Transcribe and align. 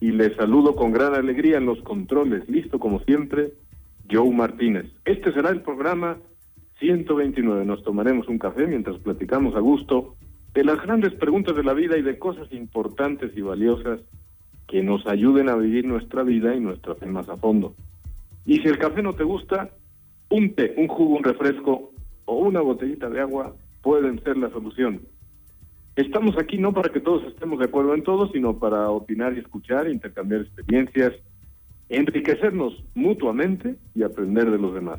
y 0.00 0.12
les 0.12 0.34
saludo 0.36 0.74
con 0.74 0.92
gran 0.92 1.14
alegría 1.14 1.58
en 1.58 1.66
los 1.66 1.80
controles. 1.82 2.48
Listo 2.48 2.78
como 2.78 3.00
siempre, 3.00 3.52
Joe 4.10 4.30
Martínez. 4.30 4.86
Este 5.04 5.32
será 5.32 5.50
el 5.50 5.60
programa 5.60 6.16
129. 6.78 7.64
Nos 7.66 7.82
tomaremos 7.84 8.26
un 8.28 8.38
café 8.38 8.66
mientras 8.66 8.98
platicamos 8.98 9.54
a 9.54 9.60
gusto 9.60 10.16
de 10.54 10.64
las 10.64 10.80
grandes 10.82 11.14
preguntas 11.14 11.54
de 11.54 11.62
la 11.62 11.74
vida 11.74 11.96
y 11.98 12.02
de 12.02 12.18
cosas 12.18 12.50
importantes 12.52 13.36
y 13.36 13.42
valiosas 13.42 14.00
que 14.66 14.82
nos 14.82 15.06
ayuden 15.06 15.48
a 15.48 15.56
vivir 15.56 15.84
nuestra 15.84 16.22
vida 16.22 16.54
y 16.54 16.60
nuestra 16.60 16.94
fe 16.94 17.06
más 17.06 17.28
a 17.28 17.36
fondo. 17.36 17.74
Y 18.46 18.56
si 18.58 18.68
el 18.68 18.78
café 18.78 19.02
no 19.02 19.12
te 19.12 19.24
gusta, 19.24 19.70
un 20.30 20.54
té, 20.54 20.74
un 20.76 20.88
jugo, 20.88 21.16
un 21.16 21.24
refresco 21.24 21.92
o 22.24 22.36
una 22.36 22.60
botellita 22.60 23.10
de 23.10 23.20
agua 23.20 23.54
pueden 23.82 24.22
ser 24.22 24.36
la 24.36 24.50
solución. 24.50 25.02
Estamos 26.00 26.36
aquí 26.38 26.56
no 26.56 26.72
para 26.72 26.88
que 26.90 27.00
todos 27.00 27.24
estemos 27.24 27.58
de 27.58 27.66
acuerdo 27.66 27.94
en 27.94 28.02
todo, 28.02 28.32
sino 28.32 28.58
para 28.58 28.88
opinar 28.88 29.34
y 29.34 29.40
escuchar, 29.40 29.86
intercambiar 29.86 30.40
experiencias, 30.40 31.12
enriquecernos 31.90 32.82
mutuamente 32.94 33.76
y 33.94 34.02
aprender 34.02 34.50
de 34.50 34.56
los 34.56 34.72
demás. 34.72 34.98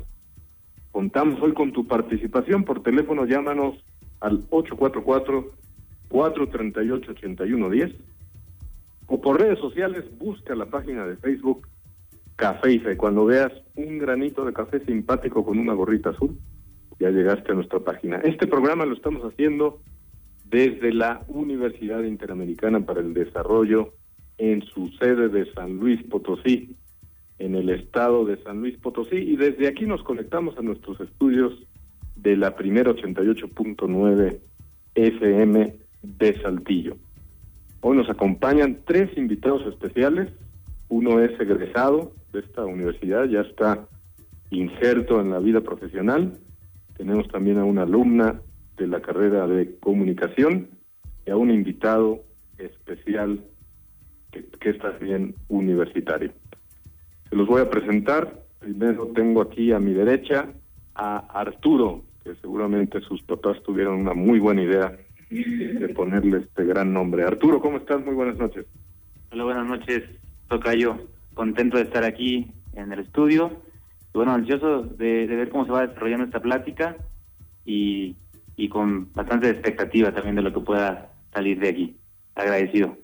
Contamos 0.92 1.42
hoy 1.42 1.54
con 1.54 1.72
tu 1.72 1.88
participación 1.88 2.62
por 2.62 2.84
teléfono, 2.84 3.26
llámanos 3.26 3.84
al 4.20 4.48
844-438-8110 6.10 7.96
o 9.06 9.20
por 9.20 9.40
redes 9.40 9.58
sociales, 9.58 10.04
busca 10.20 10.54
la 10.54 10.66
página 10.66 11.04
de 11.04 11.16
Facebook 11.16 11.66
Café 12.36 12.74
y 12.74 12.78
Fe. 12.78 12.96
Cuando 12.96 13.24
veas 13.24 13.50
un 13.74 13.98
granito 13.98 14.44
de 14.44 14.52
café 14.52 14.78
simpático 14.84 15.44
con 15.44 15.58
una 15.58 15.72
gorrita 15.72 16.10
azul, 16.10 16.38
ya 17.00 17.10
llegaste 17.10 17.50
a 17.50 17.56
nuestra 17.56 17.80
página. 17.80 18.18
Este 18.18 18.46
programa 18.46 18.86
lo 18.86 18.94
estamos 18.94 19.24
haciendo 19.24 19.80
desde 20.52 20.92
la 20.92 21.24
Universidad 21.28 22.02
Interamericana 22.02 22.84
para 22.84 23.00
el 23.00 23.14
Desarrollo 23.14 23.94
en 24.36 24.62
su 24.62 24.88
sede 25.00 25.30
de 25.30 25.50
San 25.54 25.78
Luis 25.78 26.02
Potosí, 26.04 26.76
en 27.38 27.54
el 27.54 27.70
estado 27.70 28.26
de 28.26 28.36
San 28.42 28.60
Luis 28.60 28.76
Potosí, 28.76 29.16
y 29.16 29.36
desde 29.36 29.66
aquí 29.66 29.86
nos 29.86 30.02
conectamos 30.02 30.56
a 30.58 30.62
nuestros 30.62 31.00
estudios 31.00 31.54
de 32.16 32.36
la 32.36 32.54
primera 32.54 32.92
88.9 32.92 34.40
FM 34.94 35.76
de 36.02 36.42
Saltillo. 36.42 36.98
Hoy 37.80 37.96
nos 37.96 38.10
acompañan 38.10 38.80
tres 38.84 39.16
invitados 39.16 39.66
especiales. 39.66 40.28
Uno 40.88 41.20
es 41.20 41.32
egresado 41.40 42.12
de 42.32 42.40
esta 42.40 42.66
universidad, 42.66 43.24
ya 43.24 43.40
está 43.40 43.88
injerto 44.50 45.18
en 45.18 45.30
la 45.30 45.38
vida 45.38 45.62
profesional. 45.62 46.38
Tenemos 46.96 47.26
también 47.28 47.58
a 47.58 47.64
una 47.64 47.82
alumna 47.82 48.42
de 48.76 48.86
la 48.86 49.00
carrera 49.00 49.46
de 49.46 49.78
comunicación 49.78 50.68
y 51.26 51.30
a 51.30 51.36
un 51.36 51.50
invitado 51.50 52.22
especial 52.58 53.44
que, 54.30 54.44
que 54.60 54.70
es 54.70 54.78
también 54.78 55.34
universitario. 55.48 56.32
Se 57.28 57.36
los 57.36 57.46
voy 57.46 57.62
a 57.62 57.70
presentar. 57.70 58.42
Primero 58.58 59.08
tengo 59.14 59.42
aquí 59.42 59.72
a 59.72 59.78
mi 59.78 59.92
derecha 59.92 60.48
a 60.94 61.18
Arturo, 61.40 62.02
que 62.22 62.34
seguramente 62.36 63.00
sus 63.00 63.22
papás 63.22 63.62
tuvieron 63.62 64.00
una 64.00 64.14
muy 64.14 64.38
buena 64.38 64.62
idea 64.62 64.96
de 65.30 65.88
ponerle 65.94 66.38
este 66.38 66.64
gran 66.64 66.92
nombre. 66.92 67.24
Arturo, 67.24 67.60
¿cómo 67.60 67.78
estás? 67.78 68.04
Muy 68.04 68.14
buenas 68.14 68.36
noches. 68.36 68.66
Hola, 69.32 69.44
buenas 69.44 69.66
noches, 69.66 70.02
Tocayo. 70.48 70.96
Contento 71.34 71.78
de 71.78 71.84
estar 71.84 72.04
aquí 72.04 72.52
en 72.74 72.92
el 72.92 73.00
estudio. 73.00 73.50
Y 74.14 74.18
bueno, 74.18 74.32
ansioso 74.32 74.82
de, 74.82 75.26
de 75.26 75.36
ver 75.36 75.48
cómo 75.48 75.64
se 75.64 75.72
va 75.72 75.86
desarrollando 75.86 76.26
esta 76.26 76.40
plática 76.40 76.96
y, 77.64 78.16
y 78.56 78.68
con 78.68 79.12
bastante 79.12 79.50
expectativa 79.50 80.12
también 80.12 80.36
de 80.36 80.42
lo 80.42 80.52
que 80.52 80.60
pueda 80.60 81.12
salir 81.32 81.58
de 81.60 81.68
aquí. 81.68 81.96
Agradecido. 82.34 82.96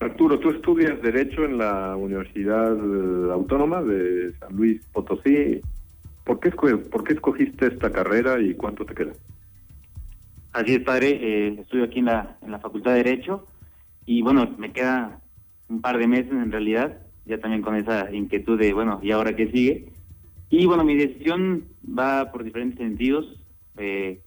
Arturo, 0.00 0.38
tú 0.40 0.50
estudias 0.50 1.00
Derecho 1.00 1.44
en 1.44 1.58
la 1.58 1.96
Universidad 1.96 2.74
eh, 2.74 3.32
Autónoma 3.32 3.82
de 3.82 4.32
San 4.40 4.56
Luis 4.56 4.84
Potosí. 4.92 5.60
¿Por 6.24 6.40
qué, 6.40 6.50
¿Por 6.50 7.04
qué 7.04 7.14
escogiste 7.14 7.66
esta 7.66 7.90
carrera 7.90 8.40
y 8.40 8.54
cuánto 8.54 8.84
te 8.84 8.94
queda? 8.94 9.12
Así 10.52 10.74
es, 10.74 10.80
padre. 10.80 11.10
Eh, 11.20 11.56
estudio 11.60 11.84
aquí 11.84 12.00
en 12.00 12.06
la, 12.06 12.36
en 12.42 12.50
la 12.50 12.58
Facultad 12.58 12.92
de 12.92 13.02
Derecho 13.02 13.46
y 14.04 14.22
bueno, 14.22 14.54
me 14.58 14.72
queda 14.72 15.20
un 15.68 15.80
par 15.80 15.98
de 15.98 16.06
meses 16.06 16.32
en 16.32 16.50
realidad, 16.50 16.98
ya 17.24 17.38
también 17.38 17.62
con 17.62 17.76
esa 17.76 18.12
inquietud 18.12 18.58
de, 18.58 18.72
bueno, 18.72 19.00
¿y 19.02 19.12
ahora 19.12 19.36
qué 19.36 19.50
sigue? 19.50 19.92
Y 20.50 20.66
bueno, 20.66 20.84
mi 20.84 20.96
decisión 20.96 21.64
va 21.86 22.30
por 22.30 22.44
diferentes 22.44 22.78
sentidos. 22.78 23.40
Eh, 23.78 24.20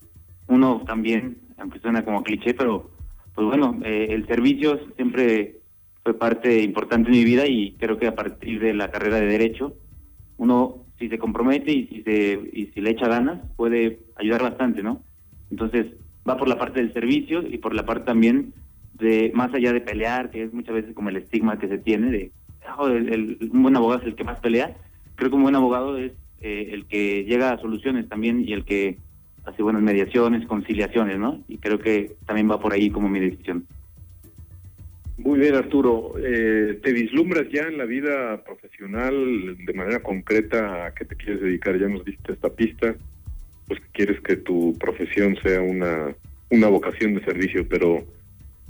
uno 0.47 0.83
también, 0.85 1.37
aunque 1.57 1.79
suena 1.79 2.03
como 2.05 2.23
cliché, 2.23 2.53
pero 2.53 2.91
pues 3.33 3.47
bueno, 3.47 3.79
eh, 3.83 4.07
el 4.11 4.25
servicio 4.27 4.79
siempre 4.95 5.59
fue 6.03 6.13
parte 6.17 6.61
importante 6.63 7.09
de 7.09 7.17
mi 7.17 7.23
vida 7.25 7.45
y 7.47 7.75
creo 7.77 7.97
que 7.97 8.07
a 8.07 8.15
partir 8.15 8.59
de 8.59 8.73
la 8.73 8.89
carrera 8.91 9.19
de 9.19 9.25
Derecho, 9.27 9.75
uno 10.37 10.85
si 10.97 11.09
se 11.09 11.17
compromete 11.17 11.71
y 11.71 11.87
si, 11.87 12.01
se, 12.03 12.39
y 12.53 12.67
si 12.67 12.81
le 12.81 12.91
echa 12.91 13.07
ganas, 13.07 13.41
puede 13.57 13.99
ayudar 14.15 14.43
bastante, 14.43 14.81
¿no? 14.81 15.03
Entonces, 15.49 15.87
va 16.27 16.37
por 16.37 16.47
la 16.47 16.57
parte 16.57 16.79
del 16.81 16.93
servicio 16.93 17.41
y 17.45 17.57
por 17.57 17.73
la 17.73 17.85
parte 17.85 18.05
también 18.05 18.53
de, 18.93 19.31
más 19.33 19.53
allá 19.53 19.73
de 19.73 19.81
pelear, 19.81 20.31
que 20.31 20.43
es 20.43 20.53
muchas 20.53 20.75
veces 20.75 20.93
como 20.93 21.09
el 21.09 21.17
estigma 21.17 21.59
que 21.59 21.67
se 21.67 21.77
tiene 21.79 22.11
de, 22.11 22.31
"Oh, 22.77 22.87
el- 22.87 23.13
el- 23.13 23.49
un 23.51 23.63
buen 23.63 23.75
abogado 23.75 24.01
es 24.01 24.07
el 24.07 24.15
que 24.15 24.23
más 24.23 24.39
pelea. 24.39 24.77
Creo 25.15 25.29
que 25.29 25.35
un 25.35 25.43
buen 25.43 25.55
abogado 25.55 25.97
es 25.97 26.13
eh, 26.39 26.69
el 26.73 26.85
que 26.87 27.23
llega 27.23 27.51
a 27.51 27.59
soluciones 27.59 28.07
también 28.07 28.47
y 28.47 28.53
el 28.53 28.65
que 28.65 28.99
hace 29.45 29.63
buenas 29.63 29.81
mediaciones, 29.81 30.45
conciliaciones, 30.47 31.19
¿no? 31.19 31.43
Y 31.47 31.57
creo 31.57 31.79
que 31.79 32.15
también 32.25 32.49
va 32.49 32.59
por 32.59 32.73
ahí 32.73 32.89
como 32.89 33.07
mi 33.09 33.19
decisión. 33.19 33.65
Muy 35.17 35.39
bien, 35.39 35.55
Arturo. 35.55 36.13
Eh, 36.17 36.79
¿Te 36.83 36.91
vislumbras 36.91 37.45
ya 37.49 37.63
en 37.63 37.77
la 37.77 37.85
vida 37.85 38.43
profesional 38.43 39.55
de 39.65 39.73
manera 39.73 40.03
concreta 40.03 40.87
a 40.87 40.93
qué 40.93 41.05
te 41.05 41.15
quieres 41.15 41.41
dedicar? 41.41 41.79
Ya 41.79 41.87
nos 41.87 42.03
diste 42.03 42.33
esta 42.33 42.49
pista, 42.49 42.95
pues 43.67 43.79
quieres 43.93 44.19
que 44.21 44.35
tu 44.35 44.73
profesión 44.77 45.37
sea 45.41 45.61
una, 45.61 46.13
una 46.49 46.67
vocación 46.67 47.15
de 47.15 47.23
servicio, 47.23 47.65
pero 47.67 48.03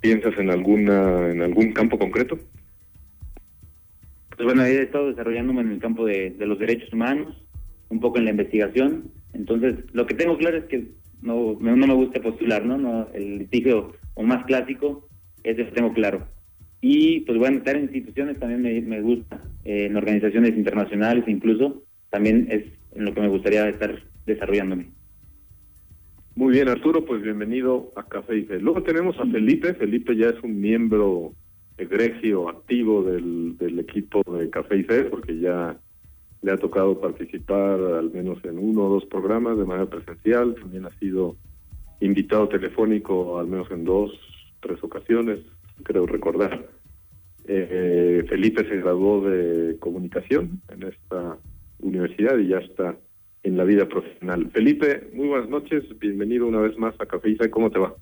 ¿piensas 0.02 0.38
en 0.38 0.52
alguna 0.52 1.32
en 1.32 1.42
algún 1.42 1.74
campo 1.74 1.98
concreto? 1.98 2.38
Pues 4.36 4.46
bueno, 4.46 4.64
he 4.66 4.84
estado 4.84 5.10
desarrollándome 5.10 5.62
en 5.62 5.72
el 5.72 5.80
campo 5.80 6.06
de, 6.06 6.30
de 6.32 6.46
los 6.46 6.60
derechos 6.60 6.94
humanos, 6.94 7.36
un 7.90 8.00
poco 8.00 8.20
en 8.20 8.26
la 8.26 8.32
investigación. 8.32 9.12
Entonces, 9.36 9.76
lo 9.94 10.06
que 10.06 10.14
tengo 10.16 10.38
claro 10.38 10.58
es 10.58 10.66
que 10.66 10.92
no, 11.22 11.56
me- 11.60 11.76
no 11.76 11.88
me 11.88 11.94
gusta 11.94 12.22
postular, 12.22 12.66
¿no? 12.66 12.78
no 12.78 13.08
el 13.14 13.40
litigio 13.40 13.94
o 14.14 14.24
más 14.24 14.46
clásico, 14.46 15.08
ese 15.44 15.64
lo 15.64 15.72
tengo 15.74 15.94
claro. 15.94 16.28
Y 16.82 17.22
pues 17.22 17.38
bueno, 17.38 17.58
estar 17.58 17.76
en 17.76 17.84
instituciones 17.84 18.40
también 18.40 18.62
me, 18.62 18.80
me 18.82 19.02
gusta, 19.02 19.42
eh, 19.64 19.86
en 19.86 19.96
organizaciones 19.98 20.56
internacionales 20.56 21.24
incluso, 21.28 21.84
también 22.10 22.48
es 22.50 22.64
en 22.96 23.06
lo 23.06 23.14
que 23.14 23.22
me 23.22 23.28
gustaría 23.28 23.68
estar 23.70 24.04
desarrollándome. 24.26 24.88
Muy 26.36 26.54
bien, 26.54 26.68
Arturo, 26.68 27.06
pues 27.06 27.22
bienvenido 27.22 27.92
a 27.96 28.04
Café 28.04 28.38
y 28.38 28.44
Fe. 28.44 28.60
Luego 28.60 28.84
tenemos 28.84 29.18
a 29.20 29.26
Felipe. 29.26 29.74
Felipe 29.74 30.16
ya 30.18 30.30
es 30.30 30.44
un 30.44 30.60
miembro 30.60 31.34
egregio 31.78 32.50
activo 32.50 33.04
del, 33.04 33.58
del 33.58 33.80
equipo 33.80 34.22
de 34.38 34.50
Café 34.50 34.78
y 34.78 34.84
Fe, 34.84 35.04
porque 35.06 35.40
ya 35.40 35.80
le 36.46 36.52
ha 36.52 36.58
tocado 36.58 37.02
participar 37.02 37.80
al 37.82 38.12
menos 38.12 38.38
en 38.46 38.60
uno 38.60 38.84
o 38.84 38.90
dos 38.90 39.06
programas 39.06 39.58
de 39.58 39.66
manera 39.66 39.90
presencial. 39.90 40.54
También 40.54 40.86
ha 40.86 41.00
sido 41.00 41.36
invitado 42.02 42.48
telefónico 42.48 43.40
al 43.40 43.48
menos 43.48 43.70
en 43.72 43.84
dos, 43.84 44.12
tres 44.60 44.78
ocasiones, 44.84 45.40
creo 45.84 46.06
recordar. 46.06 46.70
Eh, 47.48 48.24
Felipe 48.30 48.64
se 48.70 48.78
graduó 48.78 49.28
de 49.28 49.78
comunicación 49.80 50.62
en 50.70 50.84
esta 50.84 51.38
universidad 51.80 52.38
y 52.38 52.50
ya 52.50 52.60
está 52.60 52.96
en 53.42 53.58
la 53.58 53.64
vida 53.64 53.88
profesional. 53.88 54.52
Felipe, 54.52 55.10
muy 55.16 55.28
buenas 55.28 55.50
noches, 55.50 55.84
bienvenido 56.00 56.46
una 56.46 56.60
vez 56.60 56.78
más 56.78 56.94
a 57.00 57.08
Café 57.08 57.36
Fe. 57.36 57.50
¿Cómo 57.50 57.72
te 57.72 57.80
va? 57.80 57.96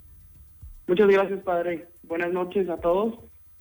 Muchas 0.87 1.07
gracias, 1.07 1.41
padre. 1.43 1.87
Buenas 2.03 2.33
noches 2.33 2.67
a 2.67 2.75
todos. 2.77 3.13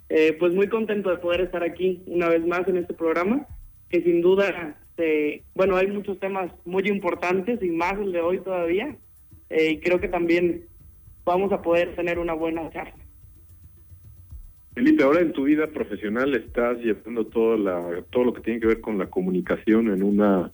Eh, 0.09 0.37
pues 0.41 0.53
muy 0.53 0.69
contento 0.69 1.11
de 1.11 1.19
poder 1.19 1.41
estar 1.43 1.63
aquí 1.63 2.03
una 2.07 2.29
vez 2.29 2.45
más 2.45 2.67
en 2.67 2.79
este 2.79 2.95
programa, 2.95 3.47
que 3.93 4.03
sin 4.03 4.23
duda, 4.23 4.77
eh, 4.97 5.43
bueno, 5.55 5.77
hay 5.77 5.87
muchos 5.87 6.19
temas 6.19 6.51
muy 6.65 6.89
importantes 6.89 7.63
y 7.63 7.69
más 7.69 7.93
el 8.01 8.11
de 8.11 8.21
hoy 8.23 8.41
todavía. 8.41 8.97
Eh, 9.51 9.73
y 9.73 9.81
creo 9.81 10.01
que 10.01 10.09
también 10.09 10.65
vamos 11.25 11.53
a 11.53 11.61
poder 11.61 11.95
tener 11.95 12.19
una 12.19 12.33
buena 12.33 12.69
charla. 12.71 12.97
Felipe, 14.75 15.03
ahora 15.03 15.21
en 15.21 15.35
tu 15.35 15.45
vida 15.45 15.67
profesional 15.67 16.35
estás 16.35 16.79
llevando 16.79 17.27
todo, 17.27 17.59
la, 17.59 18.03
todo 18.09 18.25
lo 18.25 18.33
que 18.33 18.41
tiene 18.41 18.61
que 18.61 18.69
ver 18.69 18.81
con 18.81 18.97
la 18.97 19.07
comunicación 19.07 19.89
en 19.89 20.03
una 20.03 20.51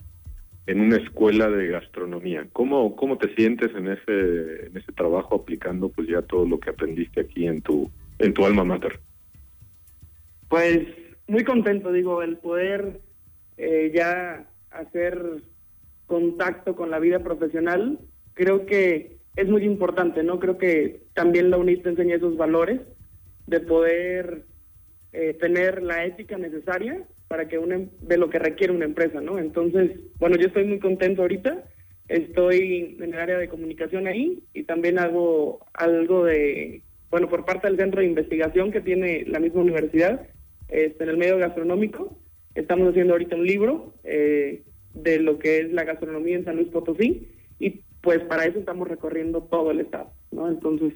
en 0.67 0.81
una 0.81 0.96
escuela 0.99 1.49
de 1.49 1.69
gastronomía. 1.69 2.46
¿Cómo, 2.52 2.94
cómo 2.94 3.17
te 3.17 3.35
sientes 3.35 3.75
en 3.75 3.88
ese, 3.88 4.67
en 4.67 4.76
ese 4.76 4.93
trabajo 4.93 5.37
aplicando 5.37 5.88
pues 5.88 6.08
ya 6.08 6.20
todo 6.20 6.46
lo 6.46 6.61
que 6.61 6.69
aprendiste 6.69 7.23
aquí 7.23 7.46
en 7.46 7.62
tu, 7.62 7.90
en 8.19 8.35
tu 8.35 8.44
alma 8.44 8.64
mater? 8.64 9.00
Pues 10.50 10.81
muy 11.26 11.43
contento, 11.43 11.90
digo, 11.90 12.23
el 12.23 12.37
poder 12.37 13.00
eh, 13.58 13.93
ya 13.94 14.49
hacer 14.70 15.43
contacto 16.06 16.75
con 16.75 16.90
la 16.90 16.99
vida 16.99 17.19
profesional, 17.19 17.99
creo 18.34 18.64
que 18.66 19.19
es 19.37 19.49
muy 19.49 19.64
importante, 19.64 20.22
¿no? 20.22 20.40
Creo 20.40 20.58
que 20.58 21.02
también 21.14 21.50
la 21.50 21.58
UNIT 21.58 21.87
enseña 21.87 22.16
esos 22.16 22.37
valores 22.37 22.81
de 23.46 23.60
poder 23.60 24.44
eh, 25.12 25.34
tener 25.34 25.82
la 25.82 26.05
ética 26.05 26.38
necesaria 26.38 27.06
para 27.28 27.46
que 27.49 27.58
una, 27.58 27.76
em, 27.76 27.90
de 28.00 28.16
lo 28.16 28.31
que 28.31 28.38
requiere 28.38 28.72
una 28.72 28.84
empresa, 28.84 29.20
¿no? 29.20 29.38
Entonces, 29.38 30.00
bueno, 30.19 30.37
yo 30.37 30.46
estoy 30.46 30.64
muy 30.64 30.78
contento 30.78 31.22
ahorita, 31.22 31.64
estoy 32.08 32.96
en 33.00 33.12
el 33.14 33.19
área 33.19 33.38
de 33.38 33.49
comunicación 33.49 34.06
ahí 34.06 34.44
y 34.54 34.64
también 34.64 34.99
hago 34.99 35.66
algo 35.75 36.25
de, 36.25 36.82
bueno, 37.11 37.28
por 37.28 37.44
parte 37.44 37.69
del 37.69 37.76
centro 37.76 38.00
de 38.00 38.06
investigación 38.06 38.70
que 38.72 38.81
tiene 38.81 39.25
la 39.26 39.40
misma 39.40 39.61
universidad, 39.62 40.26
este, 40.69 41.04
en 41.04 41.11
el 41.11 41.16
medio 41.16 41.38
gastronómico, 41.38 42.19
estamos 42.58 42.88
haciendo 42.88 43.14
ahorita 43.14 43.37
un 43.37 43.46
libro 43.46 43.94
eh, 44.05 44.62
de 44.94 45.19
lo 45.20 45.38
que 45.38 45.60
es 45.60 45.72
la 45.72 45.84
gastronomía 45.84 46.37
en 46.37 46.44
San 46.44 46.56
Luis 46.56 46.69
Potosí 46.69 47.28
y 47.58 47.82
pues 48.00 48.20
para 48.20 48.44
eso 48.46 48.58
estamos 48.58 48.88
recorriendo 48.88 49.43
todo 49.43 49.70
el 49.70 49.81
estado, 49.81 50.12
¿no? 50.31 50.49
Entonces, 50.49 50.94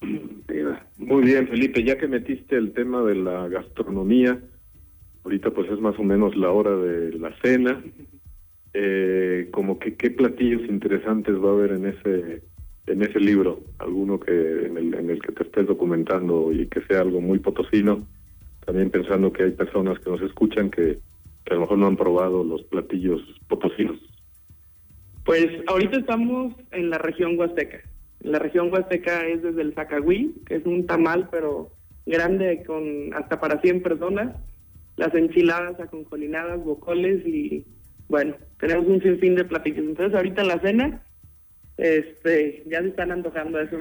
muy 0.98 1.22
bien, 1.22 1.48
Felipe, 1.48 1.82
ya 1.84 1.98
que 1.98 2.08
metiste 2.08 2.56
el 2.56 2.72
tema 2.72 3.02
de 3.02 3.14
la 3.14 3.48
gastronomía, 3.48 4.40
Ahorita 5.26 5.50
pues 5.50 5.68
es 5.72 5.80
más 5.80 5.98
o 5.98 6.04
menos 6.04 6.36
la 6.36 6.52
hora 6.52 6.76
de 6.76 7.18
la 7.18 7.34
cena. 7.42 7.82
Eh, 8.78 9.48
como 9.52 9.78
que 9.78 9.94
qué 9.94 10.10
platillos 10.10 10.60
interesantes 10.68 11.34
va 11.36 11.48
a 11.48 11.52
haber 11.54 11.72
en 11.72 11.86
ese 11.86 12.42
en 12.86 13.00
ese 13.00 13.18
libro, 13.18 13.62
alguno 13.78 14.20
que 14.20 14.66
en 14.66 14.76
el, 14.76 14.92
en 14.92 15.08
el 15.08 15.22
que 15.22 15.32
te 15.32 15.44
estés 15.44 15.66
documentando 15.66 16.52
y 16.52 16.66
que 16.66 16.82
sea 16.82 17.00
algo 17.00 17.22
muy 17.22 17.38
potosino, 17.38 18.06
también 18.66 18.90
pensando 18.90 19.32
que 19.32 19.44
hay 19.44 19.52
personas 19.52 19.98
que 20.00 20.10
nos 20.10 20.20
escuchan 20.20 20.70
que, 20.70 20.98
a 21.48 21.54
lo 21.54 21.60
mejor 21.60 21.78
no 21.78 21.86
han 21.86 21.96
probado 21.96 22.42
los 22.42 22.62
platillos 22.64 23.22
potosinos. 23.48 23.96
Pues 25.24 25.46
ahorita 25.68 25.98
estamos 25.98 26.52
en 26.72 26.90
la 26.90 26.98
región 26.98 27.38
huasteca. 27.38 27.78
La 28.20 28.40
región 28.40 28.72
huasteca 28.72 29.24
es 29.26 29.42
desde 29.42 29.62
el 29.62 29.72
Zacahuí, 29.74 30.34
que 30.46 30.56
es 30.56 30.66
un 30.66 30.86
tamal 30.86 31.28
pero 31.30 31.70
grande 32.04 32.64
con 32.66 33.14
hasta 33.14 33.40
para 33.40 33.60
100 33.60 33.82
personas 33.82 34.36
las 34.96 35.14
enchiladas 35.14 35.78
aconcolinadas, 35.78 36.62
bocoles 36.64 37.24
y 37.26 37.64
bueno, 38.08 38.34
tenemos 38.58 38.86
un 38.86 39.00
sinfín 39.00 39.36
de 39.36 39.44
platillos. 39.44 39.84
Entonces 39.84 40.14
ahorita 40.14 40.42
en 40.42 40.48
la 40.48 40.60
cena, 40.60 41.02
este, 41.76 42.64
ya 42.66 42.80
se 42.80 42.88
están 42.88 43.12
antojando 43.12 43.60
eso. 43.60 43.78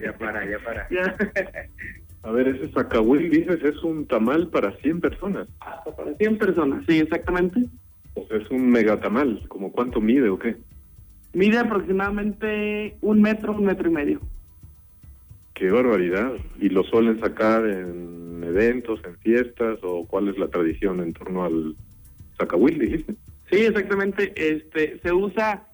Ya 0.00 0.16
para, 0.18 0.48
ya 0.50 0.58
para. 0.58 0.88
A 2.26 2.32
ver, 2.32 2.48
ese 2.48 2.72
sacahuil, 2.72 3.30
dices, 3.30 3.62
es 3.62 3.84
un 3.84 4.04
tamal 4.04 4.48
para 4.48 4.72
100 4.78 5.00
personas. 5.00 5.46
Hasta 5.60 5.94
para 5.94 6.12
100 6.16 6.38
personas, 6.38 6.84
sí, 6.88 6.98
exactamente. 6.98 7.62
O 8.14 8.26
sea, 8.26 8.38
es 8.38 8.50
un 8.50 8.68
megatamal, 8.68 9.44
¿como 9.46 9.70
cuánto 9.70 10.00
mide 10.00 10.28
o 10.28 10.36
qué? 10.36 10.56
Mide 11.34 11.58
aproximadamente 11.58 12.96
un 13.00 13.22
metro, 13.22 13.52
un 13.52 13.64
metro 13.64 13.88
y 13.88 13.92
medio. 13.92 14.20
Qué 15.54 15.70
barbaridad. 15.70 16.32
¿Y 16.60 16.68
lo 16.68 16.82
suelen 16.82 17.20
sacar 17.20 17.64
en 17.64 18.42
eventos, 18.42 19.00
en 19.04 19.16
fiestas 19.18 19.78
o 19.82 20.04
cuál 20.08 20.26
es 20.26 20.36
la 20.36 20.48
tradición 20.48 20.98
en 20.98 21.12
torno 21.12 21.44
al 21.44 21.76
Zacahuil, 22.38 22.80
dijiste? 22.80 23.14
Sí, 23.52 23.58
exactamente. 23.58 24.32
Este, 24.34 24.98
se 24.98 25.12
usa 25.12 25.68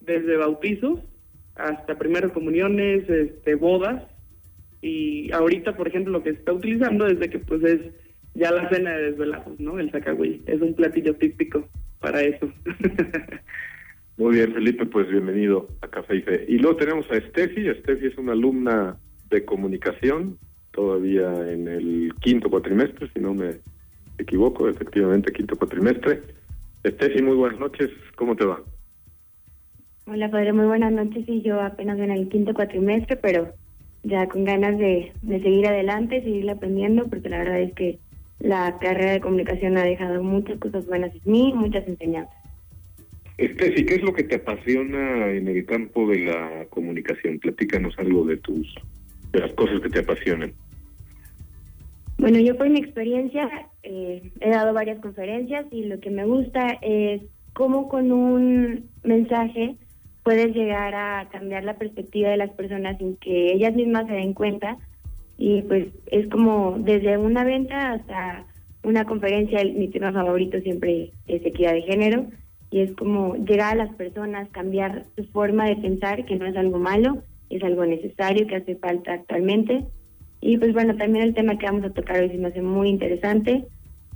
desde 0.00 0.38
bautizos 0.38 1.00
hasta 1.56 1.98
primeras 1.98 2.32
comuniones, 2.32 3.06
este, 3.06 3.54
bodas 3.54 4.02
y 4.82 5.30
ahorita, 5.32 5.76
por 5.76 5.88
ejemplo, 5.88 6.12
lo 6.12 6.22
que 6.22 6.32
se 6.32 6.38
está 6.38 6.52
utilizando 6.52 7.04
desde 7.04 7.28
que 7.28 7.38
pues 7.38 7.62
es 7.64 7.80
ya 8.34 8.50
la 8.50 8.68
cena 8.68 8.96
de 8.96 9.10
desvelados, 9.10 9.58
¿no? 9.60 9.78
El 9.78 9.90
Zacahuil 9.90 10.42
es 10.46 10.60
un 10.60 10.74
platillo 10.74 11.14
típico 11.16 11.68
para 11.98 12.22
eso. 12.22 12.50
Muy 14.16 14.34
bien, 14.36 14.52
Felipe, 14.52 14.86
pues 14.86 15.08
bienvenido 15.08 15.68
a 15.80 15.88
Café 15.88 16.16
y 16.16 16.22
Fe. 16.22 16.44
Y 16.48 16.58
luego 16.58 16.76
tenemos 16.76 17.10
a 17.10 17.20
Steffi. 17.20 17.68
Steffi 17.80 18.06
es 18.06 18.18
una 18.18 18.32
alumna 18.32 18.98
de 19.30 19.44
comunicación 19.44 20.38
todavía 20.72 21.30
en 21.50 21.68
el 21.68 22.12
quinto 22.20 22.50
cuatrimestre, 22.50 23.08
si 23.12 23.20
no 23.20 23.34
me 23.34 23.56
equivoco, 24.18 24.68
efectivamente 24.68 25.32
quinto 25.32 25.56
cuatrimestre. 25.56 26.22
Estefi, 26.84 27.22
muy 27.22 27.36
buenas 27.36 27.60
noches, 27.60 27.90
¿cómo 28.16 28.36
te 28.36 28.44
va? 28.44 28.62
Hola, 30.06 30.30
padre, 30.30 30.52
muy 30.52 30.66
buenas 30.66 30.92
noches. 30.92 31.24
Y 31.28 31.42
yo 31.42 31.60
apenas 31.60 31.98
en 31.98 32.10
el 32.10 32.28
quinto 32.28 32.54
cuatrimestre, 32.54 33.16
pero 33.16 33.52
ya 34.02 34.28
con 34.28 34.44
ganas 34.44 34.78
de, 34.78 35.12
de 35.22 35.42
seguir 35.42 35.66
adelante, 35.66 36.22
seguir 36.22 36.50
aprendiendo, 36.50 37.06
porque 37.08 37.28
la 37.28 37.38
verdad 37.38 37.60
es 37.60 37.72
que 37.74 37.98
la 38.38 38.78
carrera 38.78 39.12
de 39.12 39.20
comunicación 39.20 39.76
ha 39.76 39.84
dejado 39.84 40.22
muchas 40.22 40.58
cosas 40.58 40.86
buenas 40.86 41.14
en 41.14 41.32
mí, 41.32 41.52
muchas 41.54 41.86
enseñanzas. 41.86 42.34
Estefi, 43.36 43.86
¿qué 43.86 43.94
es 43.94 44.02
lo 44.02 44.12
que 44.12 44.24
te 44.24 44.36
apasiona 44.36 45.30
en 45.30 45.48
el 45.48 45.64
campo 45.64 46.06
de 46.06 46.26
la 46.26 46.66
comunicación? 46.68 47.38
Platícanos 47.38 47.98
algo 47.98 48.24
de 48.24 48.36
tus 48.36 48.74
de 49.32 49.40
las 49.40 49.52
cosas 49.52 49.80
que 49.80 49.88
te 49.88 50.00
apasionan? 50.00 50.52
Bueno, 52.18 52.38
yo 52.38 52.56
por 52.56 52.68
mi 52.68 52.78
experiencia 52.78 53.48
eh, 53.82 54.30
he 54.40 54.50
dado 54.50 54.74
varias 54.74 55.00
conferencias 55.00 55.66
y 55.70 55.84
lo 55.84 56.00
que 56.00 56.10
me 56.10 56.24
gusta 56.24 56.78
es 56.82 57.22
cómo 57.54 57.88
con 57.88 58.12
un 58.12 58.90
mensaje 59.02 59.76
puedes 60.22 60.54
llegar 60.54 60.94
a 60.94 61.28
cambiar 61.30 61.64
la 61.64 61.78
perspectiva 61.78 62.30
de 62.30 62.36
las 62.36 62.50
personas 62.50 62.98
sin 62.98 63.16
que 63.16 63.52
ellas 63.52 63.74
mismas 63.74 64.06
se 64.06 64.14
den 64.14 64.34
cuenta. 64.34 64.78
Y 65.38 65.62
pues 65.62 65.88
es 66.06 66.28
como 66.28 66.76
desde 66.78 67.16
una 67.16 67.44
venta 67.44 67.92
hasta 67.92 68.44
una 68.82 69.04
conferencia, 69.04 69.64
mi 69.64 69.88
tema 69.88 70.12
favorito 70.12 70.60
siempre 70.60 71.12
es 71.26 71.44
equidad 71.44 71.72
de 71.72 71.82
género. 71.82 72.26
Y 72.70 72.80
es 72.80 72.92
como 72.92 73.34
llegar 73.36 73.72
a 73.72 73.84
las 73.84 73.94
personas, 73.96 74.48
cambiar 74.50 75.04
su 75.16 75.24
forma 75.24 75.66
de 75.66 75.76
pensar, 75.76 76.24
que 76.24 76.36
no 76.36 76.46
es 76.46 76.56
algo 76.56 76.78
malo, 76.78 77.22
es 77.48 77.62
algo 77.64 77.84
necesario 77.84 78.46
que 78.46 78.56
hace 78.56 78.76
falta 78.76 79.14
actualmente. 79.14 79.86
Y 80.40 80.56
pues 80.56 80.72
bueno, 80.72 80.96
también 80.96 81.24
el 81.24 81.34
tema 81.34 81.58
que 81.58 81.66
vamos 81.66 81.84
a 81.84 81.90
tocar 81.90 82.20
hoy 82.20 82.30
se 82.30 82.38
me 82.38 82.48
hace 82.48 82.62
muy 82.62 82.88
interesante 82.88 83.66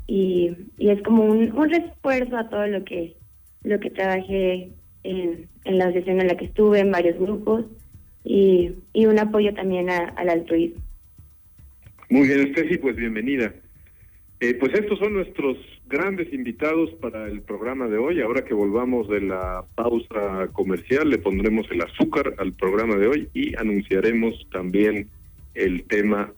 y, 0.07 0.53
y 0.79 0.91
es 0.91 1.03
como 1.03 1.25
un, 1.25 1.53
un 1.53 1.69
refuerzo 1.69 2.37
a 2.37 2.49
todo 2.49 2.67
lo 2.67 2.85
que, 2.85 3.17
lo 3.63 3.81
que 3.81 3.91
trabajé 3.91 4.71
en, 5.05 5.49
en 5.65 5.79
la 5.79 5.85
asociación 5.85 6.21
en 6.21 6.27
la 6.27 6.37
que 6.37 6.47
estuve, 6.47 6.81
en 6.81 6.91
varios 6.91 7.19
grupos 7.19 7.65
y, 8.25 8.73
y 8.93 9.07
un 9.07 9.19
apoyo 9.19 9.55
también 9.55 9.89
al 9.91 10.29
altruismo. 10.29 10.83
Muy 12.11 12.29
bien, 12.29 12.53
Steffi, 12.53 12.79
pues 12.79 12.97
bienvenida. 12.97 13.55
Eh, 14.41 14.55
pues 14.55 14.75
estos 14.75 14.99
son 14.99 15.15
nuestros 15.15 15.57
grandes 15.87 16.33
invitados 16.33 16.91
para 17.01 17.29
el 17.29 17.41
programa 17.41 17.89
de 17.89 17.99
hoy. 17.99 18.21
Ahora 18.21 18.45
que 18.45 18.53
volvamos 18.53 19.09
de 19.09 19.21
la 19.21 19.65
pausa 19.75 20.49
comercial, 20.53 21.09
le 21.09 21.19
pondremos 21.19 21.67
el 21.71 21.81
azúcar 21.83 22.35
al 22.39 22.53
programa 22.53 22.97
de 22.97 23.07
hoy 23.07 23.29
y 23.33 23.57
anunciaremos 23.57 24.35
también 24.53 25.09
el 25.55 25.85
tema 25.85 26.33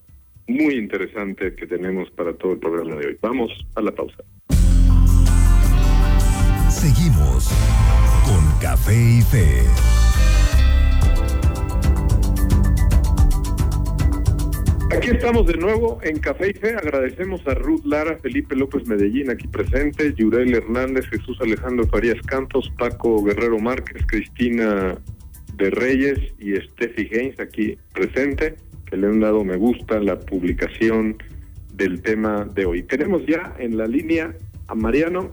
muy 0.47 0.75
interesante 0.75 1.55
que 1.57 1.67
tenemos 1.67 2.11
para 2.11 2.35
todo 2.35 2.53
el 2.53 2.59
programa 2.59 2.97
de 2.97 3.07
hoy. 3.09 3.19
Vamos 3.21 3.51
a 3.75 3.81
la 3.81 3.93
pausa. 3.93 4.23
Seguimos 6.77 7.49
con 8.27 8.61
Café 8.61 8.95
y 8.95 9.23
Fe. 9.23 9.63
Aquí 14.95 15.09
estamos 15.09 15.47
de 15.47 15.55
nuevo 15.55 15.99
en 16.03 16.19
Café 16.19 16.51
y 16.51 16.53
Fe. 16.53 16.75
Agradecemos 16.75 17.41
a 17.47 17.55
Ruth 17.55 17.87
Lara, 17.87 18.19
Felipe 18.19 18.55
López 18.55 18.87
Medellín 18.87 19.31
aquí 19.31 19.49
presente, 19.49 20.13
Yurel 20.15 20.55
Hernández, 20.55 21.07
Jesús 21.09 21.39
Alejandro 21.41 21.87
Farías 21.87 22.21
Cantos, 22.27 22.71
Paco 22.79 23.25
Guerrero 23.25 23.59
Márquez, 23.59 24.05
Cristina 24.07 24.99
de 25.55 25.71
Reyes 25.71 26.19
y 26.39 26.57
Steffi 26.57 27.09
Haynes 27.11 27.41
aquí 27.41 27.79
presente, 27.95 28.57
que 28.85 28.99
le 28.99 29.07
han 29.07 29.21
dado 29.21 29.45
me 29.45 29.57
gusta 29.57 29.99
la 29.99 30.21
publicación 30.21 31.17
del 31.73 32.03
tema 32.03 32.45
de 32.45 32.67
hoy. 32.67 32.83
Tenemos 32.83 33.25
ya 33.27 33.57
en 33.59 33.79
la 33.79 33.87
línea 33.87 34.37
a 34.69 34.75
Mariano, 34.75 35.33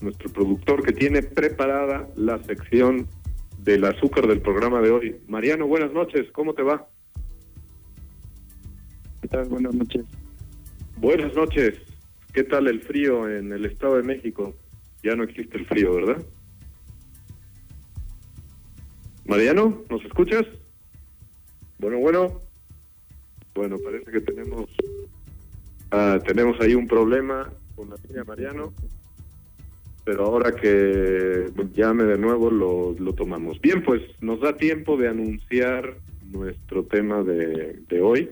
nuestro 0.00 0.30
productor, 0.30 0.84
que 0.84 0.92
tiene 0.92 1.22
preparada 1.22 2.08
la 2.16 2.42
sección 2.44 3.08
del 3.58 3.84
azúcar 3.84 4.26
del 4.26 4.40
programa 4.40 4.80
de 4.80 4.90
hoy. 4.90 5.16
Mariano, 5.26 5.66
buenas 5.66 5.92
noches, 5.92 6.30
¿cómo 6.32 6.54
te 6.54 6.62
va? 6.62 6.88
¿Qué 9.20 9.28
tal? 9.28 9.48
Buenas 9.48 9.74
noches. 9.74 10.04
Buenas 10.96 11.34
noches. 11.34 11.74
¿Qué 12.32 12.44
tal 12.44 12.68
el 12.68 12.80
frío 12.82 13.28
en 13.28 13.52
el 13.52 13.64
Estado 13.64 13.96
de 13.96 14.02
México? 14.04 14.54
Ya 15.02 15.16
no 15.16 15.24
existe 15.24 15.58
el 15.58 15.66
frío, 15.66 15.94
¿verdad? 15.94 16.22
Mariano, 19.26 19.82
¿nos 19.90 20.04
escuchas? 20.04 20.44
Bueno, 21.78 21.98
bueno. 21.98 22.42
Bueno, 23.54 23.76
parece 23.78 24.10
que 24.10 24.20
tenemos 24.20 24.68
Ah, 25.90 26.18
tenemos 26.26 26.60
ahí 26.60 26.74
un 26.74 26.86
problema 26.86 27.50
con 27.74 27.88
la 27.88 27.96
línea 28.06 28.22
Mariano, 28.24 28.74
pero 30.08 30.24
ahora 30.24 30.56
que 30.56 31.50
llame 31.74 32.04
de 32.04 32.16
nuevo 32.16 32.50
lo, 32.50 32.96
lo 32.98 33.12
tomamos. 33.12 33.60
Bien, 33.60 33.82
pues 33.82 34.00
nos 34.22 34.40
da 34.40 34.56
tiempo 34.56 34.96
de 34.96 35.06
anunciar 35.06 35.98
nuestro 36.32 36.84
tema 36.84 37.22
de, 37.22 37.80
de 37.86 38.00
hoy. 38.00 38.30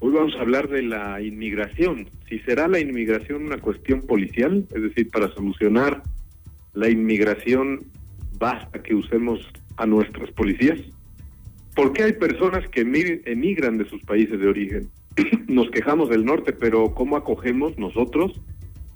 Hoy 0.00 0.12
vamos 0.12 0.34
a 0.34 0.40
hablar 0.40 0.68
de 0.68 0.82
la 0.82 1.22
inmigración. 1.22 2.08
Si 2.28 2.40
será 2.40 2.66
la 2.66 2.80
inmigración 2.80 3.44
una 3.46 3.58
cuestión 3.58 4.02
policial, 4.02 4.66
es 4.74 4.82
decir, 4.82 5.10
para 5.10 5.32
solucionar 5.32 6.02
la 6.72 6.90
inmigración 6.90 7.84
basta 8.36 8.82
que 8.82 8.96
usemos 8.96 9.48
a 9.76 9.86
nuestras 9.86 10.32
policías. 10.32 10.80
¿Por 11.76 11.92
qué 11.92 12.02
hay 12.02 12.14
personas 12.14 12.68
que 12.70 12.80
emigran 12.80 13.78
de 13.78 13.88
sus 13.88 14.02
países 14.02 14.40
de 14.40 14.48
origen? 14.48 14.88
Nos 15.46 15.70
quejamos 15.70 16.08
del 16.08 16.24
norte, 16.24 16.52
pero 16.52 16.94
¿cómo 16.94 17.16
acogemos 17.16 17.78
nosotros 17.78 18.40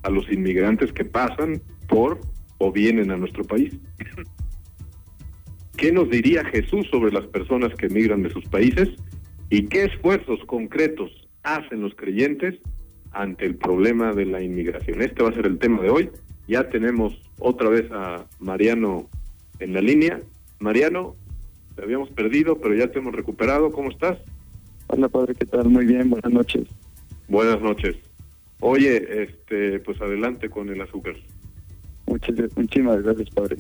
a 0.07 0.11
los 0.11 0.31
inmigrantes 0.31 0.93
que 0.93 1.05
pasan 1.05 1.61
por 1.89 2.21
o 2.59 2.73
vienen 2.73 3.11
a 3.11 3.17
nuestro 3.17 3.45
país? 3.45 3.75
¿Qué 5.77 5.93
nos 5.93 6.09
diría 6.09 6.45
Jesús 6.45 6.87
sobre 6.91 7.13
las 7.13 7.27
personas 7.27 7.75
que 7.75 7.87
emigran 7.87 8.23
de 8.23 8.31
sus 8.31 8.45
países? 8.47 8.89
¿Y 9.51 9.67
qué 9.67 9.85
esfuerzos 9.85 10.41
concretos 10.47 11.11
hacen 11.43 11.83
los 11.83 11.95
creyentes 11.95 12.55
ante 13.13 13.45
el 13.45 13.57
problema 13.57 14.13
de 14.13 14.27
la 14.27 14.43
inmigración? 14.43 15.03
Este 15.03 15.23
va 15.23 15.31
a 15.31 15.35
ser 15.35 15.47
el 15.47 15.59
tema 15.59 15.83
de 15.83 15.91
hoy. 15.91 16.11
Ya 16.49 16.69
tenemos 16.69 17.21
otra 17.39 17.69
vez 17.69 17.91
a 17.93 18.25
Mariano 18.39 19.09
en 19.59 19.75
la 19.75 19.81
línea. 19.81 20.21
Mariano, 20.61 21.17
te 21.75 21.83
habíamos 21.83 22.11
perdido, 22.11 22.59
pero 22.59 22.75
ya 22.75 22.91
te 22.91 23.01
hemos 23.01 23.15
recuperado. 23.15 23.71
¿Cómo 23.71 23.91
estás? 23.91 24.19
Hola, 24.87 25.09
padre, 25.09 25.35
¿qué 25.35 25.45
tal? 25.45 25.69
Muy 25.69 25.85
bien, 25.85 26.09
buenas 26.09 26.33
noches. 26.33 26.69
Buenas 27.29 27.61
noches. 27.61 27.97
Oye, 28.61 29.25
este, 29.25 29.81
pues 29.81 30.01
adelante 30.01 30.49
con 30.49 30.69
el 30.69 30.81
azúcar. 30.81 31.15
Muchas, 32.07 32.35
muchísimas 32.57 33.03
gracias, 33.03 33.31
padre. 33.31 33.57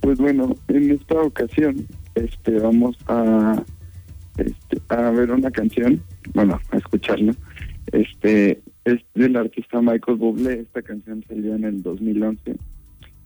Pues 0.00 0.18
bueno, 0.18 0.54
en 0.68 0.90
esta 0.90 1.20
ocasión, 1.20 1.86
este, 2.14 2.58
vamos 2.58 2.96
a, 3.06 3.62
este, 4.38 4.80
a 4.88 5.10
ver 5.10 5.30
una 5.30 5.50
canción, 5.50 6.02
bueno, 6.34 6.58
a 6.70 6.76
escucharla. 6.76 7.34
Este, 7.92 8.60
es 8.84 9.00
del 9.14 9.36
artista 9.36 9.80
Michael 9.80 10.18
Bublé. 10.18 10.60
Esta 10.60 10.82
canción 10.82 11.24
salió 11.28 11.54
en 11.54 11.64
el 11.64 11.82
2011 11.82 12.56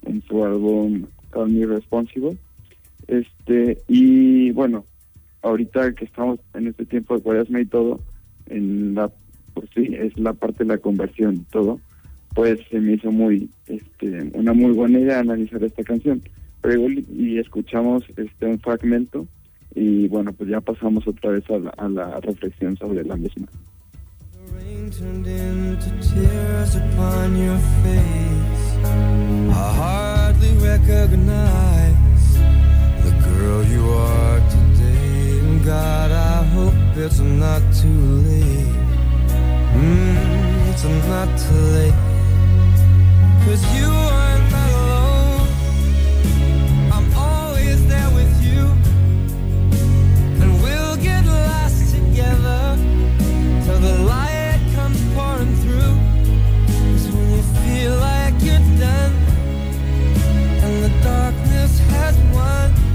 en 0.06 0.22
su 0.22 0.44
álbum 0.44 1.06
Call 1.30 1.50
Me 1.50 1.66
Responsible. 1.66 2.36
Este, 3.08 3.78
y 3.88 4.50
bueno, 4.50 4.84
ahorita 5.42 5.94
que 5.94 6.04
estamos 6.04 6.40
en 6.54 6.68
este 6.68 6.86
tiempo 6.86 7.16
de 7.16 7.22
cuaresma 7.22 7.60
y 7.60 7.66
todo, 7.66 8.00
en 8.46 8.94
la, 8.94 9.10
pues 9.56 9.70
sí, 9.74 9.88
es 9.94 10.16
la 10.18 10.34
parte 10.34 10.64
de 10.64 10.68
la 10.74 10.78
conversión 10.78 11.36
y 11.36 11.50
todo, 11.50 11.80
pues 12.34 12.60
se 12.70 12.78
me 12.78 12.92
hizo 12.92 13.10
muy, 13.10 13.48
este, 13.66 14.30
una 14.34 14.52
muy 14.52 14.72
buena 14.72 15.00
idea 15.00 15.20
analizar 15.20 15.64
esta 15.64 15.82
canción. 15.82 16.22
Pero, 16.60 16.86
y 16.90 17.38
escuchamos 17.38 18.04
este 18.16 18.58
fragmento 18.58 19.26
y 19.74 20.08
bueno, 20.08 20.32
pues 20.34 20.50
ya 20.50 20.60
pasamos 20.60 21.08
otra 21.08 21.30
vez 21.30 21.44
a 21.48 21.58
la, 21.58 21.70
a 21.70 21.88
la 21.88 22.20
reflexión 22.20 22.76
sobre 22.76 23.02
la 23.04 23.16
misma. 23.16 23.46
God, 35.66 36.12
I 36.12 36.44
hope 36.44 36.96
it's 36.96 37.18
not 37.18 37.60
too 37.74 37.88
late. 37.88 38.75
Mm, 39.76 40.70
it's 40.70 40.84
not 40.84 41.28
too 41.38 41.64
late. 41.76 41.98
Cause 43.44 43.62
you 43.76 43.90
are 44.18 44.38
not 44.54 44.70
alone. 44.80 45.48
I'm 46.94 47.08
always 47.14 47.86
there 47.86 48.10
with 48.18 48.34
you. 48.42 48.62
And 50.40 50.50
we'll 50.62 50.96
get 50.96 51.26
lost 51.26 51.94
together 51.94 52.78
till 53.64 53.80
the 53.88 53.96
light 54.04 54.60
comes 54.74 55.00
pouring 55.14 55.54
when 57.14 57.26
you 57.34 57.42
feel 57.64 57.96
like 57.96 58.34
you're 58.40 58.66
done 58.78 59.14
and 60.64 60.84
the 60.84 60.92
darkness 61.02 61.78
has 61.90 62.16
won. 62.34 62.85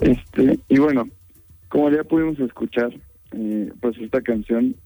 Este, 0.00 0.58
y 0.68 0.78
bueno, 0.78 1.08
como 1.68 1.90
ya 1.90 2.04
pudimos 2.04 2.38
escuchar, 2.40 2.94
eh, 3.32 3.70
pues 3.80 3.98
esta 3.98 4.20
canción 4.22 4.76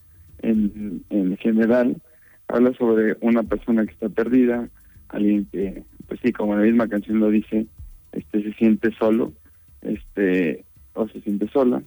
en, 0.42 1.04
en 1.10 1.36
general 1.36 2.00
habla 2.48 2.72
sobre 2.74 3.16
una 3.20 3.42
persona 3.42 3.84
que 3.84 3.92
está 3.92 4.08
perdida, 4.08 4.68
alguien 5.08 5.46
que, 5.52 5.84
pues 6.08 6.20
sí, 6.22 6.32
como 6.32 6.56
la 6.56 6.62
misma 6.62 6.88
canción 6.88 7.20
lo 7.20 7.30
dice, 7.30 7.66
este 8.12 8.42
se 8.42 8.52
siente 8.54 8.90
solo, 8.98 9.32
este, 9.82 10.64
o 10.94 11.08
se 11.08 11.20
siente 11.20 11.48
sola, 11.48 11.82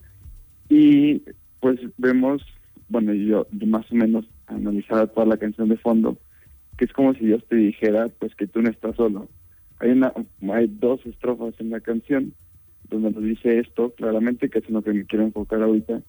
y 0.69 1.21
pues 1.59 1.79
vemos, 1.97 2.43
bueno, 2.89 3.13
yo 3.13 3.47
más 3.65 3.91
o 3.91 3.95
menos 3.95 4.25
analizada 4.47 5.07
toda 5.07 5.25
la 5.25 5.37
canción 5.37 5.69
de 5.69 5.77
fondo, 5.77 6.17
que 6.77 6.85
es 6.85 6.93
como 6.93 7.13
si 7.13 7.25
Dios 7.25 7.43
te 7.47 7.55
dijera, 7.55 8.07
pues 8.19 8.35
que 8.35 8.47
tú 8.47 8.61
no 8.61 8.69
estás 8.69 8.95
solo. 8.95 9.29
Hay 9.79 9.91
una, 9.91 10.13
hay 10.53 10.67
dos 10.67 11.05
estrofas 11.05 11.53
en 11.59 11.69
la 11.69 11.79
canción 11.79 12.33
donde 12.89 13.11
nos 13.11 13.23
dice 13.23 13.59
esto 13.59 13.93
claramente, 13.95 14.49
que 14.49 14.59
es 14.59 14.69
lo 14.69 14.81
que 14.81 14.93
me 14.93 15.05
quiero 15.05 15.25
enfocar 15.25 15.61
ahorita, 15.61 16.01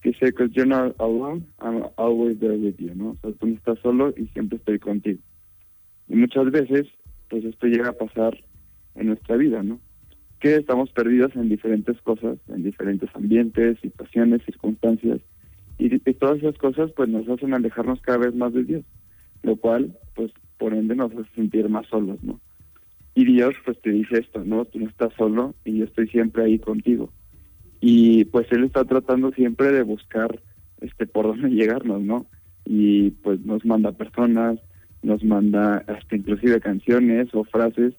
que 0.00 0.10
dice, 0.10 0.26
because 0.26 0.52
you're 0.54 0.68
not 0.68 0.94
alone, 1.00 1.46
I'm 1.60 1.84
always 1.96 2.38
there 2.38 2.56
with 2.56 2.76
you, 2.78 2.94
¿no? 2.94 3.10
O 3.10 3.16
sea, 3.20 3.32
tú 3.32 3.46
no 3.46 3.54
estás 3.54 3.78
solo 3.80 4.12
y 4.16 4.26
siempre 4.28 4.58
estoy 4.58 4.78
contigo. 4.78 5.20
Y 6.08 6.16
muchas 6.16 6.50
veces, 6.50 6.86
pues 7.28 7.44
esto 7.44 7.66
llega 7.66 7.88
a 7.88 7.92
pasar 7.92 8.38
en 8.94 9.06
nuestra 9.08 9.36
vida, 9.36 9.62
¿no? 9.62 9.80
Que 10.40 10.56
estamos 10.56 10.90
perdidos 10.90 11.34
en 11.34 11.48
diferentes 11.48 12.00
cosas, 12.02 12.38
en 12.48 12.62
diferentes 12.62 13.08
ambientes, 13.14 13.78
situaciones, 13.80 14.42
circunstancias, 14.44 15.20
y, 15.78 15.94
y 15.94 16.14
todas 16.14 16.38
esas 16.38 16.56
cosas 16.58 16.90
pues 16.92 17.08
nos 17.08 17.28
hacen 17.28 17.54
alejarnos 17.54 18.00
cada 18.00 18.18
vez 18.18 18.34
más 18.34 18.52
de 18.52 18.64
Dios, 18.64 18.84
lo 19.46 19.56
cual 19.56 19.96
pues 20.14 20.32
por 20.58 20.74
ende 20.74 20.96
nos 20.96 21.12
hace 21.12 21.30
sentir 21.34 21.68
más 21.68 21.86
solos, 21.86 22.22
¿no? 22.22 22.40
Y 23.14 23.24
Dios 23.24 23.54
pues 23.64 23.80
te 23.80 23.90
dice 23.90 24.18
esto, 24.18 24.44
¿no? 24.44 24.64
Tú 24.64 24.80
no 24.80 24.88
estás 24.88 25.12
solo 25.16 25.54
y 25.64 25.78
yo 25.78 25.84
estoy 25.84 26.08
siempre 26.08 26.44
ahí 26.44 26.58
contigo. 26.58 27.12
Y 27.80 28.24
pues 28.26 28.50
Él 28.50 28.64
está 28.64 28.84
tratando 28.84 29.30
siempre 29.30 29.70
de 29.70 29.82
buscar 29.82 30.42
este 30.80 31.06
por 31.06 31.28
dónde 31.28 31.48
llegarnos, 31.50 32.02
¿no? 32.02 32.26
Y 32.64 33.10
pues 33.10 33.40
nos 33.46 33.64
manda 33.64 33.92
personas, 33.92 34.58
nos 35.02 35.22
manda 35.22 35.84
hasta 35.86 36.16
inclusive 36.16 36.60
canciones 36.60 37.28
o 37.32 37.44
frases 37.44 37.94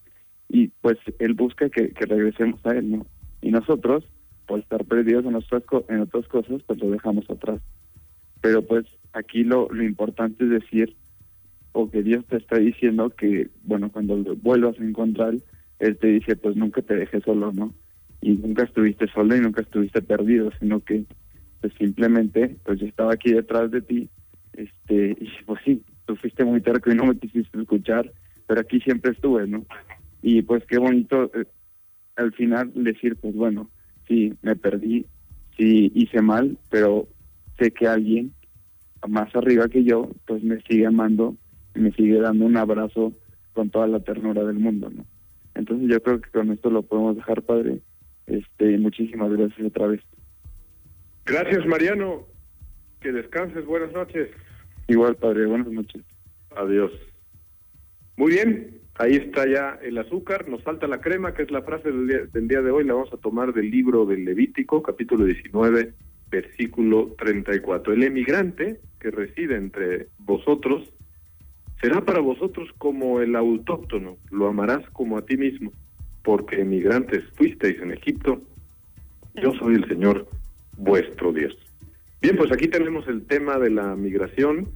y 0.50 0.68
pues 0.82 0.98
Él 1.20 1.34
busca 1.34 1.70
que, 1.70 1.92
que 1.92 2.06
regresemos 2.06 2.60
a 2.66 2.72
Él, 2.72 2.92
¿no? 2.92 3.08
Y 3.42 3.52
nosotros, 3.52 4.04
por 4.46 4.60
estar 4.60 4.84
perdidos 4.84 5.26
en, 5.26 5.36
otras, 5.36 5.64
en 5.88 6.02
otras 6.02 6.28
cosas, 6.28 6.62
pues 6.68 6.80
lo 6.80 6.90
dejamos 6.90 7.30
atrás. 7.30 7.62
Pero 8.42 8.62
pues 8.62 8.86
aquí 9.14 9.46
lo, 9.46 9.70
lo 9.72 9.84
importante 9.84 10.44
es 10.44 10.50
decir 10.50 10.96
o 11.80 11.92
que 11.92 12.02
Dios 12.02 12.26
te 12.26 12.38
está 12.38 12.58
diciendo 12.58 13.12
que, 13.12 13.50
bueno, 13.64 13.92
cuando 13.92 14.18
vuelvas 14.38 14.80
a 14.80 14.84
encontrar, 14.84 15.36
Él 15.78 15.98
te 15.98 16.08
dice, 16.08 16.36
pues 16.36 16.56
nunca 16.56 16.82
te 16.82 16.96
dejes 16.96 17.24
solo, 17.24 17.52
¿no? 17.52 17.72
Y 18.20 18.32
nunca 18.32 18.64
estuviste 18.64 19.08
solo 19.10 19.36
y 19.36 19.42
nunca 19.42 19.62
estuviste 19.62 20.02
perdido, 20.02 20.50
sino 20.60 20.80
que 20.80 21.06
pues 21.62 21.74
simplemente, 21.78 22.58
pues 22.66 22.80
yo 22.80 22.88
estaba 22.88 23.14
aquí 23.14 23.32
detrás 23.32 23.70
de 23.70 23.82
ti, 23.82 24.10
este, 24.54 25.18
y 25.20 25.30
pues 25.46 25.60
sí, 25.66 25.84
tú 26.08 26.16
fuiste 26.16 26.44
muy 26.44 26.62
terco 26.62 26.92
y 26.92 26.96
no 26.96 27.06
me 27.06 27.18
quisiste 27.18 27.62
escuchar, 27.62 28.12
pero 28.48 28.62
aquí 28.62 28.80
siempre 28.80 29.12
estuve, 29.12 29.46
¿no? 29.46 29.64
Y 30.24 30.42
pues 30.42 30.66
qué 30.66 30.80
bonito 30.80 31.32
eh, 31.36 31.46
al 32.16 32.34
final 32.34 32.72
decir, 32.74 33.18
pues 33.18 33.36
bueno, 33.36 33.70
sí, 34.08 34.34
me 34.42 34.56
perdí, 34.56 35.06
sí 35.56 35.92
hice 35.94 36.24
mal, 36.24 36.58
pero 36.72 37.08
sé 37.60 37.70
que 37.70 37.86
alguien 37.86 38.34
más 39.08 39.36
arriba 39.36 39.70
que 39.70 39.84
yo, 39.84 40.10
pues 40.26 40.44
me 40.44 40.60
sigue 40.64 40.88
amando 40.88 41.38
me 41.78 41.92
sigue 41.92 42.20
dando 42.20 42.46
un 42.46 42.58
abrazo 42.58 43.14
con 43.54 43.70
toda 43.70 43.88
la 43.88 44.00
ternura 44.00 44.44
del 44.44 44.60
mundo, 44.60 44.90
¿no? 44.90 45.06
Entonces 45.56 45.90
yo 45.90 46.02
creo 46.02 46.22
que 46.22 46.30
con 46.30 46.52
esto 46.52 46.70
lo 46.70 46.84
podemos 46.84 47.16
dejar, 47.16 47.42
padre. 47.42 47.80
Este, 48.28 48.78
muchísimas 48.78 49.32
gracias 49.32 49.68
otra 49.68 49.88
vez. 49.88 50.02
Gracias, 51.26 51.66
Mariano. 51.66 52.28
Que 53.02 53.12
descanses. 53.12 53.66
Buenas 53.66 53.92
noches. 53.94 54.30
Igual, 54.88 55.16
padre. 55.16 55.46
Buenas 55.48 55.72
noches. 55.72 56.04
Adiós. 56.56 56.92
Muy 58.16 58.34
bien. 58.34 58.82
Ahí 59.00 59.16
está 59.16 59.48
ya 59.48 59.78
el 59.84 59.98
azúcar, 60.00 60.50
nos 60.50 60.64
falta 60.64 60.88
la 60.88 61.02
crema, 61.02 61.36
que 61.36 61.44
es 61.44 61.52
la 61.52 61.62
frase 61.62 61.92
del 61.92 62.08
día, 62.08 62.26
del 62.34 62.48
día 62.48 62.64
de 62.64 62.72
hoy, 62.72 62.84
la 62.84 62.96
vamos 62.96 63.14
a 63.14 63.18
tomar 63.18 63.54
del 63.54 63.70
libro 63.70 64.08
del 64.08 64.26
Levítico, 64.26 64.82
capítulo 64.82 65.26
19, 65.26 65.94
versículo 66.32 67.14
34. 67.20 67.94
El 67.94 68.04
emigrante 68.04 68.80
que 69.00 69.12
reside 69.12 69.56
entre 69.56 70.08
vosotros 70.18 70.92
será 71.82 72.02
para 72.02 72.20
vosotros 72.20 72.70
como 72.78 73.22
el 73.22 73.36
autóctono, 73.36 74.18
lo 74.32 74.48
amarás 74.48 74.88
como 74.92 75.18
a 75.18 75.26
ti 75.26 75.38
mismo, 75.38 75.72
porque 76.24 76.62
emigrantes 76.62 77.24
fuisteis 77.36 77.80
en 77.82 77.92
Egipto, 77.92 78.42
yo 79.36 79.54
soy 79.54 79.76
el 79.76 79.88
Señor 79.88 80.28
vuestro 80.78 81.32
Dios. 81.32 81.56
Bien, 82.22 82.36
pues 82.36 82.52
aquí 82.52 82.68
tenemos 82.68 83.08
el 83.08 83.26
tema 83.26 83.60
de 83.60 83.70
la 83.70 83.96
migración. 83.96 84.70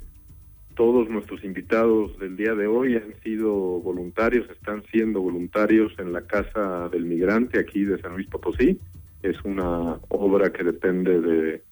Todos 0.76 1.10
nuestros 1.10 1.44
invitados 1.44 2.18
del 2.20 2.38
día 2.38 2.54
de 2.54 2.68
hoy 2.68 2.96
han 2.96 3.16
sido 3.24 3.52
voluntarios, 3.52 4.50
están 4.50 4.84
siendo 4.92 5.22
voluntarios 5.22 5.94
en 5.98 6.14
la 6.14 6.22
Casa 6.22 6.88
del 6.90 7.06
Migrante 7.06 7.60
aquí 7.60 7.84
de 7.84 8.00
San 8.00 8.14
Luis 8.14 8.28
Potosí. 8.28 8.78
Es 9.24 9.42
una 9.44 10.00
obra 10.10 10.52
que 10.52 10.64
depende 10.64 11.20
de, 11.20 11.64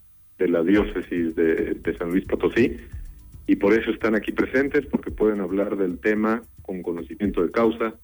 la 0.48 0.64
diócesis 0.64 1.36
de 1.36 1.96
San 1.98 2.10
Luis 2.10 2.26
Potosí 2.26 2.78
y 3.50 3.56
por 3.56 3.74
eso 3.74 3.90
están 3.90 4.14
aquí 4.14 4.32
presentes, 4.32 4.86
porque 4.86 5.10
pueden 5.10 5.42
hablar 5.42 5.76
del 5.76 5.98
tema 5.98 6.44
con 6.62 6.84
conocimiento 6.84 7.42
de 7.42 7.50
causa, 7.50 7.96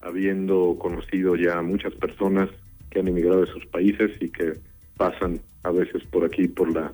habiendo 0.00 0.76
conocido 0.76 1.36
ya 1.36 1.62
muchas 1.62 1.94
personas 1.94 2.50
que 2.90 2.98
han 2.98 3.06
emigrado 3.06 3.42
de 3.42 3.52
sus 3.52 3.64
países 3.66 4.10
y 4.20 4.28
que 4.28 4.54
pasan 4.96 5.38
a 5.62 5.70
veces 5.70 6.02
por 6.10 6.24
aquí, 6.24 6.48
por 6.48 6.74
la, 6.74 6.92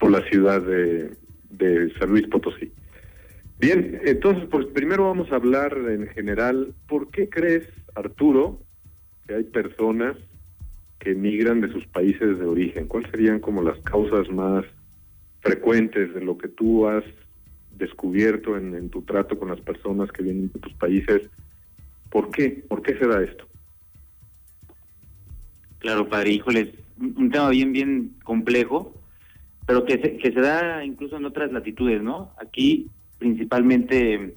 por 0.00 0.10
la 0.10 0.20
ciudad 0.28 0.60
de, 0.62 1.12
de 1.50 1.92
San 2.00 2.10
Luis 2.10 2.26
Potosí. 2.26 2.72
Bien, 3.60 4.00
entonces, 4.04 4.48
pues 4.50 4.66
primero 4.66 5.04
vamos 5.04 5.30
a 5.30 5.36
hablar 5.36 5.78
en 5.90 6.08
general, 6.08 6.74
¿por 6.88 7.08
qué 7.12 7.28
crees, 7.28 7.68
Arturo, 7.94 8.58
que 9.28 9.34
hay 9.34 9.44
personas 9.44 10.16
que 10.98 11.12
emigran 11.12 11.60
de 11.60 11.70
sus 11.70 11.86
países 11.86 12.40
de 12.40 12.46
origen? 12.46 12.88
¿Cuáles 12.88 13.12
serían 13.12 13.38
como 13.38 13.62
las 13.62 13.78
causas 13.82 14.28
más 14.28 14.64
frecuentes 15.40 16.12
de 16.14 16.20
lo 16.20 16.36
que 16.36 16.48
tú 16.48 16.88
has 16.88 17.04
descubierto 17.78 18.56
en, 18.56 18.90
tu 18.90 19.02
trato 19.02 19.38
con 19.38 19.48
las 19.48 19.60
personas 19.60 20.10
que 20.12 20.22
vienen 20.22 20.50
de 20.52 20.60
tus 20.60 20.72
países. 20.74 21.22
¿Por 22.10 22.30
qué? 22.30 22.64
¿Por 22.68 22.82
qué 22.82 22.98
se 22.98 23.06
da 23.06 23.22
esto? 23.22 23.46
Claro, 25.78 26.08
padre, 26.08 26.32
híjoles, 26.32 26.70
un 26.98 27.30
tema 27.30 27.48
bien, 27.50 27.72
bien 27.72 28.16
complejo, 28.24 28.94
pero 29.66 29.84
que 29.84 30.00
se, 30.00 30.16
que 30.16 30.32
se 30.32 30.40
da 30.40 30.84
incluso 30.84 31.16
en 31.16 31.24
otras 31.24 31.52
latitudes, 31.52 32.02
¿no? 32.02 32.32
Aquí, 32.42 32.88
principalmente, 33.18 34.34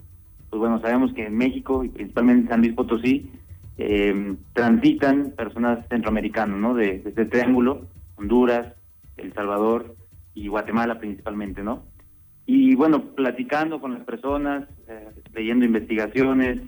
pues 0.50 0.60
bueno, 0.60 0.80
sabemos 0.82 1.14
que 1.14 1.26
en 1.26 1.36
México 1.36 1.84
y 1.84 1.90
principalmente 1.90 2.44
en 2.44 2.50
San 2.50 2.62
Luis 2.62 2.74
Potosí, 2.74 3.32
eh, 3.78 4.36
transitan 4.54 5.32
personas 5.32 5.88
centroamericanas, 5.90 6.58
¿no? 6.60 6.76
De, 6.76 7.00
de 7.00 7.10
este 7.10 7.26
triángulo, 7.26 7.88
Honduras, 8.16 8.74
El 9.18 9.34
Salvador 9.34 9.96
y 10.36 10.48
Guatemala 10.48 11.00
principalmente, 11.00 11.64
¿no? 11.64 11.84
Y 12.46 12.76
bueno, 12.76 13.02
platicando 13.16 13.80
con 13.80 13.94
las 13.94 14.04
personas, 14.04 14.68
eh, 14.88 15.10
leyendo 15.34 15.66
investigaciones, 15.66 16.62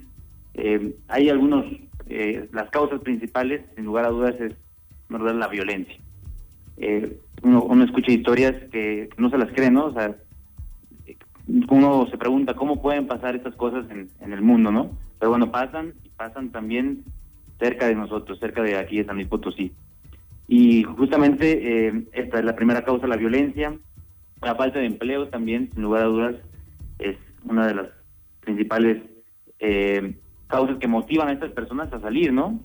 eh, 0.54 0.96
hay 1.08 1.30
algunos, 1.30 1.66
eh, 2.08 2.48
las 2.52 2.70
causas 2.70 3.02
principales, 3.02 3.62
sin 3.76 3.86
lugar 3.86 4.06
a 4.06 4.10
dudas, 4.10 4.36
es 4.40 4.54
¿verdad? 5.10 5.36
la 5.36 5.48
violencia. 5.48 5.98
Uno, 7.44 7.64
uno, 7.64 7.84
escucha 7.84 8.12
historias 8.12 8.54
que 8.72 9.10
no 9.18 9.30
se 9.30 9.38
las 9.38 9.52
cree, 9.52 9.70
¿no? 9.70 9.86
O 9.86 9.94
sea, 9.94 10.16
uno 11.70 12.08
se 12.10 12.18
pregunta 12.18 12.56
cómo 12.56 12.82
pueden 12.82 13.06
pasar 13.06 13.36
estas 13.36 13.54
cosas 13.56 13.86
en, 13.92 14.34
el 14.34 14.42
mundo, 14.42 14.72
¿no? 14.72 14.90
Pero 15.20 15.32
bueno, 15.32 15.52
pasan 15.52 15.94
y 16.04 16.10
pasan 16.10 16.52
también 16.52 17.04
cerca 17.60 17.88
de 17.88 17.96
nosotros, 17.96 18.40
cerca 18.40 18.64
de 18.64 18.78
aquí 18.78 18.98
de 18.98 19.06
San 19.06 19.16
Luis 19.16 19.28
Potosí. 19.28 19.74
Y 20.48 20.84
justamente 20.84 22.06
esta 22.14 22.40
es 22.40 22.46
la 22.46 22.56
primera 22.56 22.84
causa, 22.84 23.08
la 23.08 23.18
violencia. 23.18 23.78
La 24.44 24.56
falta 24.56 24.80
de 24.80 24.86
empleo 24.88 25.28
también, 25.30 25.70
sin 25.72 25.84
lugar 25.84 26.04
a 26.04 26.08
dudas, 26.08 26.36
es 27.00 27.18
una 27.46 27.68
de 27.68 27.76
las 27.76 27.88
principales 28.42 29.02
eh, 29.60 30.18
causas 30.48 30.78
que 30.78 30.88
motivan 30.88 31.30
a 31.30 31.34
estas 31.34 31.52
personas 31.52 31.92
a 31.94 32.00
salir, 32.00 32.34
¿no? 32.34 32.60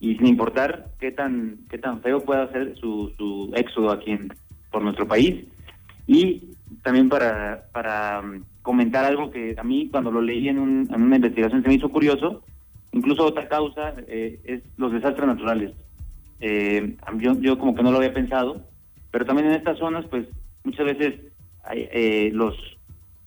Y 0.00 0.16
sin 0.16 0.26
importar 0.26 0.92
qué 0.98 1.10
tan 1.10 1.58
qué 1.68 1.78
tan 1.78 2.00
feo 2.00 2.20
pueda 2.20 2.50
ser 2.52 2.76
su, 2.76 3.12
su 3.16 3.52
éxodo 3.54 3.90
aquí 3.90 4.12
en, 4.12 4.32
por 4.70 4.82
nuestro 4.82 5.06
país. 5.06 5.44
Y 6.06 6.54
también 6.82 7.08
para, 7.08 7.66
para 7.72 8.20
um, 8.20 8.42
comentar 8.62 9.04
algo 9.04 9.30
que 9.30 9.54
a 9.58 9.64
mí 9.64 9.88
cuando 9.90 10.10
lo 10.10 10.22
leí 10.22 10.48
en, 10.48 10.58
un, 10.58 10.88
en 10.90 11.02
una 11.02 11.16
investigación 11.16 11.62
se 11.62 11.68
me 11.68 11.74
hizo 11.74 11.90
curioso, 11.90 12.42
incluso 12.92 13.26
otra 13.26 13.48
causa 13.48 13.94
eh, 14.06 14.40
es 14.44 14.62
los 14.78 14.92
desastres 14.92 15.26
naturales. 15.26 15.72
Eh, 16.40 16.96
yo, 17.18 17.38
yo 17.40 17.58
como 17.58 17.74
que 17.74 17.82
no 17.82 17.90
lo 17.90 17.98
había 17.98 18.14
pensado, 18.14 18.62
pero 19.10 19.26
también 19.26 19.48
en 19.48 19.54
estas 19.54 19.78
zonas 19.78 20.06
pues 20.06 20.26
muchas 20.68 20.86
veces 20.86 21.14
eh, 21.72 22.30
los, 22.32 22.54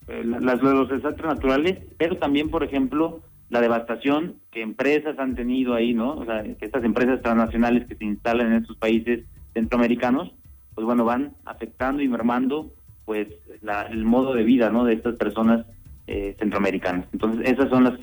eh, 0.08 0.24
las, 0.24 0.62
los 0.62 0.90
desastres 0.90 1.26
naturales, 1.26 1.80
pero 1.98 2.18
también, 2.18 2.50
por 2.50 2.64
ejemplo, 2.64 3.22
la 3.50 3.62
devastación 3.62 4.36
que 4.52 4.62
empresas 4.62 5.18
han 5.20 5.36
tenido 5.36 5.74
ahí, 5.74 5.94
¿no? 5.94 6.14
O 6.14 6.26
sea, 6.26 6.44
que 6.44 6.66
estas 6.66 6.84
empresas 6.84 7.22
transnacionales 7.22 7.88
que 7.88 7.96
se 7.96 8.06
instalan 8.06 8.48
en 8.48 8.62
estos 8.62 8.78
países 8.78 9.26
centroamericanos, 9.54 10.32
pues 10.76 10.86
bueno, 10.86 11.04
van 11.04 11.34
afectando 11.46 12.02
y 12.02 12.08
mermando, 12.08 12.72
pues, 13.06 13.28
la, 13.62 13.84
el 13.84 14.06
modo 14.06 14.34
de 14.34 14.44
vida, 14.44 14.70
¿no? 14.70 14.86
De 14.86 14.94
estas 14.94 15.16
personas 15.16 15.66
eh, 16.08 16.36
centroamericanas. 16.40 17.08
Entonces, 17.12 17.50
esas 17.50 17.70
son 17.70 17.84
las, 17.84 18.00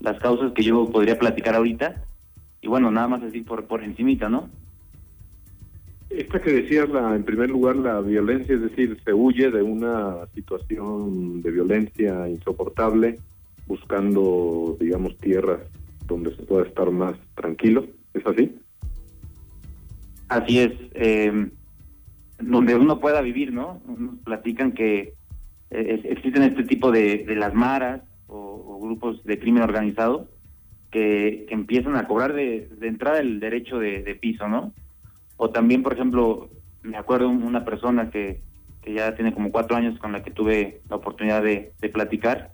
las 0.00 0.18
causas 0.20 0.52
que 0.52 0.62
yo 0.62 0.88
podría 0.90 1.18
platicar 1.18 1.54
ahorita. 1.54 2.04
Y 2.60 2.68
bueno, 2.68 2.90
nada 2.90 3.08
más 3.08 3.22
así 3.22 3.40
por, 3.40 3.66
por 3.66 3.82
encimita, 3.82 4.28
¿no? 4.28 4.48
Esta 6.16 6.40
que 6.40 6.52
decías, 6.52 6.88
la, 6.90 7.14
en 7.14 7.24
primer 7.24 7.48
lugar, 7.48 7.76
la 7.76 8.00
violencia, 8.00 8.54
es 8.54 8.60
decir, 8.60 8.98
se 9.04 9.14
huye 9.14 9.50
de 9.50 9.62
una 9.62 10.26
situación 10.34 11.40
de 11.40 11.50
violencia 11.50 12.28
insoportable, 12.28 13.18
buscando, 13.66 14.76
digamos, 14.78 15.16
tierras 15.18 15.60
donde 16.06 16.36
se 16.36 16.42
pueda 16.42 16.66
estar 16.66 16.90
más 16.90 17.16
tranquilo. 17.34 17.86
¿Es 18.12 18.26
así? 18.26 18.54
Así 20.28 20.58
es. 20.58 20.72
Eh, 20.94 21.50
donde 22.40 22.74
uno 22.74 23.00
pueda 23.00 23.22
vivir, 23.22 23.52
¿no? 23.52 23.80
Nos 23.86 24.16
platican 24.18 24.72
que 24.72 25.14
eh, 25.70 26.00
existen 26.04 26.42
este 26.42 26.64
tipo 26.64 26.90
de, 26.90 27.24
las 27.36 27.54
maras 27.54 28.02
o, 28.26 28.78
grupos 28.82 29.22
de 29.24 29.38
crimen 29.38 29.62
organizado 29.62 30.28
que, 30.90 31.46
que 31.48 31.54
empiezan 31.54 31.96
a 31.96 32.06
cobrar 32.06 32.34
de, 32.34 32.68
entrada 32.82 33.20
el 33.20 33.40
derecho 33.40 33.78
de, 33.78 34.02
de 34.02 34.14
piso, 34.16 34.48
¿no? 34.48 34.74
O 35.42 35.50
también, 35.50 35.82
por 35.82 35.94
ejemplo, 35.94 36.50
me 36.84 36.96
acuerdo 36.96 37.28
una 37.28 37.64
persona 37.64 38.10
que, 38.10 38.42
que 38.80 38.94
ya 38.94 39.16
tiene 39.16 39.34
como 39.34 39.50
cuatro 39.50 39.76
años 39.76 39.98
con 39.98 40.12
la 40.12 40.22
que 40.22 40.30
tuve 40.30 40.82
la 40.88 40.94
oportunidad 40.94 41.42
de, 41.42 41.72
de 41.80 41.88
platicar, 41.88 42.52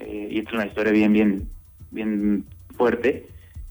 eh, 0.00 0.28
y 0.30 0.38
es 0.40 0.52
una 0.52 0.66
historia 0.66 0.92
bien, 0.92 1.14
bien, 1.14 1.48
bien 1.90 2.44
fuerte. 2.76 3.26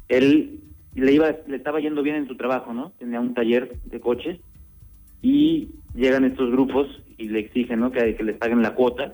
Él 0.08 0.62
le 0.96 1.12
iba, 1.12 1.28
le 1.46 1.58
estaba 1.58 1.80
yendo 1.80 2.02
bien 2.02 2.16
en 2.16 2.28
su 2.28 2.36
trabajo, 2.36 2.74
¿no? 2.74 2.92
Tenía 2.98 3.20
un 3.20 3.36
taller 3.36 3.78
de 3.86 4.00
coches 4.00 4.40
y 5.22 5.70
llegan 5.94 6.26
estos 6.26 6.50
grupos 6.50 6.88
y 7.20 7.28
le 7.28 7.38
exigen, 7.38 7.82
¿no? 7.82 7.92
Que, 7.92 8.16
que 8.16 8.24
les 8.24 8.38
paguen 8.38 8.64
la 8.64 8.74
cuota. 8.74 9.14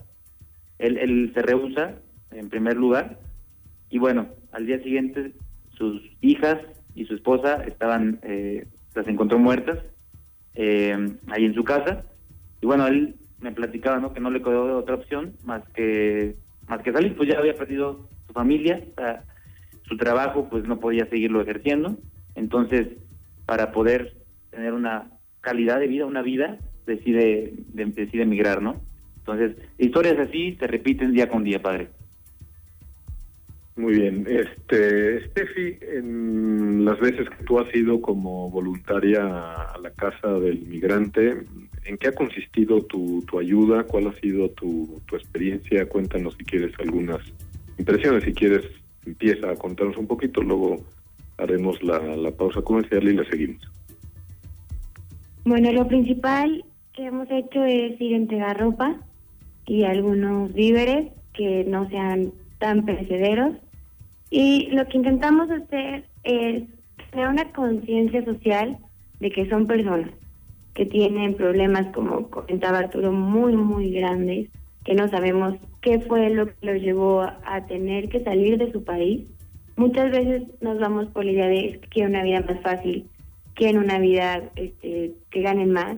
Él, 0.77 0.97
él 0.97 1.31
se 1.33 1.41
rehúsa, 1.41 1.95
en 2.31 2.47
primer 2.47 2.77
lugar, 2.77 3.19
y 3.89 3.97
bueno, 3.97 4.27
al 4.53 4.65
día 4.65 4.81
siguiente 4.81 5.33
sus 5.77 6.01
hijas 6.21 6.57
y 6.95 7.03
su 7.03 7.15
esposa 7.15 7.65
estaban 7.65 8.21
eh, 8.23 8.65
las 8.99 9.07
encontró 9.07 9.39
muertas 9.39 9.79
eh, 10.55 11.15
ahí 11.27 11.45
en 11.45 11.53
su 11.53 11.63
casa. 11.63 12.03
Y 12.61 12.65
bueno, 12.65 12.87
él 12.87 13.15
me 13.39 13.51
platicaba 13.51 13.99
¿no? 13.99 14.13
que 14.13 14.19
no 14.19 14.29
le 14.29 14.41
quedó 14.41 14.77
otra 14.77 14.95
opción 14.95 15.33
más 15.45 15.63
que 15.69 16.35
más 16.67 16.83
que 16.83 16.91
salir, 16.91 17.15
pues 17.15 17.27
ya 17.27 17.39
había 17.39 17.55
perdido 17.55 18.07
su 18.27 18.33
familia, 18.33 18.83
o 18.91 19.01
sea, 19.01 19.23
su 19.87 19.97
trabajo 19.97 20.47
pues 20.49 20.67
no 20.67 20.79
podía 20.79 21.09
seguirlo 21.09 21.41
ejerciendo. 21.41 21.97
Entonces, 22.35 22.89
para 23.47 23.71
poder 23.71 24.17
tener 24.51 24.73
una 24.73 25.09
calidad 25.41 25.79
de 25.79 25.87
vida, 25.87 26.05
una 26.05 26.21
vida, 26.21 26.59
decide, 26.85 27.53
de, 27.69 27.85
decide 27.85 28.21
emigrar, 28.21 28.61
¿no? 28.61 28.81
Entonces, 29.17 29.55
historias 29.79 30.19
así 30.19 30.55
se 30.59 30.67
repiten 30.67 31.11
día 31.11 31.27
con 31.27 31.43
día, 31.43 31.59
padre. 31.59 31.89
Muy 33.79 33.93
bien. 33.93 34.27
Este, 34.27 35.25
Steffi, 35.27 35.77
en 35.81 36.83
las 36.83 36.99
veces 36.99 37.29
que 37.29 37.45
tú 37.45 37.59
has 37.59 37.73
ido 37.73 38.01
como 38.01 38.51
voluntaria 38.51 39.21
a 39.23 39.77
la 39.81 39.89
Casa 39.91 40.33
del 40.33 40.67
Migrante, 40.67 41.45
¿en 41.85 41.97
qué 41.97 42.09
ha 42.09 42.11
consistido 42.11 42.81
tu, 42.81 43.23
tu 43.25 43.39
ayuda? 43.39 43.85
¿Cuál 43.85 44.07
ha 44.07 44.19
sido 44.19 44.49
tu, 44.49 45.01
experiencia? 45.13 45.87
Cuéntanos 45.87 46.35
si 46.37 46.43
quieres 46.43 46.73
algunas 46.77 47.21
impresiones. 47.77 48.25
Si 48.25 48.33
quieres, 48.33 48.65
empieza 49.05 49.49
a 49.49 49.55
contarnos 49.55 49.95
un 49.95 50.07
poquito, 50.07 50.41
luego 50.41 50.83
haremos 51.37 51.81
la, 51.81 51.99
la 52.17 52.31
pausa 52.31 52.61
comercial 52.61 53.07
y 53.07 53.13
la 53.13 53.23
seguimos. 53.29 53.61
Bueno, 55.45 55.71
lo 55.71 55.87
principal 55.87 56.65
que 56.91 57.05
hemos 57.05 57.31
hecho 57.31 57.63
es 57.63 57.99
ir 58.01 58.13
a 58.13 58.17
entregar 58.17 58.59
ropa 58.59 58.97
y 59.65 59.85
algunos 59.85 60.53
víveres 60.53 61.13
que 61.31 61.63
no 61.63 61.87
sean 61.87 62.33
tan 62.57 62.83
perecederos 62.83 63.55
Y 64.29 64.67
lo 64.71 64.85
que 64.87 64.97
intentamos 64.97 65.49
hacer 65.49 66.05
es 66.23 66.63
crear 67.11 67.29
una 67.29 67.51
conciencia 67.51 68.23
social 68.23 68.77
de 69.19 69.31
que 69.31 69.49
son 69.49 69.67
personas 69.67 70.11
que 70.73 70.85
tienen 70.85 71.33
problemas, 71.35 71.87
como 71.93 72.29
comentaba 72.29 72.79
Arturo, 72.79 73.11
muy, 73.11 73.55
muy 73.55 73.91
grandes, 73.91 74.49
que 74.85 74.93
no 74.93 75.07
sabemos 75.09 75.55
qué 75.81 75.99
fue 75.99 76.29
lo 76.29 76.47
que 76.47 76.53
los 76.61 76.81
llevó 76.81 77.21
a 77.21 77.65
tener 77.67 78.09
que 78.09 78.23
salir 78.23 78.57
de 78.57 78.71
su 78.71 78.83
país. 78.83 79.25
Muchas 79.75 80.11
veces 80.11 80.43
nos 80.61 80.79
vamos 80.79 81.07
por 81.07 81.25
la 81.25 81.31
idea 81.31 81.47
de 81.47 81.81
que 81.89 82.05
una 82.05 82.23
vida 82.23 82.41
más 82.47 82.61
fácil, 82.61 83.05
que 83.55 83.69
en 83.69 83.77
una 83.77 83.99
vida 83.99 84.51
este, 84.55 85.13
que 85.31 85.41
ganen 85.41 85.71
más, 85.71 85.97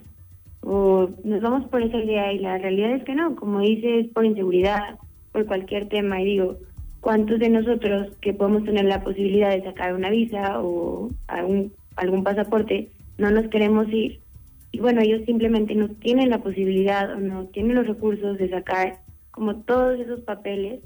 o 0.62 1.10
nos 1.24 1.42
vamos 1.42 1.68
por 1.70 1.82
esa 1.82 1.98
idea 1.98 2.32
y 2.34 2.40
la 2.40 2.58
realidad 2.58 2.92
es 2.92 3.04
que 3.04 3.16
no, 3.16 3.36
como 3.36 3.60
dices, 3.60 4.08
por 4.14 4.26
inseguridad, 4.26 5.00
por 5.32 5.46
cualquier 5.46 5.90
tema, 5.90 6.22
y 6.22 6.26
digo, 6.26 6.58
¿cuántos 7.02 7.40
de 7.40 7.50
nosotros 7.50 8.16
que 8.22 8.34
podemos 8.34 8.64
tener 8.64 8.86
la 8.86 9.04
posibilidad 9.04 9.52
de 9.52 9.64
sacar 9.64 9.94
una 9.94 10.10
visa 10.10 10.62
o 10.62 11.10
algún, 11.28 11.74
algún 11.96 12.24
pasaporte, 12.24 12.90
no 13.18 13.32
nos 13.32 13.48
queremos 13.50 13.88
ir? 13.90 14.20
Y 14.72 14.80
bueno, 14.80 15.02
ellos 15.02 15.24
simplemente 15.26 15.76
no 15.76 15.90
tienen 15.90 16.30
la 16.30 16.42
posibilidad 16.42 17.12
o 17.14 17.20
no 17.20 17.46
tienen 17.48 17.76
los 17.76 17.88
recursos 17.88 18.38
de 18.38 18.50
sacar 18.50 19.00
como 19.32 19.58
todos 19.58 20.00
esos 20.00 20.22
papeles. 20.22 20.80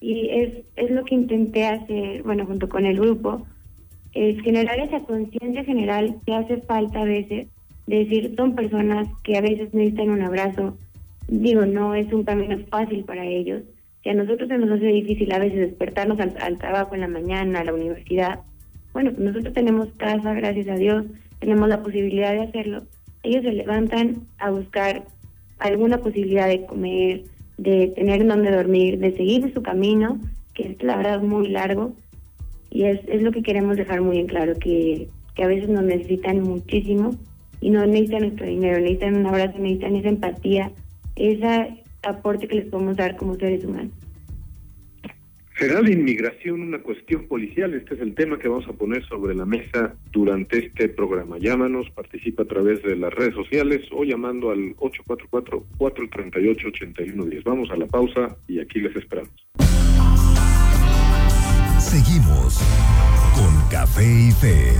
Y 0.00 0.30
es, 0.30 0.64
es 0.76 0.90
lo 0.90 1.04
que 1.04 1.14
intenté 1.14 1.66
hacer, 1.66 2.22
bueno, 2.22 2.46
junto 2.46 2.68
con 2.70 2.86
el 2.86 2.98
grupo, 2.98 3.46
es 4.14 4.40
generar 4.42 4.78
esa 4.78 5.00
conciencia 5.00 5.64
general 5.64 6.16
que 6.24 6.34
hace 6.34 6.56
falta 6.62 7.02
a 7.02 7.04
veces 7.04 7.48
de 7.86 8.04
decir, 8.04 8.34
son 8.36 8.54
personas 8.54 9.08
que 9.24 9.36
a 9.36 9.40
veces 9.40 9.74
necesitan 9.74 10.10
un 10.10 10.22
abrazo. 10.22 10.76
Digo, 11.28 11.66
no 11.66 11.94
es 11.94 12.10
un 12.12 12.24
camino 12.24 12.56
fácil 12.70 13.04
para 13.04 13.26
ellos. 13.26 13.62
Si 14.02 14.08
a 14.08 14.14
nosotros 14.14 14.48
se 14.48 14.58
nos 14.58 14.70
hace 14.70 14.86
difícil 14.86 15.30
a 15.32 15.38
veces 15.38 15.58
despertarnos 15.58 16.18
al, 16.20 16.58
trabajo 16.58 16.94
en 16.94 17.02
la 17.02 17.08
mañana, 17.08 17.60
a 17.60 17.64
la 17.64 17.74
universidad, 17.74 18.40
bueno, 18.92 19.12
pues 19.12 19.24
nosotros 19.24 19.54
tenemos 19.54 19.88
casa, 19.96 20.32
gracias 20.34 20.68
a 20.68 20.74
Dios, 20.74 21.04
tenemos 21.38 21.68
la 21.68 21.82
posibilidad 21.82 22.32
de 22.32 22.42
hacerlo. 22.42 22.82
Ellos 23.22 23.44
se 23.44 23.52
levantan 23.52 24.26
a 24.38 24.50
buscar 24.50 25.04
alguna 25.58 25.98
posibilidad 25.98 26.48
de 26.48 26.64
comer, 26.64 27.24
de 27.58 27.88
tener 27.88 28.26
donde 28.26 28.50
dormir, 28.50 28.98
de 28.98 29.14
seguir 29.16 29.52
su 29.52 29.62
camino, 29.62 30.18
que 30.54 30.68
es 30.68 30.82
la 30.82 30.96
verdad 30.96 31.20
muy 31.20 31.48
largo. 31.48 31.92
Y 32.70 32.84
es, 32.84 33.00
es 33.06 33.22
lo 33.22 33.32
que 33.32 33.42
queremos 33.42 33.76
dejar 33.76 34.00
muy 34.00 34.18
en 34.18 34.26
claro, 34.26 34.54
que, 34.58 35.08
que 35.34 35.44
a 35.44 35.48
veces 35.48 35.68
nos 35.68 35.82
necesitan 35.82 36.40
muchísimo 36.42 37.10
y 37.60 37.70
no 37.70 37.84
necesitan 37.86 38.22
nuestro 38.22 38.46
dinero, 38.46 38.78
necesitan 38.78 39.16
un 39.16 39.26
abrazo, 39.26 39.58
necesitan 39.58 39.96
esa 39.96 40.08
empatía, 40.08 40.72
ese 41.16 41.79
aporte 42.02 42.48
que 42.48 42.56
les 42.56 42.66
podemos 42.66 42.96
dar 42.96 43.16
como 43.16 43.36
seres 43.36 43.64
humanos. 43.64 43.92
¿Será 45.60 45.80
la 45.82 45.90
inmigración 45.90 46.62
una 46.62 46.78
cuestión 46.78 47.28
policial? 47.28 47.74
Este 47.74 47.94
es 47.94 48.00
el 48.00 48.14
tema 48.14 48.38
que 48.38 48.48
vamos 48.48 48.66
a 48.66 48.72
poner 48.72 49.06
sobre 49.06 49.34
la 49.34 49.44
mesa 49.44 49.94
durante 50.10 50.56
este 50.58 50.88
programa. 50.88 51.36
Llámanos, 51.38 51.90
participa 51.90 52.44
a 52.44 52.46
través 52.46 52.82
de 52.82 52.96
las 52.96 53.12
redes 53.12 53.34
sociales 53.34 53.82
o 53.92 54.04
llamando 54.04 54.50
al 54.50 54.74
844-438-8110. 54.76 57.44
Vamos 57.44 57.70
a 57.70 57.76
la 57.76 57.86
pausa 57.86 58.38
y 58.48 58.58
aquí 58.58 58.80
les 58.80 58.96
esperamos. 58.96 59.34
Seguimos 61.78 62.58
con 63.34 63.52
Café 63.70 64.02
y 64.02 64.30
Fe. 64.30 64.72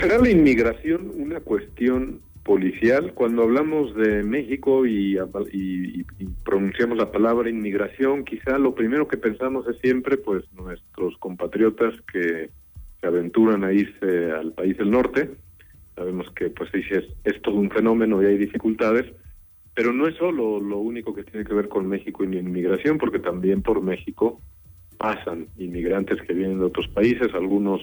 ¿Será 0.00 0.16
la 0.16 0.30
inmigración 0.30 1.12
una 1.14 1.40
cuestión 1.40 2.22
policial? 2.42 3.12
Cuando 3.14 3.42
hablamos 3.42 3.94
de 3.94 4.22
México 4.22 4.86
y, 4.86 5.18
pronunciamos 6.44 6.98
la 6.98 7.10
palabra 7.10 7.48
inmigración, 7.48 8.24
quizá 8.24 8.58
lo 8.58 8.74
primero 8.74 9.08
que 9.08 9.16
pensamos 9.16 9.66
es 9.68 9.78
siempre 9.78 10.16
pues 10.16 10.44
nuestros 10.52 11.16
compatriotas 11.18 11.94
que 12.12 12.50
se 13.00 13.06
aventuran 13.06 13.64
a 13.64 13.72
irse 13.72 14.32
al 14.32 14.52
país 14.52 14.76
del 14.76 14.90
norte. 14.90 15.30
Sabemos 15.94 16.30
que 16.32 16.50
pues 16.50 16.70
es, 16.74 17.04
es 17.24 17.42
todo 17.42 17.56
un 17.56 17.70
fenómeno 17.70 18.22
y 18.22 18.26
hay 18.26 18.38
dificultades, 18.38 19.12
pero 19.74 19.92
no 19.92 20.06
es 20.08 20.16
solo 20.16 20.60
lo 20.60 20.78
único 20.78 21.14
que 21.14 21.24
tiene 21.24 21.44
que 21.44 21.54
ver 21.54 21.68
con 21.68 21.86
México 21.86 22.24
y 22.24 22.36
inmigración, 22.36 22.98
porque 22.98 23.18
también 23.18 23.62
por 23.62 23.82
México 23.82 24.40
pasan 24.98 25.48
inmigrantes 25.58 26.20
que 26.22 26.34
vienen 26.34 26.58
de 26.58 26.66
otros 26.66 26.88
países, 26.88 27.34
algunos 27.34 27.82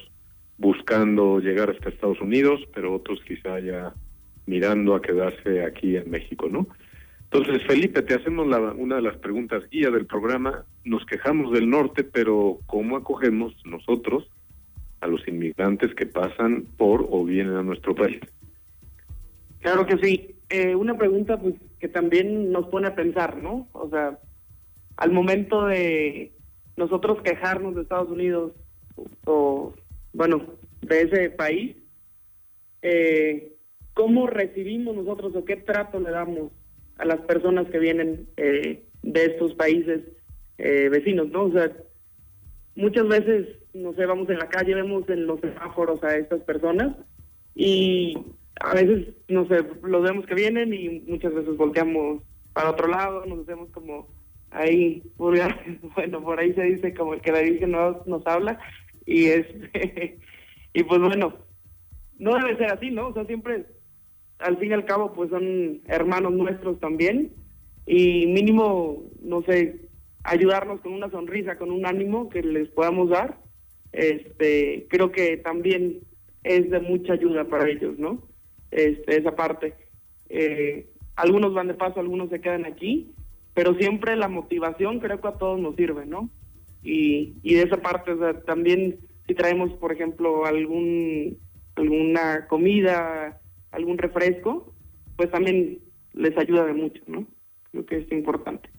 buscando 0.57 1.39
llegar 1.39 1.69
hasta 1.69 1.89
Estados 1.89 2.21
Unidos, 2.21 2.61
pero 2.73 2.93
otros 2.93 3.21
quizá 3.25 3.59
ya 3.59 3.93
mirando 4.49 4.95
a 4.95 5.01
quedarse 5.01 5.63
aquí 5.63 5.95
en 5.95 6.09
México, 6.09 6.47
¿no? 6.49 6.67
Entonces, 7.31 7.61
Felipe, 7.67 8.01
te 8.01 8.15
hacemos 8.15 8.47
la, 8.47 8.59
una 8.59 8.95
de 8.95 9.03
las 9.03 9.17
preguntas 9.17 9.63
guía 9.69 9.91
del 9.91 10.07
programa. 10.07 10.65
Nos 10.83 11.05
quejamos 11.05 11.53
del 11.53 11.69
norte, 11.69 12.03
pero 12.03 12.57
¿cómo 12.65 12.97
acogemos 12.97 13.53
nosotros 13.65 14.27
a 15.01 15.07
los 15.07 15.25
inmigrantes 15.27 15.93
que 15.93 16.07
pasan 16.07 16.65
por 16.75 17.07
o 17.07 17.23
vienen 17.23 17.55
a 17.55 17.61
nuestro 17.61 17.93
país? 17.93 18.19
Claro 19.59 19.85
que 19.85 19.97
sí. 19.99 20.35
Eh, 20.49 20.73
una 20.73 20.97
pregunta 20.97 21.39
pues 21.39 21.53
que 21.79 21.87
también 21.87 22.51
nos 22.51 22.65
pone 22.67 22.87
a 22.87 22.95
pensar, 22.95 23.37
¿no? 23.37 23.67
O 23.73 23.87
sea, 23.89 24.17
al 24.97 25.11
momento 25.11 25.67
de 25.67 26.31
nosotros 26.75 27.21
quejarnos 27.21 27.75
de 27.75 27.83
Estados 27.83 28.09
Unidos 28.09 28.53
o 29.25 29.75
bueno, 30.13 30.41
de 30.81 31.01
ese 31.01 31.29
país, 31.29 31.75
eh, 32.81 33.53
¿cómo 33.99 34.27
recibimos 34.27 34.95
nosotros 34.95 35.35
o 35.35 35.43
qué 35.43 35.57
trato 35.57 35.99
le 35.99 36.09
damos 36.09 36.53
a 36.95 37.03
las 37.03 37.19
personas 37.19 37.67
que 37.69 37.79
vienen 37.79 38.29
eh, 38.37 38.85
de 39.03 39.25
estos 39.25 39.53
países 39.55 40.03
eh, 40.57 40.87
vecinos, 40.87 41.27
¿no? 41.31 41.43
O 41.43 41.51
sea, 41.51 41.69
muchas 42.75 43.05
veces, 43.09 43.57
no 43.73 43.93
sé, 43.95 44.05
vamos 44.05 44.29
en 44.29 44.39
la 44.39 44.47
calle, 44.47 44.73
vemos 44.73 45.03
en 45.09 45.27
los 45.27 45.41
semáforos 45.41 46.01
a 46.01 46.15
estas 46.15 46.39
personas 46.43 46.95
y 47.55 48.17
a 48.61 48.73
veces, 48.73 49.09
no 49.27 49.45
sé, 49.49 49.65
los 49.83 50.01
vemos 50.01 50.25
que 50.25 50.35
vienen 50.35 50.73
y 50.73 51.01
muchas 51.01 51.33
veces 51.33 51.57
volteamos 51.57 52.23
para 52.53 52.69
otro 52.69 52.87
lado, 52.87 53.25
nos 53.25 53.39
hacemos 53.39 53.69
como 53.71 54.07
ahí, 54.51 55.03
bueno, 55.17 56.23
por 56.23 56.39
ahí 56.39 56.53
se 56.53 56.63
dice 56.63 56.93
como 56.93 57.15
el 57.15 57.19
que 57.21 57.33
la 57.33 57.41
Virgen 57.41 57.71
nos, 57.71 58.07
nos 58.07 58.25
habla, 58.25 58.61
y 59.05 59.25
este 59.25 60.19
y 60.73 60.83
pues 60.83 61.01
bueno 61.01 61.33
no 62.17 62.35
debe 62.35 62.57
ser 62.57 62.71
así 62.71 62.91
no 62.91 63.07
o 63.07 63.13
sea 63.13 63.25
siempre 63.25 63.65
al 64.39 64.57
fin 64.57 64.71
y 64.71 64.73
al 64.73 64.85
cabo 64.85 65.13
pues 65.13 65.29
son 65.29 65.81
hermanos 65.87 66.33
nuestros 66.33 66.79
también. 66.79 67.31
Y 67.85 68.27
mínimo 68.27 69.03
no 69.21 69.41
sé 69.43 69.87
ayudarnos 70.23 70.81
con 70.81 70.93
una 70.93 71.09
sonrisa 71.09 71.57
con 71.57 71.71
un 71.71 71.85
ánimo 71.85 72.29
que 72.29 72.43
les 72.43 72.69
podamos 72.69 73.09
dar 73.09 73.39
este 73.93 74.85
creo 74.89 75.11
que 75.11 75.37
también 75.37 76.01
es 76.43 76.69
de 76.69 76.79
mucha 76.81 77.13
ayuda 77.13 77.45
para 77.45 77.69
ellos 77.69 77.97
no 77.97 78.27
este 78.69 79.17
esa 79.17 79.35
parte. 79.35 79.73
Eh, 80.29 80.89
algunos 81.15 81.53
van 81.53 81.67
de 81.67 81.73
paso 81.73 81.99
algunos 81.99 82.29
se 82.29 82.41
quedan 82.41 82.65
aquí 82.65 83.11
pero 83.55 83.73
siempre 83.75 84.15
la 84.15 84.27
motivación 84.27 84.99
creo 84.99 85.19
que 85.21 85.27
a 85.27 85.37
todos 85.37 85.59
nos 85.59 85.75
sirve 85.75 86.05
no 86.05 86.29
y, 86.83 87.35
y 87.43 87.55
de 87.55 87.63
esa 87.63 87.77
parte, 87.77 88.15
también 88.45 88.99
si 89.27 89.35
traemos, 89.35 89.71
por 89.73 89.91
ejemplo, 89.91 90.45
algún 90.45 91.37
alguna 91.75 92.47
comida, 92.47 93.39
algún 93.71 93.97
refresco, 93.97 94.73
pues 95.15 95.29
también 95.31 95.79
les 96.13 96.37
ayuda 96.37 96.65
de 96.65 96.73
mucho, 96.73 97.01
¿no? 97.07 97.25
Creo 97.71 97.85
que 97.85 97.97
es 97.97 98.11
importante. 98.11 98.69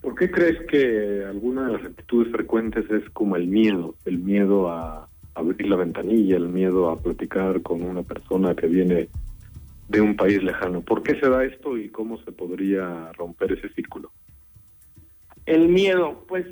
¿Por 0.00 0.14
qué 0.14 0.30
crees 0.30 0.58
que 0.68 1.24
alguna 1.24 1.66
de 1.66 1.72
las 1.74 1.84
actitudes 1.84 2.32
frecuentes 2.32 2.90
es 2.90 3.08
como 3.10 3.36
el 3.36 3.46
miedo, 3.46 3.94
el 4.06 4.18
miedo 4.18 4.68
a 4.68 5.08
abrir 5.34 5.68
la 5.68 5.76
ventanilla, 5.76 6.36
el 6.36 6.48
miedo 6.48 6.90
a 6.90 7.00
platicar 7.00 7.62
con 7.62 7.82
una 7.82 8.02
persona 8.02 8.54
que 8.54 8.66
viene 8.66 9.08
de 9.88 10.00
un 10.00 10.16
país 10.16 10.42
lejano? 10.42 10.80
¿Por 10.80 11.02
qué 11.02 11.18
se 11.20 11.28
da 11.28 11.44
esto 11.44 11.76
y 11.76 11.90
cómo 11.90 12.18
se 12.24 12.32
podría 12.32 13.12
romper 13.12 13.52
ese 13.52 13.68
círculo? 13.74 14.10
El 15.46 15.68
miedo, 15.68 16.24
pues 16.28 16.46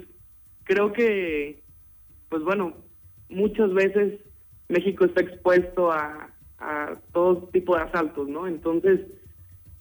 creo 0.64 0.92
que, 0.92 1.62
pues 2.28 2.42
bueno, 2.42 2.74
muchas 3.28 3.72
veces 3.72 4.20
México 4.68 5.04
está 5.04 5.22
expuesto 5.22 5.90
a, 5.90 6.30
a 6.58 6.96
todo 7.12 7.48
tipo 7.52 7.76
de 7.76 7.82
asaltos, 7.82 8.28
¿no? 8.28 8.46
Entonces, 8.46 9.00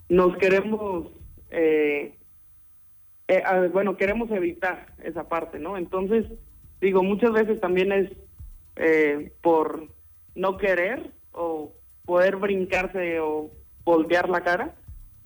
nos 0.10 0.38
queremos, 0.38 1.08
eh, 1.50 2.16
eh, 3.28 3.44
bueno, 3.74 3.98
queremos 3.98 4.30
evitar 4.32 4.94
esa 5.04 5.28
parte, 5.28 5.60
¿no? 5.60 5.78
Entonces, 5.78 6.26
digo, 6.82 7.04
muchas 7.04 7.32
veces 7.32 7.60
también 7.60 7.92
es 7.92 8.12
eh, 8.76 9.34
por 9.42 9.88
no 10.36 10.58
querer 10.58 11.12
o 11.32 11.74
poder 12.06 12.36
brincarse 12.38 13.20
o 13.20 13.52
voltear 13.84 14.30
la 14.30 14.42
cara, 14.42 14.76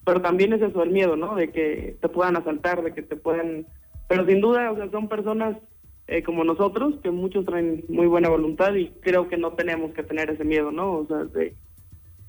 pero 0.06 0.22
también 0.22 0.54
es 0.54 0.62
eso 0.62 0.82
el 0.84 0.92
miedo, 0.92 1.16
¿no? 1.16 1.36
De 1.36 1.52
que 1.52 1.98
te 2.02 2.10
puedan 2.10 2.38
asaltar, 2.38 2.82
de 2.82 2.94
que 2.94 3.02
te 3.02 3.16
puedan 3.16 3.68
pero 4.12 4.26
sin 4.26 4.42
duda, 4.42 4.70
o 4.70 4.76
sea, 4.76 4.92
son 4.92 5.08
personas 5.08 5.56
eh, 6.12 6.24
como 6.24 6.44
nosotros, 6.44 6.96
que 7.02 7.10
muchos 7.10 7.46
traen 7.46 7.86
muy 7.88 8.06
buena 8.06 8.28
voluntad 8.28 8.76
y 8.76 8.90
creo 9.00 9.30
que 9.30 9.38
no 9.38 9.54
tenemos 9.54 9.94
que 9.94 10.04
tener 10.04 10.30
ese 10.30 10.44
miedo, 10.44 10.70
¿no? 10.70 10.92
O 10.92 11.08
sea, 11.08 11.24
de, 11.24 11.56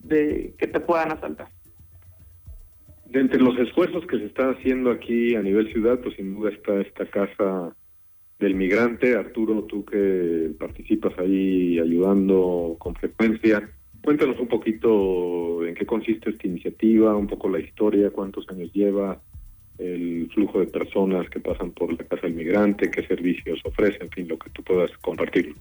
de 0.04 0.54
que 0.56 0.68
te 0.68 0.78
puedan 0.78 1.10
asaltar. 1.10 1.48
De 3.06 3.18
entre 3.18 3.40
los 3.40 3.58
esfuerzos 3.58 4.06
que 4.06 4.18
se 4.18 4.26
están 4.26 4.54
haciendo 4.54 4.92
aquí 4.92 5.34
a 5.34 5.42
nivel 5.42 5.72
ciudad, 5.72 5.98
pues 5.98 6.14
sin 6.14 6.32
duda 6.32 6.50
está 6.50 6.80
esta 6.80 7.06
casa 7.06 7.76
del 8.38 8.54
migrante. 8.54 9.16
Arturo, 9.16 9.64
tú 9.64 9.84
que 9.84 10.52
participas 10.60 11.18
ahí 11.18 11.80
ayudando 11.80 12.76
con 12.78 12.94
frecuencia, 12.94 13.68
cuéntanos 14.00 14.38
un 14.38 14.46
poquito 14.46 15.66
en 15.66 15.74
qué 15.74 15.84
consiste 15.84 16.30
esta 16.30 16.46
iniciativa, 16.46 17.16
un 17.16 17.26
poco 17.26 17.48
la 17.48 17.58
historia, 17.58 18.10
cuántos 18.10 18.48
años 18.48 18.72
lleva, 18.72 19.20
el 19.82 20.30
flujo 20.32 20.60
de 20.60 20.66
personas 20.66 21.28
que 21.30 21.40
pasan 21.40 21.72
por 21.72 21.92
la 21.92 22.04
casa 22.04 22.26
del 22.26 22.34
migrante, 22.34 22.90
qué 22.90 23.06
servicios 23.06 23.60
ofrece, 23.64 23.98
en 24.02 24.10
fin, 24.10 24.28
lo 24.28 24.38
que 24.38 24.50
tú 24.50 24.62
puedas 24.62 24.90
compartir. 24.98 25.54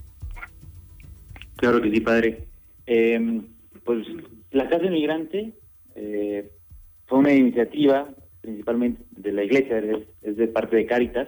Claro 1.57 1.81
que 1.81 1.91
sí, 1.91 1.99
padre. 1.99 2.45
Eh, 2.85 3.41
pues 3.83 4.07
la 4.51 4.69
casa 4.69 4.83
del 4.83 4.93
migrante 4.93 5.53
eh, 5.95 6.49
fue 7.05 7.19
una 7.19 7.33
iniciativa 7.33 8.09
principalmente 8.41 9.03
de 9.11 9.31
la 9.31 9.43
iglesia, 9.43 9.77
es, 9.77 10.07
es 10.23 10.35
de 10.35 10.47
parte 10.47 10.75
de 10.75 10.85
Cáritas, 10.85 11.27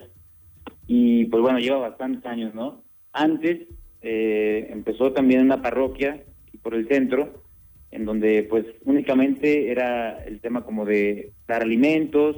y 0.87 1.25
pues 1.25 1.41
bueno, 1.41 1.59
lleva 1.59 1.77
bastantes 1.77 2.25
años, 2.25 2.53
¿no? 2.53 2.83
Antes 3.11 3.67
eh, 4.01 4.67
empezó 4.71 5.13
también 5.13 5.41
en 5.41 5.45
una 5.45 5.61
parroquia 5.61 6.23
por 6.61 6.73
el 6.73 6.87
centro, 6.87 7.43
en 7.91 8.05
donde 8.05 8.43
pues 8.49 8.65
únicamente 8.83 9.71
era 9.71 10.23
el 10.23 10.41
tema 10.41 10.65
como 10.65 10.85
de 10.85 11.33
dar 11.47 11.61
alimentos, 11.61 12.35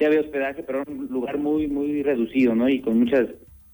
ya 0.00 0.06
había 0.06 0.20
hospedaje, 0.20 0.62
pero 0.62 0.82
era 0.82 0.90
un 0.90 1.06
lugar 1.08 1.38
muy, 1.38 1.68
muy 1.68 2.02
reducido, 2.02 2.54
¿no? 2.54 2.68
Y 2.68 2.80
con 2.80 2.98
muchas 2.98 3.28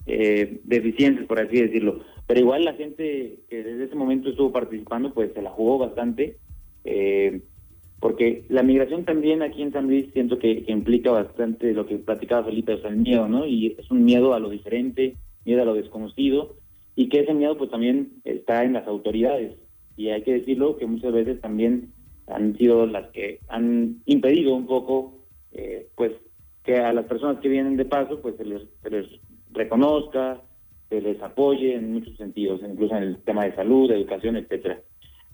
eh, 0.06 0.60
deficiencias, 0.64 1.26
por 1.26 1.40
así 1.40 1.60
decirlo. 1.60 2.00
Pero 2.26 2.40
igual 2.40 2.64
la 2.64 2.74
gente 2.74 3.38
que 3.48 3.62
desde 3.62 3.84
ese 3.84 3.94
momento 3.94 4.28
estuvo 4.28 4.52
participando, 4.52 5.14
pues 5.14 5.32
se 5.32 5.40
la 5.40 5.50
jugó 5.50 5.78
bastante, 5.78 6.38
eh, 6.84 7.40
porque 8.00 8.44
la 8.48 8.64
migración 8.64 9.04
también 9.04 9.42
aquí 9.42 9.62
en 9.62 9.72
San 9.72 9.86
Luis 9.86 10.06
siento 10.12 10.38
que, 10.38 10.64
que, 10.64 10.72
implica 10.72 11.12
bastante 11.12 11.72
lo 11.72 11.86
que 11.86 11.96
platicaba 11.96 12.44
Felipe, 12.44 12.74
o 12.74 12.78
sea, 12.78 12.90
el 12.90 12.96
miedo, 12.96 13.28
¿no? 13.28 13.46
Y 13.46 13.76
es 13.78 13.90
un 13.90 14.04
miedo 14.04 14.34
a 14.34 14.40
lo 14.40 14.50
diferente, 14.50 15.16
miedo 15.44 15.62
a 15.62 15.64
lo 15.64 15.74
desconocido, 15.74 16.56
y 16.96 17.08
que 17.08 17.20
ese 17.20 17.34
miedo 17.34 17.56
pues 17.56 17.70
también 17.70 18.14
está 18.24 18.64
en 18.64 18.72
las 18.72 18.86
autoridades. 18.88 19.54
Y 19.96 20.08
hay 20.08 20.22
que 20.22 20.34
decirlo 20.34 20.76
que 20.76 20.86
muchas 20.86 21.12
veces 21.12 21.40
también 21.40 21.92
han 22.26 22.56
sido 22.56 22.86
las 22.86 23.10
que 23.12 23.38
han 23.48 24.02
impedido 24.06 24.54
un 24.54 24.66
poco, 24.66 25.25
eh, 25.52 25.88
pues, 25.94 26.12
que 26.64 26.76
a 26.78 26.92
las 26.92 27.06
personas 27.06 27.38
que 27.40 27.48
vienen 27.48 27.76
de 27.76 27.84
paso, 27.84 28.20
pues 28.20 28.36
se 28.36 28.44
les, 28.44 28.62
se 28.82 28.90
les 28.90 29.06
reconozca, 29.52 30.42
se 30.88 31.00
les 31.00 31.20
apoye 31.22 31.74
en 31.74 31.92
muchos 31.92 32.16
sentidos, 32.16 32.60
incluso 32.68 32.96
en 32.96 33.02
el 33.02 33.18
tema 33.18 33.44
de 33.44 33.54
salud, 33.54 33.88
de 33.88 33.96
educación, 33.96 34.36
etcétera. 34.36 34.80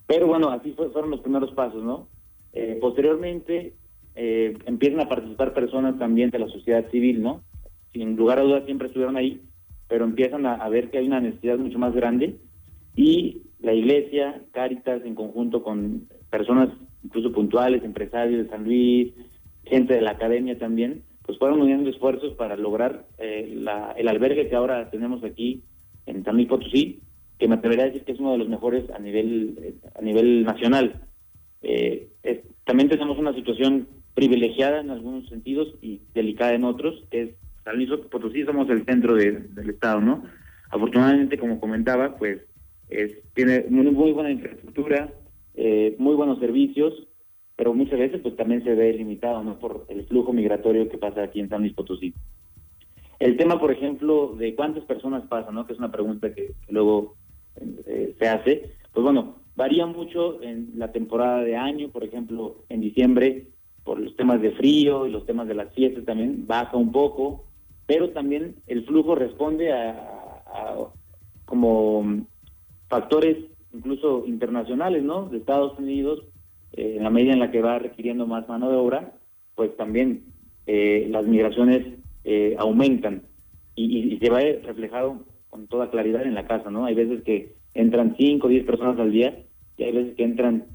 Pero 0.07 0.27
bueno, 0.27 0.51
así 0.51 0.73
fue, 0.73 0.91
fueron 0.91 1.11
los 1.11 1.21
primeros 1.21 1.53
pasos, 1.53 1.83
¿no? 1.83 2.09
Eh, 2.53 2.79
posteriormente 2.81 3.75
eh, 4.15 4.57
empiezan 4.67 5.01
a 5.01 5.09
participar 5.09 5.55
personas 5.55 5.99
también 5.99 6.31
de 6.31 6.39
la 6.39 6.49
sociedad 6.49 6.91
civil, 6.91 7.23
¿no? 7.23 7.43
Sin 7.93 8.17
lugar 8.17 8.39
a 8.39 8.43
dudas 8.43 8.65
siempre 8.65 8.89
estuvieron 8.89 9.17
ahí, 9.17 9.41
pero 9.89 10.05
empiezan 10.05 10.47
a, 10.47 10.55
a 10.55 10.69
ver 10.69 10.91
que 10.91 10.99
hay 10.99 11.07
una 11.07 11.21
necesidad 11.21 11.59
mucho 11.59 11.79
más 11.79 11.95
grande 11.95 12.37
y 12.95 13.43
la 13.61 13.73
iglesia, 13.73 14.43
Cáritas, 14.53 15.05
en 15.05 15.15
conjunto 15.15 15.63
con 15.63 16.09
personas 16.31 16.69
incluso 17.05 17.33
puntuales, 17.33 17.83
empresarios 17.85 18.45
de 18.45 18.51
San 18.51 18.65
Luis, 18.65 19.13
gente 19.73 19.95
de 19.95 20.03
la 20.03 20.11
academia 20.11 20.59
también, 20.59 21.03
pues 21.25 21.39
fueron 21.39 21.63
uniendo 21.63 21.89
esfuerzos 21.89 22.35
para 22.35 22.57
lograr 22.57 23.07
eh, 23.17 23.51
la, 23.57 23.93
el 23.97 24.07
albergue 24.09 24.49
que 24.51 24.55
ahora 24.55 24.91
tenemos 24.91 25.25
aquí 25.25 25.63
en 26.05 26.23
San 26.25 26.47
Potosí, 26.47 27.01
que 27.39 27.49
me 27.49 27.55
atrevería 27.55 27.85
a 27.85 27.87
decir 27.87 28.05
que 28.05 28.13
es 28.13 28.21
uno 28.21 28.33
de 28.33 28.39
los 28.39 28.51
mejores 28.51 28.91
a 28.91 28.99
nivel 28.99 29.77
a 29.95 30.03
nivel 30.03 30.45
nacional. 30.45 31.07
Eh, 31.63 32.11
también 32.67 32.91
tenemos 32.91 33.19
una 33.19 33.35
situación 33.35 33.89
privilegiada 34.13 34.81
en 34.81 34.91
algunos 34.91 35.27
sentidos 35.31 35.75
y 35.81 36.03
delicada 36.13 36.53
en 36.53 36.65
otros, 36.65 37.03
que 37.11 37.23
es 37.23 37.31
San 37.65 37.77
Luis 37.77 37.89
Potosí 38.11 38.45
somos 38.45 38.69
el 38.69 38.85
centro 38.85 39.15
de, 39.15 39.33
del 39.33 39.71
estado, 39.71 40.03
¿no? 40.03 40.23
Afortunadamente, 40.69 41.39
como 41.39 41.61
comentaba, 41.61 42.17
pues 42.19 42.43
es, 42.91 43.17
tiene 43.35 43.65
muy, 43.71 43.91
muy 43.91 44.13
buena 44.13 44.31
infraestructura, 44.31 45.13
eh, 45.55 45.97
muy 45.99 46.15
buenos 46.15 46.41
servicios, 46.41 47.09
pero 47.63 47.75
muchas 47.75 48.01
veces 48.01 48.21
pues 48.21 48.35
también 48.35 48.65
se 48.65 48.75
ve 48.75 48.93
limitado 48.93 49.45
no 49.45 49.57
por 49.61 49.87
el 49.89 50.05
flujo 50.07 50.33
migratorio 50.33 50.89
que 50.89 50.99
pasa 50.99 51.23
aquí 51.23 51.39
en 51.39 51.49
San 51.49 51.61
Luis 51.61 51.75
Potosí. 51.75 52.13
El 53.21 53.37
tema, 53.37 53.61
por 53.61 53.71
ejemplo, 53.71 54.35
de 54.37 54.57
cuántas 54.57 54.83
personas 54.83 55.23
pasan, 55.29 55.55
¿no? 55.55 55.65
que 55.65 55.75
es 55.75 55.79
una 55.79 55.93
pregunta 55.93 56.35
que, 56.35 56.55
luego 56.71 57.15
eh, 57.87 58.17
se 58.19 58.29
hace, 58.29 58.73
pues 58.93 59.05
bueno, 59.05 59.37
varía 59.55 59.87
mucho 59.87 60.43
en 60.43 60.73
la 60.75 60.91
temporada 60.91 61.45
de 61.45 61.55
año, 61.57 61.91
por 61.91 62.03
ejemplo, 62.03 62.65
en 62.69 62.81
diciembre, 62.81 63.47
por 63.85 64.01
los 64.01 64.17
temas 64.17 64.43
de 64.43 64.51
frío 64.51 65.07
y 65.07 65.13
los 65.13 65.25
temas 65.25 65.47
de 65.47 65.55
las 65.55 65.73
fiestas 65.73 66.05
también 66.05 66.49
baja 66.49 66.77
un 66.77 66.91
poco, 66.91 67.45
pero 67.87 68.11
también 68.11 68.57
el 68.67 68.85
flujo 68.87 69.15
responde 69.15 69.73
a, 69.73 69.91
a 70.47 70.79
como 71.45 72.27
factores 72.89 73.37
incluso 73.73 74.25
internacionales, 74.27 75.05
¿no? 75.05 75.29
De 75.29 75.39
Estados 75.39 75.79
Unidos, 75.79 76.25
eh, 76.73 76.95
en 76.97 77.03
la 77.03 77.11
medida 77.11 77.33
en 77.33 77.41
la 77.41 77.51
que 77.51 77.63
va 77.63 77.79
requiriendo 77.79 78.27
más 78.27 78.49
mano 78.49 78.71
de 78.71 78.77
obra, 78.77 79.13
pues 79.55 79.77
también 79.77 80.25
eh, 80.67 81.07
las 81.11 81.27
migraciones 81.27 81.87
eh, 82.25 82.55
aumentan 82.59 83.23
y, 83.75 84.15
y, 84.15 84.19
se 84.19 84.31
va 84.31 84.41
reflejado 84.41 85.25
con 85.51 85.67
toda 85.67 85.91
claridad 85.91 86.23
en 86.23 86.35
la 86.35 86.47
casa, 86.47 86.71
¿no? 86.71 86.85
Hay 86.85 86.95
veces 86.95 87.23
que 87.25 87.55
entran 87.75 88.15
5 88.17 88.47
o 88.47 88.51
10 88.51 88.65
personas 88.65 88.99
al 88.99 89.13
día 89.13 89.45
y 89.77 89.85
hay 89.85 89.93
veces 89.93 90.15
que 90.15 90.25
entran 90.25 90.67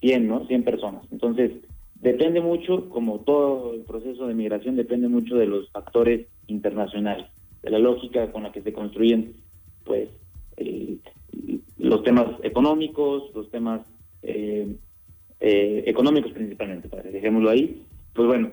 100, 0.00 0.26
¿no? 0.28 0.46
100 0.46 0.64
personas. 0.64 1.04
Entonces, 1.10 1.52
depende 2.00 2.40
mucho, 2.40 2.88
como 2.88 3.20
todo 3.20 3.74
el 3.74 3.80
proceso 3.82 4.26
de 4.26 4.34
migración, 4.34 4.76
depende 4.76 5.08
mucho 5.08 5.36
de 5.36 5.46
los 5.46 5.70
factores 5.70 6.26
internacionales, 6.46 7.26
de 7.62 7.70
la 7.70 7.78
lógica 7.78 8.32
con 8.32 8.42
la 8.42 8.52
que 8.52 8.62
se 8.62 8.72
construyen, 8.72 9.34
pues, 9.84 10.08
el, 10.56 11.00
los 11.78 12.02
temas 12.02 12.26
económicos, 12.42 13.30
los 13.34 13.50
temas 13.50 13.82
eh, 14.22 14.76
eh, 15.40 15.84
económicos 15.86 16.32
principalmente, 16.32 16.88
dejémoslo 17.10 17.50
ahí. 17.50 17.82
Pues 18.14 18.26
bueno, 18.26 18.52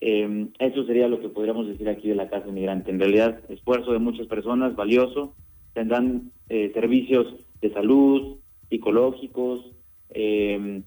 eh, 0.00 0.48
eso 0.58 0.84
sería 0.84 1.08
lo 1.08 1.20
que 1.20 1.28
podríamos 1.28 1.66
decir 1.68 1.88
aquí 1.88 2.08
de 2.08 2.14
la 2.14 2.28
Casa 2.28 2.48
Inmigrante. 2.48 2.90
En 2.90 2.98
realidad, 2.98 3.40
esfuerzo 3.48 3.92
de 3.92 3.98
muchas 3.98 4.26
personas, 4.26 4.74
valioso. 4.74 5.34
Tendrán 5.74 6.32
eh, 6.48 6.70
servicios 6.74 7.34
de 7.60 7.72
salud, 7.72 8.38
psicológicos, 8.68 9.72
eh, 10.10 10.82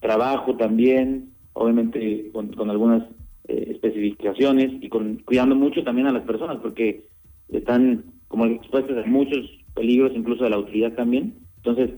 trabajo 0.00 0.56
también, 0.56 1.30
obviamente 1.52 2.30
con, 2.32 2.48
con 2.48 2.70
algunas 2.70 3.02
eh, 3.48 3.68
especificaciones 3.70 4.72
y 4.80 4.88
con, 4.88 5.16
cuidando 5.24 5.54
mucho 5.54 5.82
también 5.82 6.06
a 6.06 6.12
las 6.12 6.24
personas, 6.24 6.58
porque 6.60 7.04
están 7.48 8.04
como 8.28 8.46
expuestas 8.46 9.04
a 9.04 9.08
muchos 9.08 9.44
peligros, 9.74 10.12
incluso 10.14 10.44
de 10.44 10.50
la 10.50 10.58
utilidad 10.58 10.92
también. 10.94 11.34
Entonces, 11.56 11.90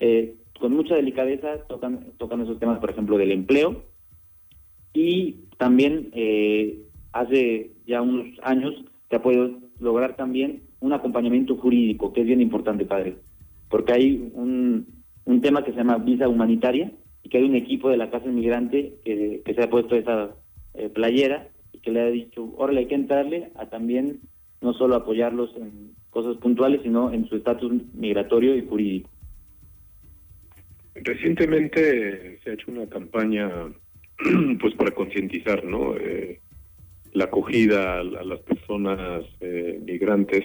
eh, 0.00 0.34
con 0.64 0.76
mucha 0.76 0.94
delicadeza 0.94 1.58
tocan, 1.68 2.14
tocan 2.16 2.40
esos 2.40 2.58
temas, 2.58 2.78
por 2.78 2.88
ejemplo, 2.88 3.18
del 3.18 3.32
empleo. 3.32 3.84
Y 4.94 5.40
también 5.58 6.08
eh, 6.14 6.86
hace 7.12 7.72
ya 7.86 8.00
unos 8.00 8.28
años 8.42 8.72
se 9.10 9.16
ha 9.16 9.22
podido 9.22 9.50
lograr 9.78 10.16
también 10.16 10.62
un 10.80 10.94
acompañamiento 10.94 11.58
jurídico, 11.58 12.14
que 12.14 12.22
es 12.22 12.26
bien 12.26 12.40
importante, 12.40 12.86
padre, 12.86 13.18
porque 13.68 13.92
hay 13.92 14.30
un, 14.32 14.86
un 15.26 15.40
tema 15.42 15.62
que 15.64 15.72
se 15.72 15.76
llama 15.76 15.98
visa 15.98 16.30
humanitaria 16.30 16.90
y 17.22 17.28
que 17.28 17.36
hay 17.36 17.44
un 17.44 17.56
equipo 17.56 17.90
de 17.90 17.98
la 17.98 18.08
Casa 18.08 18.24
Inmigrante 18.24 18.94
que, 19.04 19.42
se 19.44 19.62
ha 19.62 19.68
puesto 19.68 19.96
esa 19.96 20.30
eh, 20.72 20.88
playera 20.88 21.46
y 21.74 21.80
que 21.80 21.90
le 21.90 22.00
ha 22.00 22.06
dicho, 22.06 22.54
órale, 22.56 22.80
hay 22.80 22.86
que 22.86 22.94
entrarle 22.94 23.50
a 23.56 23.66
también 23.66 24.20
no 24.62 24.72
solo 24.72 24.94
apoyarlos 24.94 25.54
en 25.58 25.92
cosas 26.08 26.38
puntuales, 26.38 26.80
sino 26.82 27.12
en 27.12 27.28
su 27.28 27.36
estatus 27.36 27.70
migratorio 27.92 28.56
y 28.56 28.66
jurídico. 28.66 29.10
Recientemente 30.94 32.38
se 32.42 32.50
ha 32.50 32.54
hecho 32.54 32.70
una 32.70 32.88
campaña 32.88 33.50
pues 34.60 34.74
para 34.74 34.92
concientizar 34.92 35.64
¿no? 35.64 35.96
Eh, 35.96 36.40
la 37.12 37.24
acogida 37.24 38.00
a, 38.00 38.04
las 38.04 38.40
personas 38.40 39.24
eh, 39.40 39.80
migrantes. 39.84 40.44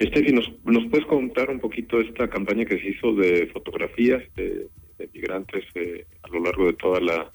Steffi, 0.00 0.32
¿nos, 0.32 0.50
¿nos 0.64 0.86
puedes 0.86 1.06
contar 1.06 1.50
un 1.50 1.60
poquito 1.60 2.00
esta 2.00 2.28
campaña 2.28 2.64
que 2.64 2.78
se 2.78 2.88
hizo 2.88 3.14
de 3.14 3.46
fotografías 3.52 4.22
de, 4.34 4.68
de 4.98 5.08
migrantes 5.14 5.64
eh, 5.74 6.06
a 6.22 6.28
lo 6.28 6.42
largo 6.42 6.66
de 6.66 6.72
toda 6.72 7.00
la, 7.00 7.30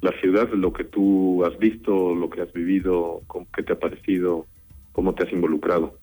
la 0.00 0.12
ciudad, 0.20 0.48
lo 0.52 0.72
que 0.72 0.84
tú 0.84 1.44
has 1.44 1.58
visto, 1.58 2.14
lo 2.14 2.30
que 2.30 2.42
has 2.42 2.52
vivido, 2.52 3.22
qué 3.54 3.62
te 3.62 3.72
ha 3.72 3.78
parecido, 3.78 4.46
cómo 4.92 5.14
te 5.14 5.24
has 5.24 5.32
involucrado? 5.32 5.98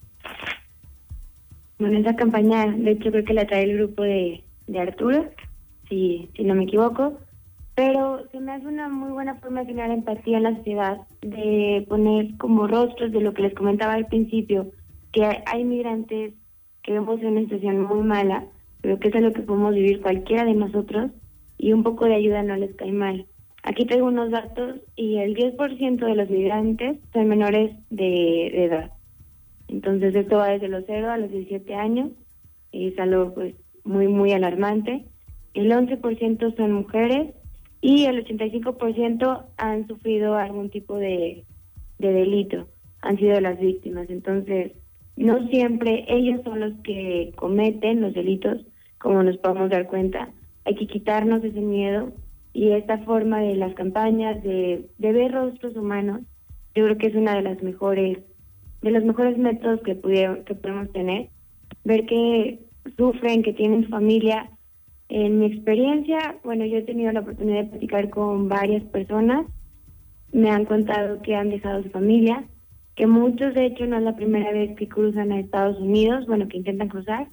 Bueno, 1.80 1.99
esa 1.99 2.15
campaña, 2.15 2.67
de 2.67 2.91
hecho, 2.91 3.12
creo 3.12 3.25
que 3.25 3.34
la 3.34 3.47
trae 3.47 3.63
el 3.63 3.78
grupo 3.78 4.04
de, 4.04 4.43
de 4.67 4.80
Arturo, 4.80 5.30
si, 5.89 6.30
si 6.36 6.43
no 6.43 6.56
me 6.56 6.63
equivoco, 6.63 7.19
pero 7.75 8.25
se 8.32 8.39
me 8.39 8.54
hace 8.54 8.67
una 8.67 8.88
muy 8.88 9.12
buena 9.12 9.36
forma 9.36 9.62
de 9.62 9.67
generar 9.67 9.91
empatía 9.91 10.38
en 10.38 10.43
la 10.43 10.56
sociedad, 10.56 11.01
de 11.21 11.86
poner 11.89 12.38
como 12.38 12.67
rostros 12.67 13.12
de 13.12 13.19
lo 13.19 13.34
que 13.34 13.43
les 13.43 13.54
comentaba 13.54 13.93
al 13.93 14.08
principio, 14.08 14.71
que 15.12 15.25
hay, 15.45 15.63
migrantes 15.65 16.34
que 16.84 16.93
vemos 16.93 17.21
en 17.21 17.34
una 17.34 17.41
situación 17.41 17.82
muy 17.82 18.04
mala, 18.04 18.45
pero 18.82 18.97
que 18.99 19.10
es 19.10 19.15
algo 19.15 19.34
que 19.34 19.41
podemos 19.41 19.75
vivir 19.75 20.01
cualquiera 20.01 20.45
de 20.45 20.54
nosotros 20.54 21.12
y 21.58 21.73
un 21.73 21.84
poco 21.84 22.06
de 22.06 22.15
ayuda 22.15 22.43
no 22.43 22.56
les 22.56 22.73
cae 22.75 22.91
mal. 22.91 23.25
Aquí 23.63 23.86
tengo 23.86 24.06
unos 24.06 24.32
datos 24.32 24.75
y 24.95 25.17
el 25.17 25.36
10% 25.36 26.06
de 26.06 26.15
los 26.15 26.30
migrantes 26.30 26.99
son 27.12 27.28
menores 27.28 27.75
de, 27.89 28.51
de 28.54 28.65
edad. 28.65 28.91
Entonces 29.67 30.15
esto 30.15 30.38
va 30.38 30.49
desde 30.49 30.67
los 30.67 30.84
0 30.86 31.12
a 31.12 31.17
los 31.17 31.32
17 31.32 31.73
años 31.75 32.12
y 32.71 32.89
es 32.89 32.99
algo 32.99 33.34
pues 33.34 33.56
muy 33.86 34.08
muy 34.08 34.34
alarmante. 34.34 35.06
El 35.54 35.71
11% 35.71 36.56
son 36.58 36.71
mujeres 36.74 37.34
y 37.82 38.06
el 38.06 38.26
85% 38.26 39.45
han 39.58 39.88
sufrido 39.88 40.36
algún 40.36 40.69
tipo 40.69 40.98
de, 40.98 41.45
de 42.00 42.12
delito, 42.12 42.67
han 43.02 43.17
sido 43.17 43.39
las 43.39 43.60
víctimas. 43.60 44.10
Entonces, 44.10 44.74
no 45.15 45.48
siempre 45.48 46.06
ellos 46.10 46.41
son 46.43 46.60
los 46.60 46.74
que 46.84 47.32
cometen 47.36 48.02
los 48.02 48.13
delitos, 48.13 48.65
como 48.98 49.24
nos 49.24 49.38
podemos 49.38 49.69
dar 49.69 49.88
cuenta. 49.88 50.30
Hay 50.65 50.76
que 50.76 50.88
quitarnos 50.88 51.43
ese 51.43 51.62
miedo 51.62 52.12
y 52.54 52.71
esta 52.71 52.98
forma 53.00 53.39
de 53.39 53.56
las 53.56 53.74
campañas 53.76 54.41
de, 54.43 54.89
de 54.98 55.12
ver 55.13 55.32
rostros 55.32 55.76
humanos, 55.76 56.21
yo 56.74 56.84
creo 56.86 56.98
que 56.98 57.08
es 57.08 57.15
una 57.15 57.36
de 57.36 57.41
las 57.41 57.62
mejores, 57.63 58.17
de 58.82 58.91
los 58.91 59.04
mejores 59.04 59.38
métodos 59.38 59.82
que, 59.82 59.95
pudieron, 59.95 60.43
que 60.43 60.56
podemos 60.56 60.91
tener. 60.91 61.30
Ver 61.84 62.06
que 62.06 62.64
sufren, 62.98 63.43
que 63.43 63.54
tienen 63.54 63.88
familia. 63.89 64.50
En 65.08 65.39
mi 65.39 65.45
experiencia, 65.45 66.38
bueno, 66.43 66.65
yo 66.65 66.78
he 66.78 66.84
tenido 66.84 67.12
la 67.12 67.21
oportunidad 67.21 67.63
de 67.63 67.69
platicar 67.69 68.10
con 68.10 68.50
varias 68.50 68.84
personas. 68.86 69.45
Me 70.32 70.50
han 70.50 70.65
contado 70.65 71.21
que 71.21 71.36
han 71.36 71.50
dejado 71.50 71.84
su 71.84 71.89
familia, 71.89 72.43
que 72.95 73.08
muchos 73.08 73.54
de 73.54 73.67
hecho 73.67 73.86
no 73.86 73.98
es 73.98 74.04
la 74.04 74.15
primera 74.15 74.52
vez 74.52 74.76
que 74.76 74.88
cruzan 74.88 75.32
a 75.32 75.39
Estados 75.39 75.80
Unidos, 75.80 76.26
bueno, 76.26 76.48
que 76.48 76.58
intentan 76.58 76.89
cruzar. 76.89 77.28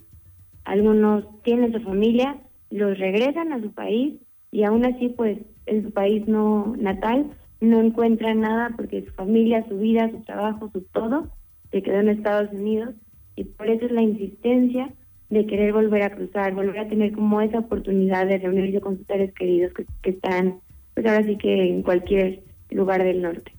Algunos 0.65 1.25
tienen 1.41 1.73
su 1.73 1.79
familia, 1.81 2.37
los 2.69 2.97
regresan 2.97 3.51
a 3.51 3.61
su 3.61 3.71
país 3.73 4.15
y 4.51 4.63
aún 4.63 4.85
así, 4.85 5.09
pues, 5.09 5.39
en 5.65 5.83
su 5.83 5.91
país 5.91 6.27
no 6.27 6.75
natal 6.77 7.31
no 7.63 7.79
encuentran 7.79 8.41
nada 8.41 8.73
porque 8.75 9.05
su 9.05 9.13
familia, 9.13 9.65
su 9.69 9.77
vida, 9.77 10.09
su 10.11 10.21
trabajo, 10.23 10.69
su 10.73 10.81
todo 10.81 11.29
se 11.71 11.81
quedó 11.81 12.01
en 12.01 12.09
Estados 12.09 12.51
Unidos 12.51 12.93
y 13.35 13.45
por 13.45 13.69
eso 13.69 13.85
es 13.85 13.91
la 13.91 14.01
insistencia 14.01 14.93
de 15.33 15.45
querer 15.45 15.73
volver 15.73 16.03
a 16.03 16.15
cruzar, 16.15 16.53
volver 16.53 16.79
a 16.79 16.87
tener 16.87 17.11
como 17.11 17.41
esa 17.41 17.59
oportunidad 17.59 18.27
de 18.27 18.37
reunirse 18.37 18.81
con 18.81 18.97
sus 18.97 19.07
seres 19.07 19.33
queridos 19.33 19.73
que, 19.73 19.85
que 20.01 20.11
están, 20.11 20.59
pues 20.93 21.05
ahora 21.05 21.23
sí 21.23 21.37
que 21.37 21.69
en 21.69 21.81
cualquier 21.81 22.41
lugar 22.69 23.03
del 23.03 23.21
norte. 23.21 23.51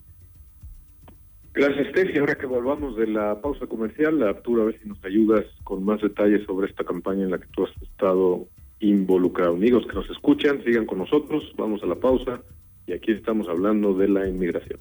Gracias, 1.54 1.86
Steffi. 1.90 2.18
Ahora 2.18 2.34
que 2.34 2.46
volvamos 2.46 2.96
de 2.96 3.06
la 3.06 3.40
pausa 3.40 3.66
comercial, 3.66 4.20
Arturo, 4.24 4.62
a 4.62 4.64
ver 4.66 4.80
si 4.82 4.88
nos 4.88 5.02
ayudas 5.04 5.44
con 5.62 5.84
más 5.84 6.00
detalles 6.00 6.44
sobre 6.46 6.68
esta 6.68 6.82
campaña 6.82 7.22
en 7.22 7.30
la 7.30 7.38
que 7.38 7.46
tú 7.54 7.64
has 7.64 7.82
estado 7.82 8.48
involucrado. 8.80 9.54
Amigos 9.54 9.86
que 9.86 9.94
nos 9.94 10.10
escuchan, 10.10 10.62
sigan 10.64 10.84
con 10.84 10.98
nosotros. 10.98 11.44
Vamos 11.56 11.80
a 11.84 11.86
la 11.86 11.94
pausa 11.94 12.40
y 12.86 12.92
aquí 12.92 13.12
estamos 13.12 13.48
hablando 13.48 13.94
de 13.94 14.08
la 14.08 14.28
inmigración. 14.28 14.80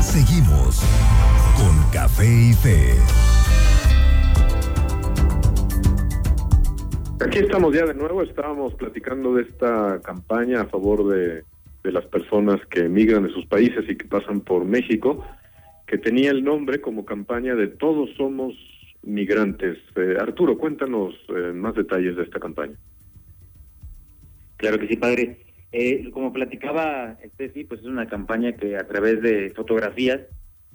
Seguimos 0.00 0.82
con 1.56 1.92
Café 1.92 2.26
y 2.26 2.52
Fe. 2.54 3.29
Aquí 7.22 7.38
estamos 7.38 7.74
ya 7.74 7.84
de 7.84 7.92
nuevo, 7.92 8.22
estábamos 8.22 8.74
platicando 8.76 9.34
de 9.34 9.42
esta 9.42 10.00
campaña 10.02 10.62
a 10.62 10.66
favor 10.66 11.06
de, 11.06 11.44
las 11.84 12.06
personas 12.06 12.64
que 12.70 12.86
emigran 12.86 13.24
de 13.24 13.30
sus 13.30 13.44
países 13.44 13.84
y 13.88 13.96
que 13.96 14.06
pasan 14.06 14.40
por 14.40 14.64
México, 14.64 15.22
que 15.86 15.98
tenía 15.98 16.30
el 16.30 16.42
nombre 16.42 16.80
como 16.80 17.04
campaña 17.04 17.54
de 17.54 17.68
Todos 17.68 18.08
somos 18.16 18.54
migrantes. 19.02 19.76
Eh, 19.96 20.16
Arturo, 20.18 20.56
cuéntanos 20.56 21.14
eh, 21.28 21.52
más 21.52 21.74
detalles 21.74 22.16
de 22.16 22.22
esta 22.22 22.40
campaña. 22.40 22.76
Claro 24.56 24.78
que 24.78 24.88
sí, 24.88 24.96
padre. 24.96 25.40
Eh, 25.72 26.10
como 26.12 26.32
platicaba 26.32 27.18
Steffi, 27.34 27.64
pues 27.64 27.80
es 27.80 27.86
una 27.86 28.08
campaña 28.08 28.52
que 28.52 28.76
a 28.78 28.86
través 28.86 29.20
de 29.20 29.50
fotografías 29.50 30.20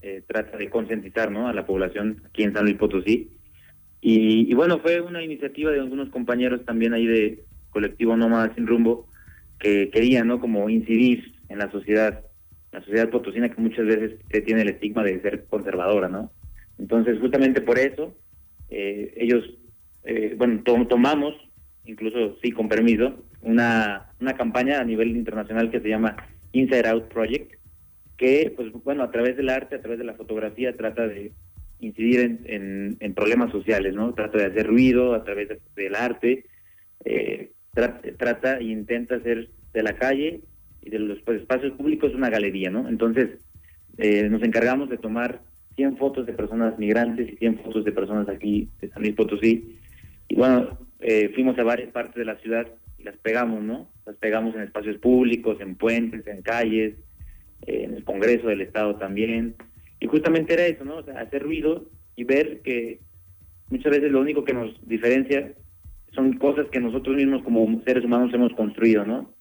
eh, 0.04 0.22
trata 0.28 0.58
de 0.58 0.70
concientizar 0.70 1.32
¿no? 1.32 1.48
a 1.48 1.54
la 1.54 1.66
población 1.66 2.22
aquí 2.28 2.44
en 2.44 2.54
San 2.54 2.66
Luis 2.66 2.78
Potosí 2.78 3.32
y, 4.02 4.54
bueno, 4.54 4.80
fue 4.80 5.02
una 5.02 5.24
iniciativa 5.24 5.72
de 5.72 5.80
algunos 5.80 6.10
compañeros 6.10 6.64
también 6.64 6.94
ahí 6.94 7.08
de 7.08 7.44
colectivo 7.72 8.16
Nómada 8.16 8.54
Sin 8.54 8.68
Rumbo 8.68 9.08
que 9.60 9.90
querían, 9.90 10.28
¿no? 10.28 10.40
Como 10.40 10.70
incidir 10.70 11.34
en 11.50 11.58
la 11.58 11.72
sociedad, 11.72 12.24
la 12.72 12.82
sociedad 12.82 13.10
potosina 13.10 13.50
que 13.50 13.62
muchas 13.62 13.86
veces 13.86 14.20
tiene 14.46 14.62
el 14.62 14.70
estigma 14.70 15.04
de 15.04 15.22
ser 15.22 15.46
conservadora, 15.46 16.08
¿no? 16.08 16.32
Entonces, 16.78 17.20
justamente 17.20 17.62
por 17.62 17.80
eso, 17.80 18.16
eh, 18.70 19.14
ellos, 19.18 19.44
eh, 20.04 20.36
bueno, 20.38 20.62
tomamos, 20.88 21.34
incluso 21.86 22.38
sí 22.44 22.52
con 22.52 22.70
permiso, 22.70 23.24
una, 23.42 24.12
una 24.20 24.34
campaña 24.34 24.80
a 24.80 24.84
nivel 24.84 25.16
internacional 25.16 25.72
que 25.72 25.80
se 25.80 25.90
llama 25.90 26.16
Inside 26.52 26.90
Out 26.90 27.08
Project, 27.08 27.54
que, 28.18 28.54
pues 28.56 28.72
bueno, 28.84 29.04
a 29.04 29.12
través 29.12 29.36
del 29.38 29.50
arte, 29.50 29.76
a 29.76 29.82
través 29.82 30.00
de 30.00 30.06
la 30.06 30.14
fotografía, 30.14 30.76
trata 30.76 31.08
de 31.08 31.32
incidir 31.86 32.39
en, 32.45 32.98
en, 33.00 33.13
problemas 33.13 33.52
sociales, 33.52 33.93
¿no? 33.93 34.13
Trata 34.13 34.38
de 34.38 34.45
hacer 34.45 34.67
ruido 34.67 35.13
a 35.13 35.24
través 35.24 35.50
del 35.76 35.95
arte, 35.95 36.45
eh, 37.04 37.52
trata, 37.74 38.58
e 38.58 38.63
intenta 38.63 39.15
hacer 39.15 39.50
de 39.74 39.84
la 39.84 39.93
calle 39.93 40.41
y 40.82 40.89
de 40.89 41.00
los 41.00 41.19
espacios 41.28 41.74
públicos 41.74 42.13
una 42.13 42.30
galería, 42.30 42.69
¿no? 42.69 42.88
Entonces, 42.88 43.30
eh, 43.98 44.28
nos 44.30 44.43
encargamos 44.43 44.89
de 44.89 44.98
tomar 44.98 45.41
100 45.76 45.98
fotos 45.98 46.26
de 46.26 46.34
personas 46.34 46.78
migrantes 46.80 47.32
y 47.32 47.38
100 47.38 47.60
fotos 47.60 47.86
de 47.86 47.91
personas 47.91 48.30
aquí 48.30 48.69
de 48.82 48.89
San 48.89 49.02
Luis 49.02 49.15
Potosí. 49.15 49.78
Y 50.28 50.36
bueno, 50.36 50.78
eh, 51.00 51.32
fuimos 51.34 51.58
a 51.60 51.63
varias 51.63 51.91
partes 51.91 52.15
de 52.15 52.26
la 52.26 52.38
ciudad 52.38 52.67
y 52.98 53.04
las 53.04 53.17
pegamos, 53.17 53.62
¿no? 53.62 53.89
Las 54.06 54.15
pegamos 54.17 54.56
en 54.56 54.62
espacios 54.62 54.98
públicos, 54.98 55.60
en 55.60 55.76
puentes, 55.76 56.26
en 56.28 56.41
calles, 56.41 56.95
en 57.62 57.93
el 57.95 58.04
Congreso 58.04 58.48
del 58.48 58.62
Estado 58.62 58.95
también. 58.95 59.56
Y 60.00 60.08
justamente 60.08 60.54
era 60.54 60.66
eso, 60.66 60.84
¿no? 60.84 60.98
O 60.98 61.04
sea, 61.04 61.20
hacer 61.20 61.44
ruido 61.44 61.86
y 62.16 62.24
ver 62.24 62.62
que 62.62 63.00
muchas 63.70 63.92
veces 63.92 64.12
lo 64.12 64.22
único 64.22 64.44
que 64.44 64.54
nos 64.54 64.76
diferencia 64.88 65.54
son 66.14 66.34
cosas 66.34 66.68
que 66.72 66.80
nosotros 66.80 67.16
mismos 67.16 67.44
como 67.44 67.82
seres 67.84 68.06
humanos 68.06 68.34
hemos 68.34 68.54
construido, 68.54 69.06
¿no? 69.06 69.34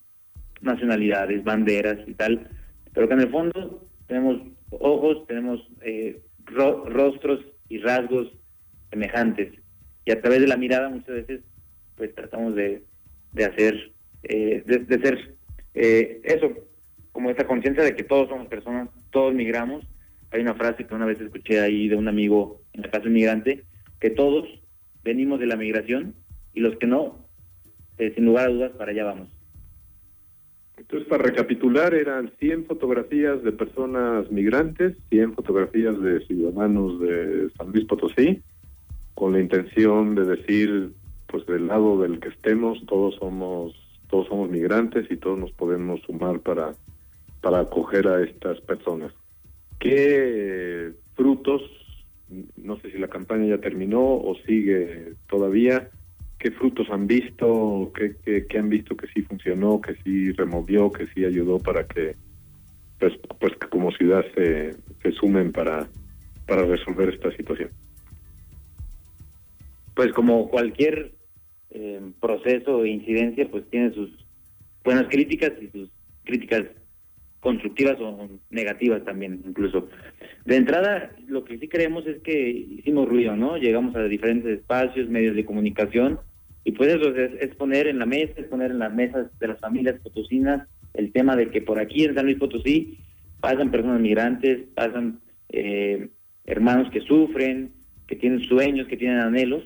Nacionalidades, 0.61 1.43
banderas 1.43 1.97
y 2.07 2.13
tal, 2.13 2.49
pero 2.93 3.07
que 3.07 3.13
en 3.13 3.19
el 3.21 3.29
fondo 3.29 3.87
tenemos 4.07 4.41
ojos, 4.71 5.25
tenemos 5.27 5.61
eh, 5.81 6.21
rostros 6.45 7.39
y 7.69 7.79
rasgos 7.79 8.31
semejantes. 8.89 9.53
Y 10.05 10.11
a 10.11 10.21
través 10.21 10.41
de 10.41 10.47
la 10.47 10.57
mirada 10.57 10.89
muchas 10.89 11.15
veces 11.15 11.41
pues 11.95 12.13
tratamos 12.13 12.55
de, 12.55 12.83
de 13.31 13.45
hacer, 13.45 13.91
eh, 14.23 14.63
de, 14.65 14.99
ser 14.99 15.35
eh, 15.73 16.21
eso, 16.23 16.51
como 17.11 17.29
esa 17.29 17.47
conciencia 17.47 17.83
de 17.83 17.95
que 17.95 18.03
todos 18.03 18.27
somos 18.29 18.47
personas, 18.47 18.89
todos 19.11 19.33
migramos 19.33 19.85
hay 20.31 20.41
una 20.41 20.55
frase 20.55 20.85
que 20.85 20.95
una 20.95 21.05
vez 21.05 21.19
escuché 21.19 21.59
ahí 21.59 21.87
de 21.87 21.95
un 21.95 22.07
amigo 22.07 22.61
en 22.73 22.81
la 22.81 22.91
casa 22.91 23.07
inmigrante, 23.07 23.63
que 23.99 24.09
todos 24.09 24.47
venimos 25.03 25.39
de 25.39 25.47
la 25.47 25.55
migración 25.55 26.15
y 26.53 26.59
los 26.59 26.75
que 26.77 26.87
no, 26.87 27.25
eh, 27.97 28.11
sin 28.15 28.25
lugar 28.25 28.47
a 28.47 28.51
dudas, 28.51 28.71
para 28.73 28.91
allá 28.91 29.05
vamos. 29.05 29.29
Entonces, 30.77 31.07
para 31.07 31.23
recapitular, 31.23 31.93
eran 31.93 32.31
100 32.39 32.65
fotografías 32.65 33.41
de 33.43 33.51
personas 33.51 34.29
migrantes, 34.29 34.97
100 35.09 35.33
fotografías 35.33 35.99
de 36.01 36.19
ciudadanos 36.25 36.99
de 36.99 37.49
San 37.57 37.71
Luis 37.71 37.85
Potosí, 37.85 38.41
con 39.13 39.33
la 39.33 39.39
intención 39.39 40.15
de 40.15 40.25
decir, 40.25 40.91
pues 41.27 41.45
del 41.45 41.67
lado 41.67 42.01
del 42.01 42.19
que 42.19 42.29
estemos, 42.29 42.85
todos 42.85 43.15
somos 43.15 43.73
todos 44.09 44.27
somos 44.27 44.49
migrantes 44.49 45.09
y 45.09 45.17
todos 45.17 45.37
nos 45.37 45.51
podemos 45.51 45.99
sumar 46.01 46.39
para, 46.39 46.73
para 47.41 47.61
acoger 47.61 48.07
a 48.07 48.23
estas 48.23 48.61
personas. 48.61 49.11
¿Qué 49.79 50.91
frutos, 51.15 51.61
no 52.57 52.79
sé 52.79 52.91
si 52.91 52.97
la 52.97 53.07
campaña 53.07 53.45
ya 53.47 53.61
terminó 53.61 54.01
o 54.01 54.35
sigue 54.45 55.13
todavía, 55.27 55.89
qué 56.39 56.51
frutos 56.51 56.87
han 56.89 57.07
visto, 57.07 57.91
qué, 57.95 58.45
han 58.57 58.69
visto 58.69 58.95
que 58.95 59.07
sí 59.07 59.21
funcionó, 59.21 59.81
que 59.81 59.95
sí 60.03 60.31
removió, 60.33 60.91
que 60.91 61.07
sí 61.07 61.25
ayudó 61.25 61.59
para 61.59 61.87
que, 61.87 62.15
pues, 62.99 63.13
pues 63.39 63.53
que 63.57 63.67
como 63.67 63.91
ciudad 63.91 64.25
se, 64.35 64.75
se 65.01 65.11
sumen 65.13 65.51
para, 65.51 65.87
para 66.47 66.65
resolver 66.65 67.09
esta 67.09 67.35
situación? 67.35 67.69
Pues 69.95 70.11
como 70.11 70.49
cualquier 70.49 71.13
eh, 71.71 72.01
proceso 72.19 72.77
o 72.77 72.85
incidencia, 72.85 73.49
pues 73.49 73.63
tiene 73.69 73.93
sus 73.93 74.09
buenas 74.83 75.07
críticas 75.07 75.53
y 75.61 75.67
sus 75.67 75.89
críticas 76.25 76.65
constructivas 77.45 77.97
o 78.01 78.27
negativas 78.49 79.05
también 79.05 79.43
incluso. 79.45 79.87
De 80.45 80.55
entrada, 80.55 81.11
lo 81.27 81.45
que 81.45 81.59
sí 81.59 81.67
creemos 81.67 82.07
es 82.07 82.19
que 82.23 82.49
hicimos 82.49 83.07
ruido, 83.07 83.35
¿no? 83.35 83.57
Llegamos 83.57 83.95
a 83.95 84.01
diferentes 84.05 84.51
espacios, 84.51 85.09
medios 85.09 85.35
de 85.35 85.45
comunicación, 85.45 86.19
y 86.63 86.71
pues 86.71 86.95
eso 86.95 87.13
es, 87.15 87.53
poner 87.55 87.85
en 87.85 87.99
la 87.99 88.07
mesa, 88.07 88.33
es 88.37 88.47
poner 88.47 88.71
en 88.71 88.79
las 88.79 88.91
mesas 88.91 89.27
de 89.37 89.47
las 89.47 89.59
familias 89.59 90.01
potosinas 90.01 90.67
el 90.95 91.11
tema 91.11 91.35
de 91.35 91.51
que 91.51 91.61
por 91.61 91.79
aquí 91.79 92.03
en 92.03 92.15
San 92.15 92.25
Luis 92.25 92.39
Potosí 92.39 92.97
pasan 93.41 93.69
personas 93.69 94.01
migrantes, 94.01 94.63
pasan 94.73 95.19
eh, 95.49 96.09
hermanos 96.45 96.89
que 96.91 97.01
sufren, 97.01 97.73
que 98.07 98.15
tienen 98.15 98.39
sueños, 98.39 98.87
que 98.87 98.97
tienen 98.97 99.19
anhelos, 99.19 99.63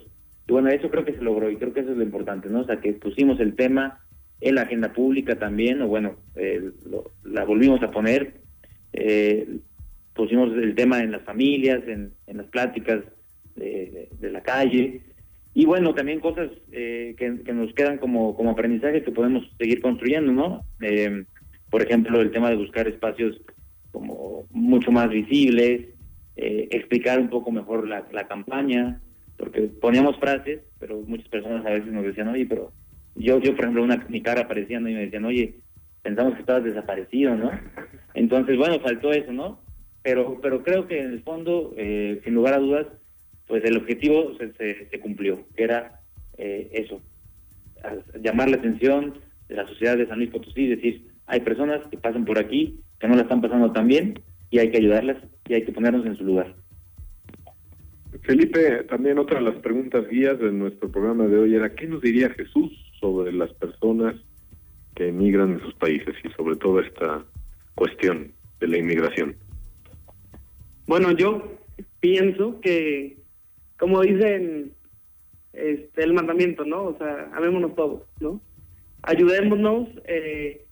y 0.49 0.51
bueno, 0.51 0.67
eso 0.67 0.89
creo 0.89 1.05
que 1.05 1.13
se 1.13 1.21
logró 1.21 1.49
y 1.49 1.55
creo 1.55 1.71
que 1.73 1.79
eso 1.79 1.91
es 1.91 1.97
lo 1.97 2.03
importante, 2.03 2.49
¿no? 2.49 2.59
O 2.61 2.65
sea, 2.65 2.81
que 2.81 2.91
pusimos 2.91 3.39
el 3.39 3.55
tema 3.55 4.01
en 4.41 4.55
la 4.55 4.61
agenda 4.61 4.93
pública 4.93 5.37
también, 5.37 5.81
o 5.81 5.87
bueno, 5.87 6.15
eh, 6.35 6.71
lo- 6.89 7.11
la 7.23 7.43
volvimos 7.45 7.81
a 7.83 7.91
poner. 7.91 8.35
Eh, 8.93 9.57
pusimos 10.13 10.51
el 10.57 10.75
tema 10.75 10.99
en 11.01 11.11
las 11.11 11.23
familias, 11.23 11.81
en, 11.87 12.13
en 12.27 12.37
las 12.37 12.47
pláticas 12.47 13.03
de, 13.55 14.09
de 14.19 14.31
la 14.31 14.41
calle. 14.41 15.01
Y 15.53 15.65
bueno, 15.65 15.93
también 15.93 16.19
cosas 16.19 16.49
eh, 16.71 17.15
que, 17.17 17.53
nos 17.53 17.73
quedan 17.73 17.97
como, 17.97 18.35
como 18.35 18.51
aprendizaje 18.51 19.03
que 19.03 19.11
podemos 19.11 19.43
seguir 19.57 19.81
construyendo, 19.81 20.31
¿no? 20.31 20.61
Eh, 20.81 21.23
por 21.69 21.81
ejemplo, 21.81 22.21
el 22.21 22.31
tema 22.31 22.49
de 22.49 22.55
buscar 22.55 22.87
espacios 22.87 23.39
como 23.91 24.45
mucho 24.51 24.91
más 24.91 25.09
visibles, 25.09 25.87
eh, 26.35 26.67
explicar 26.71 27.19
un 27.19 27.29
poco 27.29 27.51
mejor 27.51 27.87
la, 27.87 28.07
la 28.11 28.27
campaña, 28.27 29.01
porque 29.37 29.61
poníamos 29.63 30.17
frases, 30.19 30.61
pero 30.79 31.01
muchas 31.01 31.27
personas 31.29 31.65
a 31.65 31.71
veces 31.71 31.91
nos 31.91 32.03
decían, 32.03 32.27
oye, 32.29 32.45
pero 32.45 32.71
yo, 33.19 33.39
yo 33.39 33.55
por 33.55 33.65
ejemplo, 33.65 33.83
una, 33.83 34.05
mi 34.09 34.21
cara 34.21 34.41
aparecía, 34.41 34.79
¿no? 34.79 34.89
Y 34.89 34.93
me 34.93 35.01
decían, 35.01 35.25
oye, 35.25 35.55
pensamos 36.01 36.33
que 36.33 36.39
estabas 36.39 36.63
desaparecido, 36.63 37.35
¿no? 37.35 37.51
Entonces, 38.13 38.57
bueno, 38.57 38.79
faltó 38.79 39.11
eso, 39.11 39.31
¿no? 39.31 39.59
Pero, 40.01 40.39
pero 40.41 40.63
creo 40.63 40.87
que 40.87 41.01
en 41.01 41.11
el 41.11 41.21
fondo, 41.23 41.73
eh, 41.77 42.21
sin 42.23 42.33
lugar 42.33 42.53
a 42.53 42.59
dudas, 42.59 42.87
pues 43.47 43.63
el 43.65 43.77
objetivo 43.77 44.33
se, 44.37 44.53
se, 44.89 44.99
cumplió, 44.99 45.45
que 45.55 45.63
era 45.63 45.99
eh, 46.37 46.69
eso, 46.71 47.01
llamar 48.21 48.49
la 48.49 48.57
atención 48.57 49.15
de 49.49 49.55
la 49.55 49.67
sociedad 49.67 49.97
de 49.97 50.07
San 50.07 50.19
Luis 50.19 50.29
Potosí, 50.29 50.67
decir, 50.67 51.07
hay 51.25 51.41
personas 51.41 51.85
que 51.87 51.97
pasan 51.97 52.25
por 52.25 52.39
aquí, 52.39 52.79
que 52.99 53.07
no 53.07 53.15
la 53.15 53.23
están 53.23 53.41
pasando 53.41 53.71
tan 53.71 53.87
bien, 53.87 54.21
y 54.51 54.59
hay 54.59 54.71
que 54.71 54.77
ayudarlas, 54.77 55.17
y 55.47 55.55
hay 55.55 55.65
que 55.65 55.71
ponernos 55.71 56.05
en 56.05 56.15
su 56.15 56.23
lugar. 56.23 56.55
Felipe, 58.21 58.83
también 58.83 59.17
otra 59.17 59.39
de 59.39 59.45
las 59.45 59.55
preguntas 59.55 60.07
guías 60.07 60.39
de 60.39 60.51
nuestro 60.51 60.89
programa 60.89 61.25
de 61.25 61.37
hoy 61.37 61.55
era, 61.55 61.73
¿qué 61.73 61.87
nos 61.87 62.01
diría 62.01 62.29
Jesús 62.29 62.88
sobre 62.99 63.31
las 63.31 63.51
personas 63.53 64.15
que 64.95 65.07
emigran 65.07 65.57
de 65.57 65.63
sus 65.63 65.73
países 65.75 66.15
y 66.23 66.29
sobre 66.29 66.55
todo 66.57 66.79
esta 66.79 67.25
cuestión 67.75 68.31
de 68.59 68.67
la 68.67 68.77
inmigración? 68.77 69.35
Bueno, 70.87 71.11
yo 71.11 71.57
pienso 71.99 72.59
que, 72.61 73.17
como 73.77 74.01
dicen 74.01 74.73
este, 75.53 76.03
el 76.03 76.13
mandamiento, 76.13 76.65
¿no? 76.65 76.83
O 76.85 76.97
sea, 76.97 77.31
amémonos 77.33 77.75
todos, 77.75 78.03
¿no? 78.19 78.41
Ayudémonos. 79.03 79.87
eh, 80.05 80.65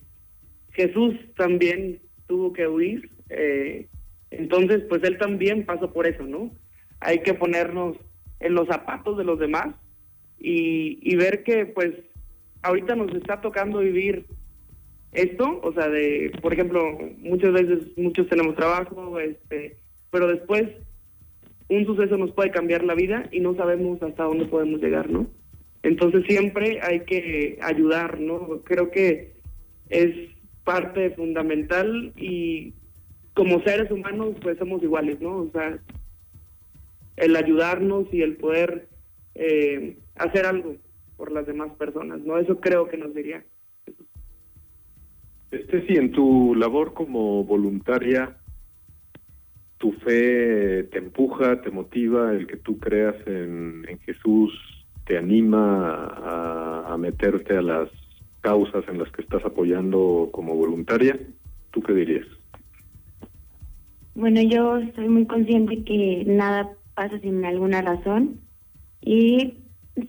Jesús 0.71 1.15
también 1.35 1.99
tuvo 2.27 2.53
que 2.53 2.67
huir, 2.67 3.09
eh, 3.29 3.87
entonces, 4.31 4.83
pues 4.89 5.03
él 5.03 5.17
también 5.17 5.65
pasó 5.65 5.91
por 5.91 6.07
eso, 6.07 6.23
¿no? 6.23 6.51
Hay 6.99 7.19
que 7.21 7.33
ponernos 7.33 7.97
en 8.39 8.53
los 8.53 8.67
zapatos 8.67 9.17
de 9.17 9.23
los 9.23 9.39
demás 9.39 9.75
y, 10.39 10.99
y 11.01 11.15
ver 11.15 11.43
que, 11.43 11.65
pues, 11.65 11.93
ahorita 12.61 12.95
nos 12.95 13.13
está 13.13 13.41
tocando 13.41 13.79
vivir 13.79 14.25
esto, 15.11 15.59
o 15.63 15.73
sea, 15.73 15.87
de, 15.89 16.31
por 16.41 16.53
ejemplo, 16.53 16.97
muchas 17.19 17.53
veces 17.53 17.79
muchos 17.97 18.27
tenemos 18.27 18.55
trabajo, 18.55 19.19
este, 19.19 19.77
pero 20.11 20.27
después 20.27 20.69
un 21.69 21.85
suceso 21.85 22.17
nos 22.17 22.31
puede 22.31 22.51
cambiar 22.51 22.83
la 22.83 22.93
vida 22.93 23.27
y 23.31 23.39
no 23.39 23.55
sabemos 23.55 24.01
hasta 24.01 24.23
dónde 24.23 24.45
podemos 24.45 24.81
llegar, 24.81 25.09
¿no? 25.09 25.27
Entonces 25.83 26.23
siempre 26.27 26.79
hay 26.81 27.01
que 27.01 27.57
ayudar, 27.61 28.19
¿no? 28.19 28.61
Creo 28.63 28.91
que 28.91 29.33
es 29.89 30.13
parte 30.63 31.11
fundamental 31.11 32.13
y 32.15 32.73
como 33.33 33.61
seres 33.63 33.89
humanos 33.91 34.35
pues 34.41 34.57
somos 34.57 34.83
iguales, 34.83 35.21
¿no? 35.21 35.37
O 35.37 35.51
sea, 35.51 35.79
el 37.15 37.35
ayudarnos 37.35 38.07
y 38.13 38.21
el 38.21 38.35
poder 38.35 38.87
eh, 39.35 39.97
hacer 40.15 40.45
algo 40.45 40.75
por 41.17 41.31
las 41.31 41.45
demás 41.45 41.73
personas, 41.73 42.21
¿no? 42.21 42.37
Eso 42.37 42.59
creo 42.59 42.87
que 42.87 42.97
nos 42.97 43.13
diría. 43.13 43.43
Este 45.51 45.85
sí, 45.87 45.95
en 45.95 46.11
tu 46.11 46.55
labor 46.55 46.93
como 46.93 47.43
voluntaria, 47.43 48.37
tu 49.77 49.91
fe 49.93 50.83
te 50.83 50.99
empuja, 50.99 51.61
te 51.61 51.71
motiva, 51.71 52.31
el 52.33 52.47
que 52.47 52.57
tú 52.57 52.77
creas 52.79 53.15
en, 53.25 53.85
en 53.87 53.99
Jesús 53.99 54.53
te 55.05 55.17
anima 55.17 56.05
a, 56.05 56.93
a 56.93 56.97
meterte 56.97 57.57
a 57.57 57.61
las 57.61 57.89
causas 58.41 58.83
en 58.87 58.99
las 58.99 59.11
que 59.11 59.21
estás 59.21 59.43
apoyando 59.45 60.29
como 60.31 60.55
voluntaria. 60.55 61.17
¿Tú 61.71 61.81
qué 61.81 61.93
dirías? 61.93 62.27
Bueno, 64.15 64.41
yo 64.41 64.79
soy 64.95 65.09
muy 65.09 65.25
consciente 65.25 65.83
que 65.83 66.23
nada 66.25 66.69
pasa 66.95 67.19
sin 67.19 67.45
alguna 67.45 67.81
razón 67.81 68.39
y 69.01 69.53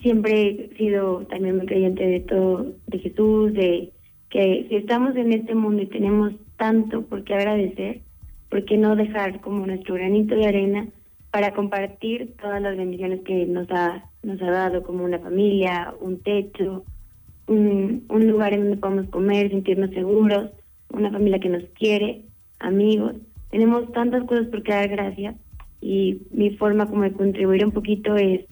siempre 0.02 0.50
he 0.50 0.76
sido 0.76 1.26
también 1.26 1.56
muy 1.56 1.66
creyente 1.66 2.06
de 2.06 2.20
todo, 2.20 2.66
de 2.86 2.98
Jesús, 2.98 3.52
de 3.54 3.92
que 4.30 4.66
si 4.68 4.76
estamos 4.76 5.16
en 5.16 5.32
este 5.32 5.54
mundo 5.54 5.82
y 5.82 5.86
tenemos 5.86 6.32
tanto 6.56 7.02
por 7.02 7.24
qué 7.24 7.34
agradecer, 7.34 8.02
¿por 8.50 8.64
qué 8.64 8.76
no 8.76 8.96
dejar 8.96 9.40
como 9.40 9.66
nuestro 9.66 9.94
granito 9.94 10.34
de 10.34 10.46
arena 10.46 10.88
para 11.30 11.54
compartir 11.54 12.34
todas 12.40 12.60
las 12.60 12.76
bendiciones 12.76 13.20
que 13.20 13.46
nos 13.46 13.70
ha, 13.70 14.10
nos 14.22 14.40
ha 14.42 14.50
dado, 14.50 14.82
como 14.82 15.04
una 15.04 15.18
familia, 15.18 15.94
un 16.00 16.20
techo, 16.20 16.84
un, 17.46 18.04
un 18.08 18.28
lugar 18.28 18.52
en 18.52 18.60
donde 18.60 18.76
podamos 18.76 19.08
comer, 19.08 19.50
sentirnos 19.50 19.90
seguros, 19.90 20.50
una 20.90 21.10
familia 21.10 21.38
que 21.38 21.48
nos 21.48 21.64
quiere, 21.78 22.24
amigos. 22.58 23.14
Tenemos 23.50 23.90
tantas 23.92 24.24
cosas 24.24 24.46
por 24.48 24.62
qué 24.62 24.72
dar 24.72 24.88
gracias 24.88 25.36
y 25.80 26.22
mi 26.30 26.56
forma 26.56 26.86
como 26.86 27.02
de 27.02 27.12
contribuir 27.12 27.64
un 27.64 27.72
poquito 27.72 28.16
es 28.16 28.44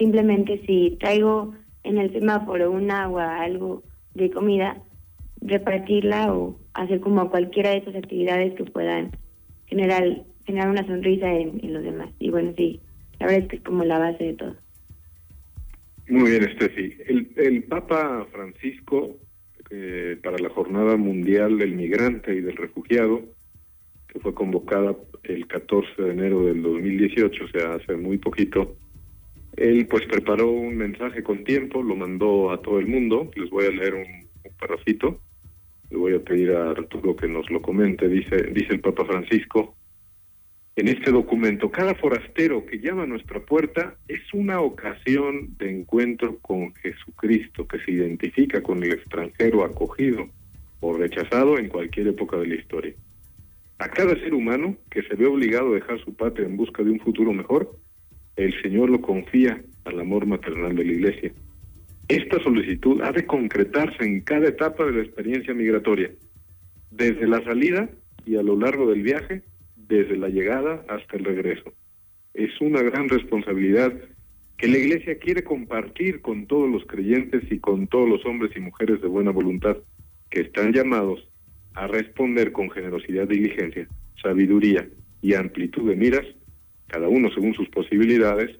simplemente 0.00 0.62
si 0.66 0.96
traigo 0.98 1.54
en 1.84 1.98
el 1.98 2.10
semáforo 2.10 2.70
un 2.70 2.90
agua, 2.90 3.42
algo 3.42 3.82
de 4.14 4.30
comida, 4.30 4.82
repartirla 5.42 6.34
o 6.34 6.58
hacer 6.72 7.00
como 7.00 7.30
cualquiera 7.30 7.70
de 7.70 7.78
esas 7.78 7.94
actividades 7.94 8.54
que 8.54 8.64
puedan 8.64 9.10
generar, 9.66 10.24
generar 10.46 10.70
una 10.70 10.86
sonrisa 10.86 11.30
en, 11.30 11.72
los 11.72 11.82
demás. 11.82 12.08
Y 12.18 12.30
bueno, 12.30 12.54
sí, 12.56 12.80
la 13.18 13.26
verdad 13.26 13.42
es 13.42 13.48
que 13.48 13.56
es 13.56 13.62
como 13.62 13.84
la 13.84 13.98
base 13.98 14.24
de 14.24 14.34
todo. 14.34 14.56
Muy 16.08 16.30
bien, 16.30 16.50
Steffi. 16.54 16.96
El, 17.06 17.30
el 17.36 17.62
Papa 17.64 18.26
Francisco, 18.32 19.18
eh, 19.70 20.18
para 20.22 20.38
la 20.38 20.48
Jornada 20.48 20.96
Mundial 20.96 21.58
del 21.58 21.74
Migrante 21.74 22.34
y 22.34 22.40
del 22.40 22.56
Refugiado, 22.56 23.20
que 24.08 24.18
fue 24.18 24.34
convocada 24.34 24.96
el 25.24 25.46
14 25.46 26.02
de 26.02 26.10
enero 26.10 26.46
del 26.46 26.62
2018, 26.62 27.44
o 27.44 27.48
sea, 27.48 27.74
hace 27.74 27.96
muy 27.96 28.16
poquito, 28.16 28.76
él 29.60 29.86
pues 29.88 30.06
preparó 30.06 30.50
un 30.50 30.74
mensaje 30.74 31.22
con 31.22 31.44
tiempo, 31.44 31.82
lo 31.82 31.94
mandó 31.94 32.50
a 32.50 32.62
todo 32.62 32.78
el 32.78 32.86
mundo, 32.86 33.30
les 33.36 33.50
voy 33.50 33.66
a 33.66 33.70
leer 33.70 33.94
un, 33.94 34.06
un 34.06 35.20
le 35.90 35.96
voy 35.96 36.14
a 36.14 36.20
pedir 36.20 36.52
a 36.52 36.70
Arturo 36.70 37.14
que 37.14 37.28
nos 37.28 37.50
lo 37.50 37.60
comente, 37.60 38.08
dice, 38.08 38.44
dice 38.52 38.72
el 38.72 38.80
Papa 38.80 39.04
Francisco, 39.04 39.74
en 40.76 40.88
este 40.88 41.10
documento, 41.10 41.70
cada 41.70 41.94
forastero 41.94 42.64
que 42.64 42.78
llama 42.78 43.02
a 43.02 43.06
nuestra 43.06 43.40
puerta 43.40 43.96
es 44.08 44.22
una 44.32 44.60
ocasión 44.60 45.54
de 45.58 45.70
encuentro 45.70 46.38
con 46.38 46.72
Jesucristo 46.76 47.68
que 47.68 47.80
se 47.80 47.90
identifica 47.90 48.62
con 48.62 48.82
el 48.82 48.92
extranjero 48.92 49.62
acogido 49.62 50.26
o 50.80 50.96
rechazado 50.96 51.58
en 51.58 51.68
cualquier 51.68 52.08
época 52.08 52.38
de 52.38 52.46
la 52.46 52.54
historia. 52.54 52.94
A 53.78 53.90
cada 53.90 54.14
ser 54.14 54.32
humano 54.32 54.76
que 54.90 55.02
se 55.02 55.16
ve 55.16 55.26
obligado 55.26 55.72
a 55.72 55.74
dejar 55.74 56.02
su 56.02 56.14
patria 56.14 56.46
en 56.46 56.56
busca 56.56 56.82
de 56.82 56.92
un 56.92 57.00
futuro 57.00 57.34
mejor, 57.34 57.76
el 58.36 58.60
Señor 58.62 58.90
lo 58.90 59.00
confía 59.00 59.62
al 59.84 60.00
amor 60.00 60.26
maternal 60.26 60.76
de 60.76 60.84
la 60.84 60.92
Iglesia. 60.92 61.32
Esta 62.08 62.42
solicitud 62.42 63.00
ha 63.02 63.12
de 63.12 63.26
concretarse 63.26 64.04
en 64.04 64.20
cada 64.22 64.48
etapa 64.48 64.84
de 64.84 64.92
la 64.92 65.02
experiencia 65.02 65.54
migratoria, 65.54 66.10
desde 66.90 67.26
la 67.26 67.42
salida 67.44 67.88
y 68.26 68.36
a 68.36 68.42
lo 68.42 68.56
largo 68.56 68.90
del 68.90 69.02
viaje, 69.02 69.42
desde 69.76 70.16
la 70.16 70.28
llegada 70.28 70.84
hasta 70.88 71.16
el 71.16 71.24
regreso. 71.24 71.72
Es 72.34 72.60
una 72.60 72.82
gran 72.82 73.08
responsabilidad 73.08 73.92
que 74.56 74.68
la 74.68 74.78
Iglesia 74.78 75.18
quiere 75.18 75.42
compartir 75.42 76.20
con 76.20 76.46
todos 76.46 76.68
los 76.68 76.84
creyentes 76.84 77.42
y 77.50 77.58
con 77.58 77.86
todos 77.86 78.08
los 78.08 78.24
hombres 78.26 78.54
y 78.56 78.60
mujeres 78.60 79.00
de 79.00 79.08
buena 79.08 79.30
voluntad 79.30 79.76
que 80.28 80.42
están 80.42 80.72
llamados 80.72 81.28
a 81.74 81.86
responder 81.86 82.52
con 82.52 82.70
generosidad 82.70 83.26
diligencia, 83.26 83.88
sabiduría 84.22 84.88
y 85.22 85.34
amplitud 85.34 85.88
de 85.88 85.96
miras, 85.96 86.26
cada 86.90 87.08
uno 87.08 87.30
según 87.32 87.54
sus 87.54 87.68
posibilidades, 87.68 88.50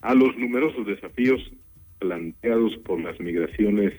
a 0.00 0.14
los 0.14 0.36
numerosos 0.36 0.86
desafíos 0.86 1.40
planteados 1.98 2.76
por 2.78 3.00
las 3.00 3.18
migraciones 3.20 3.92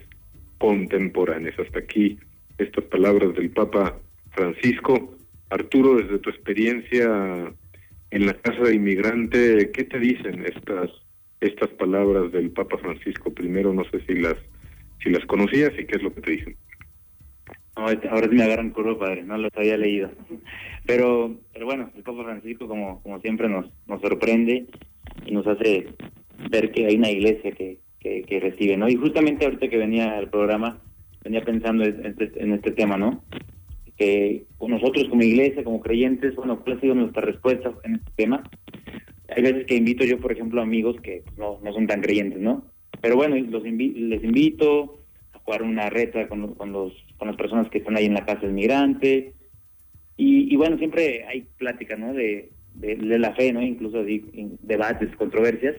contemporáneas. 0.58 1.58
Hasta 1.60 1.80
aquí 1.80 2.18
estas 2.58 2.86
palabras 2.86 3.34
del 3.36 3.50
Papa 3.50 3.98
Francisco. 4.32 5.16
Arturo, 5.50 5.96
desde 5.96 6.20
tu 6.20 6.30
experiencia 6.30 7.54
en 8.12 8.26
la 8.26 8.34
casa 8.34 8.64
de 8.64 8.76
inmigrante, 8.76 9.72
¿qué 9.72 9.84
te 9.84 10.00
dicen 10.00 10.46
estas 10.46 10.92
estas 11.40 11.70
palabras 11.72 12.32
del 12.32 12.50
Papa 12.50 12.78
Francisco? 12.80 13.34
Primero, 13.34 13.74
no 13.74 13.84
sé 13.86 14.02
si 14.06 14.16
las 14.16 14.36
si 15.04 15.10
las 15.10 15.26
conocías 15.26 15.72
y 15.78 15.86
qué 15.86 15.98
es 15.98 16.04
lo 16.04 16.14
que 16.14 16.22
te 16.22 16.32
dicen. 16.32 16.58
Ahora 17.78 18.28
sí 18.30 18.36
me 18.36 18.44
agarran 18.44 18.72
curva, 18.72 18.98
padre, 18.98 19.24
no 19.24 19.38
los 19.38 19.52
había 19.56 19.78
leído. 19.78 20.10
Pero, 20.86 21.36
pero 21.54 21.66
bueno, 21.66 21.92
el 21.96 22.04
Papa 22.04 22.24
Francisco, 22.24 22.68
como, 22.68 23.02
como 23.04 23.20
siempre, 23.20 23.48
nos, 23.48 23.68
nos 23.86 24.02
sorprende 24.02 24.66
y 25.26 25.32
nos 25.32 25.46
hace 25.46 25.88
ver 26.50 26.72
que 26.72 26.88
hay 26.88 26.96
una 26.96 27.12
iglesia 27.12 27.52
que, 27.52 27.80
que, 28.00 28.40
recibe, 28.40 28.78
¿no? 28.78 28.88
Y 28.90 28.96
justamente 28.96 29.46
ahorita 29.46 29.68
que 29.68 29.78
venía 29.78 30.18
al 30.18 30.30
programa, 30.30 30.82
venía 31.24 31.44
pensando 31.44 31.84
en 31.84 32.06
este, 32.06 32.32
este 32.54 32.72
tema, 32.72 32.98
¿no? 32.98 33.24
Que 33.98 34.46
nosotros 34.60 35.08
como 35.10 35.24
iglesia, 35.24 35.64
como 35.64 35.82
creyentes, 35.82 36.36
bueno, 36.36 36.60
¿cuál 36.60 36.78
ha 36.78 36.82
sido 36.82 36.96
nuestra 36.96 37.22
respuesta 37.24 37.74
en 37.84 37.96
este 37.96 38.12
tema? 38.16 38.44
Hay 39.36 39.44
veces 39.44 39.66
que 39.66 39.76
invito 39.76 40.06
yo, 40.06 40.20
por 40.20 40.32
ejemplo, 40.32 40.62
amigos 40.62 40.96
que 41.02 41.24
no, 41.38 41.60
no 41.64 41.74
son 41.74 41.88
tan 41.88 42.02
creyentes, 42.02 42.40
¿no? 42.40 42.64
Pero 43.02 43.16
bueno, 43.16 43.36
los 43.36 43.64
les 43.64 44.24
invito 44.24 45.00
jugar 45.48 45.64
una 45.64 45.90
reta 45.90 46.28
con, 46.28 46.56
con, 46.56 46.74
los, 46.74 46.92
con 47.18 47.30
las 47.30 47.38
personas 47.38 47.70
que 47.70 47.78
están 47.78 47.96
ahí 47.96 48.06
en 48.06 48.16
la 48.16 48.26
casa 48.26 48.42
del 48.42 48.52
migrante. 48.52 49.34
Y, 50.18 50.54
y 50.54 50.58
bueno, 50.58 50.78
siempre 50.78 51.24
hay 51.24 51.48
plática, 51.58 51.96
¿no? 51.96 52.14
De, 52.14 52.52
de, 52.74 53.18
la 53.18 53.34
fe, 53.34 53.54
¿no? 53.54 53.62
Incluso 53.62 54.04
debates, 54.04 55.16
controversias. 55.16 55.78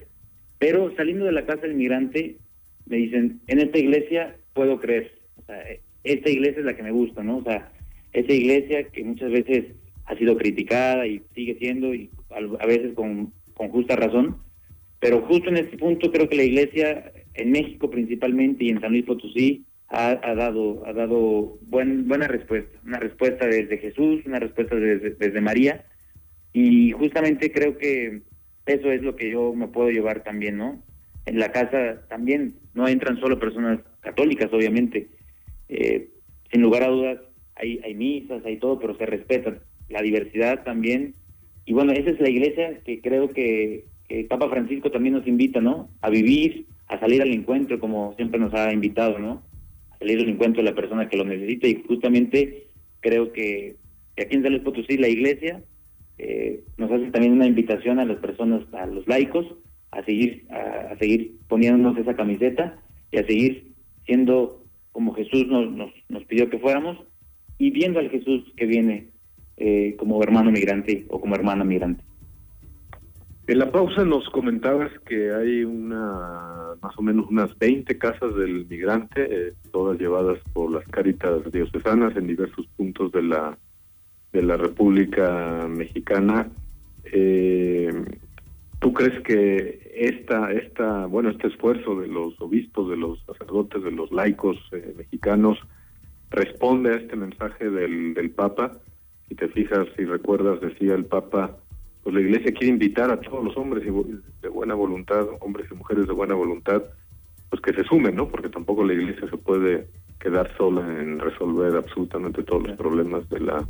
Pero 0.59 0.95
saliendo 0.97 1.27
de 1.27 1.33
la 1.33 1.45
casa 1.45 1.67
del 1.67 1.75
migrante, 1.75 2.39
me 2.87 2.97
dicen, 2.97 3.41
en 3.47 3.59
esta 3.59 3.79
iglesia 3.79 4.37
puedo 4.55 4.81
creer. 4.81 5.13
O 5.37 5.43
sea, 5.43 5.63
esta 6.03 6.31
iglesia 6.31 6.61
es 6.61 6.65
la 6.65 6.75
que 6.75 6.83
me 6.83 6.91
gusta, 6.91 7.23
¿no? 7.23 7.37
O 7.37 7.45
sea, 7.45 7.71
esa 8.15 8.33
iglesia 8.33 8.85
que 8.85 9.05
muchas 9.05 9.31
veces 9.31 9.67
ha 10.07 10.17
sido 10.17 10.39
criticada 10.39 11.07
y 11.07 11.21
sigue 11.35 11.57
siendo, 11.59 11.95
y 11.95 12.09
a 12.31 12.67
veces 12.67 12.95
con, 12.95 13.35
con 13.53 13.69
justa 13.69 13.97
razón, 13.97 14.39
pero 14.99 15.21
justo 15.27 15.51
en 15.51 15.59
este 15.59 15.77
punto 15.77 16.11
creo 16.11 16.27
que 16.27 16.37
la 16.37 16.45
iglesia, 16.45 17.13
en 17.39 17.53
México 17.53 17.91
principalmente 17.91 18.65
y 18.65 18.71
en 18.71 18.81
San 18.81 18.93
Luis 18.93 19.05
Potosí, 19.05 19.65
ha, 19.89 20.19
ha 20.23 20.35
dado 20.35 20.85
ha 20.87 20.93
dado 20.93 21.59
buen, 21.63 22.07
buena 22.09 22.29
respuesta, 22.29 22.79
una 22.85 22.99
respuesta 22.99 23.47
desde 23.47 23.79
Jesús, 23.79 24.21
una 24.27 24.39
respuesta 24.39 24.77
desde, 24.77 25.11
desde 25.11 25.41
María, 25.41 25.85
y 26.53 26.93
justamente 26.93 27.53
creo 27.53 27.79
que 27.79 28.23
eso 28.67 28.91
es 28.91 29.03
lo 29.03 29.17
que 29.17 29.31
yo 29.31 29.55
me 29.55 29.69
puedo 29.69 29.91
llevar 29.91 30.23
también, 30.23 30.59
¿no? 30.59 30.83
En 31.27 31.39
la 31.39 31.53
casa 31.53 32.07
también 32.09 32.55
no 32.75 32.89
entran 32.89 33.19
solo 33.21 33.39
personas 33.39 33.81
católicas, 34.01 34.53
obviamente. 34.53 35.09
Eh, 35.69 36.09
sin 36.51 36.63
lugar 36.63 36.83
a 36.83 36.89
dudas, 36.89 37.19
hay, 37.55 37.81
hay 37.85 37.95
misas, 37.95 38.45
hay 38.45 38.59
todo, 38.59 38.79
pero 38.79 38.97
se 38.97 39.07
respeta 39.07 39.59
la 39.89 40.03
diversidad 40.03 40.65
también. 40.65 41.15
Y 41.65 41.73
bueno, 41.73 41.93
esa 41.93 42.11
es 42.11 42.21
la 42.21 42.31
iglesia 42.31 42.81
que 42.85 43.01
creo 43.01 43.29
que, 43.29 43.85
que 44.09 44.25
Papa 44.25 44.49
Francisco 44.49 44.91
también 44.91 45.15
nos 45.15 45.27
invita, 45.27 45.61
¿no? 45.61 45.91
A 46.01 46.11
vivir, 46.11 46.67
a 46.89 46.99
salir 46.99 47.23
al 47.23 47.33
encuentro, 47.33 47.79
como 47.79 48.15
siempre 48.15 48.41
nos 48.41 48.53
ha 48.55 48.73
invitado, 48.73 49.19
¿no? 49.19 49.43
A 49.91 49.99
salir 49.99 50.19
al 50.19 50.29
encuentro 50.29 50.63
de 50.63 50.71
la 50.71 50.75
persona 50.75 51.09
que 51.09 51.17
lo 51.17 51.25
necesita. 51.25 51.69
Y 51.69 51.83
justamente 51.87 52.67
creo 53.01 53.33
que, 53.33 53.77
que 54.17 54.23
aquí 54.23 54.37
en 54.37 54.43
San 54.43 54.63
Potosí, 54.63 54.97
la 54.97 55.09
iglesia 55.09 55.63
eh, 56.19 56.65
nos 56.77 56.91
hace 56.91 57.11
también 57.11 57.35
una 57.35 57.47
invitación 57.47 57.99
a 57.99 58.05
las 58.05 58.19
personas, 58.19 58.63
a 58.73 58.87
los 58.87 59.07
laicos, 59.07 59.47
a 59.91 60.03
seguir, 60.05 60.47
a, 60.51 60.97
seguir 60.99 61.37
poniéndonos 61.49 61.97
esa 61.99 62.15
camiseta 62.15 62.81
y 63.11 63.19
a 63.19 63.27
seguir 63.27 63.73
siendo 64.05 64.65
como 64.93 65.15
Jesús 65.15 65.47
nos, 65.47 65.71
nos, 65.71 65.91
nos 66.09 66.25
pidió 66.25 66.51
que 66.51 66.59
fuéramos 66.59 66.99
y 67.59 67.71
viendo 67.71 67.99
al 67.99 68.11
Jesús 68.11 68.53
que 68.57 68.67
viene 68.67 69.09
eh, 69.57 69.97
como 69.99 70.23
hermano 70.23 70.51
migrante 70.51 71.07
o 71.09 71.21
como 71.21 71.35
hermana 71.35 71.65
migrante. 71.65 72.05
En 73.49 73.59
la 73.59 73.73
pausa 73.73 74.05
nos 74.05 74.29
comentabas 74.29 74.93
que 75.07 75.33
hay 75.33 75.65
una 75.65 76.75
más 76.83 76.99
o 76.99 77.01
menos 77.01 77.31
unas 77.31 77.59
20 77.59 77.97
casas 77.97 78.35
del 78.35 78.67
migrante, 78.67 79.27
eh, 79.31 79.55
todas 79.73 79.99
llevadas 79.99 80.39
por 80.53 80.71
las 80.71 80.87
caritas 80.89 81.51
diocesanas 81.51 82.15
en 82.15 82.27
diversos 82.27 82.67
puntos 82.77 83.11
de 83.11 83.23
la 83.23 83.57
de 84.35 84.43
la 84.43 84.59
República 84.59 85.67
Mexicana. 85.67 86.51
Eh, 87.05 87.91
¿Tú 88.81 88.93
crees 88.93 89.19
que 89.23 89.95
esta, 89.97 90.53
esta, 90.53 91.07
bueno, 91.07 91.31
este 91.31 91.49
esfuerzo 91.49 91.99
de 91.99 92.07
los 92.07 92.39
obispos, 92.43 92.91
de 92.91 92.99
los 92.99 93.19
sacerdotes, 93.25 93.83
de 93.83 93.93
los 93.93 94.13
laicos 94.13 94.59
eh, 94.73 94.93
mexicanos 94.95 95.59
responde 96.29 96.91
a 96.91 96.97
este 96.97 97.17
mensaje 97.17 97.71
del, 97.71 98.13
del 98.13 98.31
Papa? 98.31 98.73
Si 99.27 99.35
te 99.35 99.49
fijas, 99.49 99.89
si 99.97 100.05
recuerdas, 100.05 100.61
decía 100.61 100.95
el 100.95 101.07
Papa, 101.07 101.57
pues 102.09 102.23
la 102.23 102.27
Iglesia 102.27 102.53
quiere 102.53 102.73
invitar 102.73 103.11
a 103.11 103.21
todos 103.21 103.45
los 103.45 103.55
hombres 103.59 103.85
de 103.85 104.49
buena 104.49 104.73
voluntad, 104.73 105.27
hombres 105.41 105.67
y 105.71 105.75
mujeres 105.75 106.07
de 106.07 106.15
buena 106.15 106.35
voluntad, 106.35 106.83
pues 107.51 107.61
que 107.61 107.75
se 107.75 107.85
sumen, 107.85 108.17
¿no? 108.17 108.29
Porque 108.31 108.49
tampoco 108.49 108.83
la 108.83 108.95
Iglesia 108.95 109.29
se 109.29 109.37
puede 109.37 109.89
quedar 110.19 110.51
sola 110.57 110.81
en 111.03 111.19
resolver 111.19 111.77
absolutamente 111.77 112.45
todos 112.45 112.67
los 112.67 112.79
problemas 112.79 113.29
de 113.29 113.41
la 113.41 113.69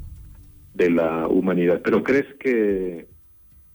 de 0.73 0.89
la 0.89 1.27
humanidad. 1.27 1.81
Pero 1.83 2.05
¿crees 2.05 2.33
que, 2.39 3.09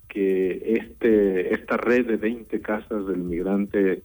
que 0.07 0.77
este 0.77 1.53
esta 1.53 1.75
red 1.75 2.07
de 2.07 2.15
20 2.15 2.61
casas 2.61 3.05
del 3.05 3.17
migrante 3.17 4.03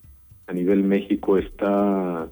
a 0.48 0.52
nivel 0.54 0.82
México 0.82 1.38
está 1.38 2.28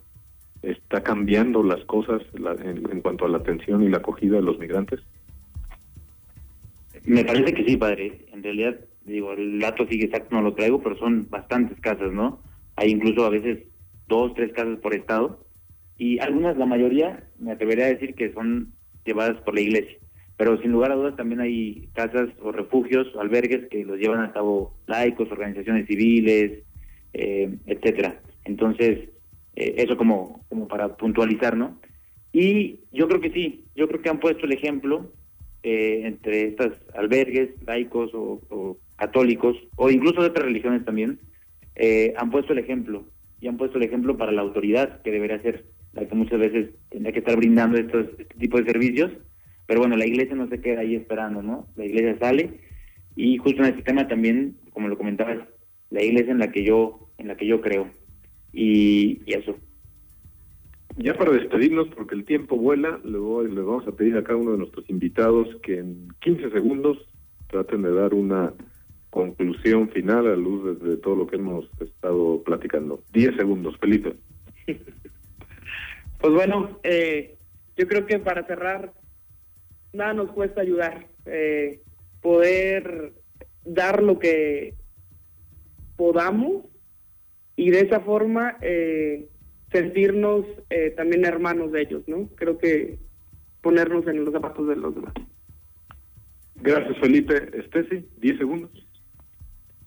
está 0.62 1.04
cambiando 1.04 1.62
las 1.62 1.84
cosas 1.84 2.22
en, 2.34 3.02
cuanto 3.02 3.26
a 3.26 3.28
la 3.28 3.38
atención 3.38 3.84
y 3.84 3.88
la 3.88 3.98
acogida 3.98 4.34
de 4.38 4.42
los 4.42 4.58
migrantes? 4.58 4.98
Me 7.06 7.24
parece 7.24 7.54
que 7.54 7.64
sí, 7.64 7.76
padre. 7.76 8.26
En 8.32 8.42
realidad, 8.42 8.76
digo, 9.04 9.32
el 9.32 9.58
dato 9.58 9.86
sigue 9.86 10.06
exacto, 10.06 10.34
no 10.34 10.42
lo 10.42 10.54
traigo, 10.54 10.82
pero 10.82 10.96
son 10.98 11.28
bastantes 11.30 11.80
casas, 11.80 12.12
¿no? 12.12 12.42
Hay 12.76 12.90
incluso 12.90 13.24
a 13.24 13.30
veces 13.30 13.64
dos, 14.08 14.34
tres 14.34 14.52
casas 14.52 14.78
por 14.80 14.94
estado 14.94 15.46
y 15.96 16.18
algunas, 16.18 16.56
la 16.56 16.66
mayoría, 16.66 17.24
me 17.38 17.52
atrevería 17.52 17.86
a 17.86 17.94
decir 17.94 18.14
que 18.14 18.32
son 18.32 18.74
llevadas 19.04 19.40
por 19.42 19.54
la 19.54 19.62
iglesia 19.62 19.98
pero 20.36 20.60
sin 20.60 20.72
lugar 20.72 20.92
a 20.92 20.96
dudas 20.96 21.16
también 21.16 21.40
hay 21.40 21.88
casas 21.94 22.28
o 22.42 22.52
refugios 22.52 23.06
o 23.14 23.20
albergues 23.20 23.68
que 23.70 23.84
los 23.84 23.98
llevan 23.98 24.20
a 24.20 24.32
cabo 24.32 24.74
laicos, 24.86 25.30
organizaciones 25.30 25.86
civiles, 25.86 26.62
eh, 27.14 27.56
etcétera. 27.66 28.20
Entonces, 28.44 29.08
eh, 29.56 29.74
eso 29.78 29.96
como, 29.96 30.44
como 30.48 30.68
para 30.68 30.96
puntualizar, 30.96 31.56
¿no? 31.56 31.80
Y 32.32 32.80
yo 32.92 33.08
creo 33.08 33.20
que 33.20 33.30
sí, 33.30 33.64
yo 33.74 33.88
creo 33.88 34.02
que 34.02 34.10
han 34.10 34.20
puesto 34.20 34.44
el 34.44 34.52
ejemplo 34.52 35.10
eh, 35.66 36.06
entre 36.06 36.46
estas 36.48 36.72
albergues 36.94 37.50
laicos 37.66 38.10
o, 38.14 38.78
católicos, 38.96 39.56
o 39.76 39.90
incluso 39.90 40.22
de 40.22 40.28
otras 40.28 40.46
religiones 40.46 40.84
también, 40.84 41.18
han 42.16 42.30
puesto 42.30 42.54
el 42.54 42.60
ejemplo, 42.60 43.04
y 43.40 43.48
han 43.48 43.58
puesto 43.58 43.76
el 43.76 43.84
ejemplo 43.84 44.16
para 44.16 44.32
la 44.32 44.40
autoridad, 44.40 45.02
que 45.02 45.10
debería 45.10 45.42
ser 45.42 45.66
la 45.92 46.06
que 46.06 46.14
muchas 46.14 46.38
veces 46.38 46.70
tendría 46.88 47.12
que 47.12 47.18
estar 47.18 47.36
brindando 47.36 47.76
estos, 47.76 48.06
este 48.18 48.38
tipo 48.38 48.58
de 48.58 48.64
servicios, 48.64 49.10
pero 49.66 49.80
bueno, 49.80 49.96
la 49.96 50.06
iglesia 50.06 50.34
no 50.36 50.48
se 50.48 50.60
queda 50.60 50.80
ahí 50.80 50.94
esperando, 50.94 51.42
¿no? 51.42 51.66
La 51.76 51.84
iglesia 51.84 52.16
sale 52.18 52.60
y 53.16 53.38
justo 53.38 53.62
en 53.62 53.70
este 53.70 53.82
tema 53.82 54.06
también, 54.06 54.56
como 54.72 54.88
lo 54.88 54.98
comentabas, 54.98 55.38
la 55.90 56.02
iglesia 56.02 56.32
en 56.32 56.38
la 56.38 56.52
que 56.52 56.64
yo, 56.64 57.10
en 57.18 57.28
la 57.28 57.36
que 57.36 57.46
yo 57.46 57.60
creo. 57.62 57.88
Y, 58.52 59.22
eso. 59.26 59.56
Ya 60.98 61.14
para 61.14 61.32
despedirnos, 61.32 61.88
porque 61.88 62.14
el 62.14 62.24
tiempo 62.24 62.56
vuela, 62.56 62.98
le, 63.04 63.18
le 63.18 63.60
vamos 63.60 63.86
a 63.86 63.92
pedir 63.92 64.16
a 64.16 64.24
cada 64.24 64.38
uno 64.38 64.52
de 64.52 64.58
nuestros 64.58 64.88
invitados 64.88 65.48
que 65.62 65.78
en 65.78 66.08
15 66.20 66.50
segundos 66.50 66.98
traten 67.48 67.82
de 67.82 67.92
dar 67.92 68.14
una 68.14 68.54
conclusión 69.10 69.88
final 69.90 70.26
a 70.26 70.30
la 70.30 70.36
luz 70.36 70.80
de, 70.80 70.96
todo 70.96 71.16
lo 71.16 71.26
que 71.26 71.36
hemos 71.36 71.68
estado 71.80 72.42
platicando. 72.42 73.02
10 73.12 73.36
segundos, 73.36 73.76
Felipe. 73.78 74.16
pues 74.66 76.32
bueno, 76.32 76.80
eh, 76.82 77.36
yo 77.76 77.86
creo 77.86 78.06
que 78.06 78.18
para 78.18 78.46
cerrar 78.46 78.92
nada 79.92 80.14
nos 80.14 80.30
cuesta 80.32 80.62
ayudar. 80.62 81.06
Eh, 81.26 81.80
poder 82.22 83.12
dar 83.64 84.02
lo 84.02 84.18
que 84.18 84.74
podamos 85.96 86.64
y 87.56 87.70
de 87.70 87.80
esa 87.80 88.00
forma 88.00 88.58
eh, 88.60 89.28
sentirnos 89.70 90.44
eh, 90.70 90.90
también 90.96 91.24
hermanos 91.24 91.72
de 91.72 91.82
ellos, 91.82 92.02
¿no? 92.06 92.28
Creo 92.36 92.58
que 92.58 92.98
ponernos 93.60 94.06
en 94.06 94.24
los 94.24 94.32
zapatos 94.32 94.68
de 94.68 94.76
los 94.76 94.94
demás. 94.94 95.14
Gracias, 96.56 96.98
Felipe. 96.98 97.50
Estesi, 97.58 98.06
10 98.18 98.38
segundos. 98.38 98.70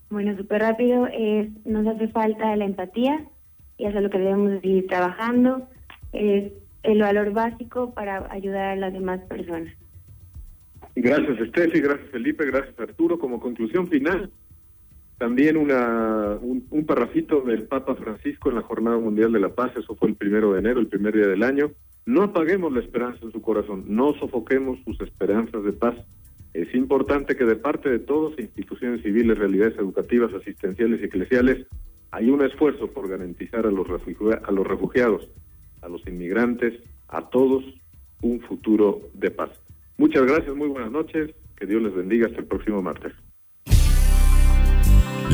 Bueno, 0.09 0.35
súper 0.37 0.61
rápido, 0.61 1.07
es, 1.07 1.49
nos 1.65 1.85
hace 1.85 2.07
falta 2.07 2.55
la 2.55 2.65
empatía 2.65 3.27
y 3.77 3.85
eso 3.85 3.97
es 3.97 4.03
lo 4.03 4.09
que 4.09 4.17
debemos 4.17 4.59
seguir 4.61 4.87
trabajando, 4.87 5.69
es 6.13 6.51
el 6.83 6.99
valor 6.99 7.31
básico 7.31 7.93
para 7.93 8.31
ayudar 8.31 8.69
a 8.71 8.75
las 8.75 8.91
demás 8.91 9.21
personas. 9.29 9.71
Gracias, 10.95 11.39
Estefi, 11.39 11.79
gracias, 11.79 12.09
Felipe, 12.09 12.45
gracias, 12.45 12.77
Arturo. 12.79 13.19
Como 13.19 13.39
conclusión 13.39 13.87
final, 13.87 14.31
también 15.19 15.57
una, 15.57 16.37
un, 16.41 16.65
un 16.71 16.85
parrafito 16.85 17.41
del 17.41 17.63
Papa 17.63 17.93
Francisco 17.95 18.49
en 18.49 18.55
la 18.55 18.61
Jornada 18.61 18.97
Mundial 18.97 19.33
de 19.33 19.41
la 19.41 19.49
Paz, 19.49 19.73
eso 19.77 19.95
fue 19.95 20.07
el 20.07 20.15
primero 20.15 20.53
de 20.53 20.59
enero, 20.59 20.79
el 20.79 20.87
primer 20.87 21.13
día 21.13 21.27
del 21.27 21.43
año. 21.43 21.71
No 22.05 22.23
apaguemos 22.23 22.71
la 22.71 22.79
esperanza 22.79 23.19
en 23.21 23.33
su 23.33 23.41
corazón, 23.41 23.83
no 23.87 24.13
sofoquemos 24.13 24.79
sus 24.85 24.99
esperanzas 25.01 25.63
de 25.63 25.73
paz. 25.73 25.95
Es 26.53 26.73
importante 26.73 27.35
que 27.35 27.43
de 27.43 27.57
parte 27.57 27.89
de 27.89 27.99
todos, 27.99 28.33
instituciones 28.39 29.03
civiles, 29.03 29.37
realidades 29.37 29.77
educativas, 29.77 30.33
asistenciales 30.33 31.01
y 31.01 31.05
eclesiales, 31.05 31.67
hay 32.11 32.29
un 32.29 32.43
esfuerzo 32.43 32.87
por 32.87 33.09
garantizar 33.09 33.67
a 33.67 33.71
los, 33.71 33.87
a 33.89 34.51
los 34.51 34.65
refugiados, 34.67 35.29
a 35.81 35.89
los 35.89 36.01
inmigrantes, 36.07 36.81
a 37.09 37.29
todos, 37.29 37.63
un 38.21 38.39
futuro 38.39 39.01
de 39.13 39.31
paz. 39.31 39.51
Muchas 39.97 40.23
gracias, 40.23 40.55
muy 40.55 40.69
buenas 40.69 40.91
noches. 40.91 41.35
Que 41.57 41.65
Dios 41.65 41.81
les 41.81 41.93
bendiga 41.93 42.27
hasta 42.27 42.39
el 42.39 42.47
próximo 42.47 42.81
martes. 42.81 43.13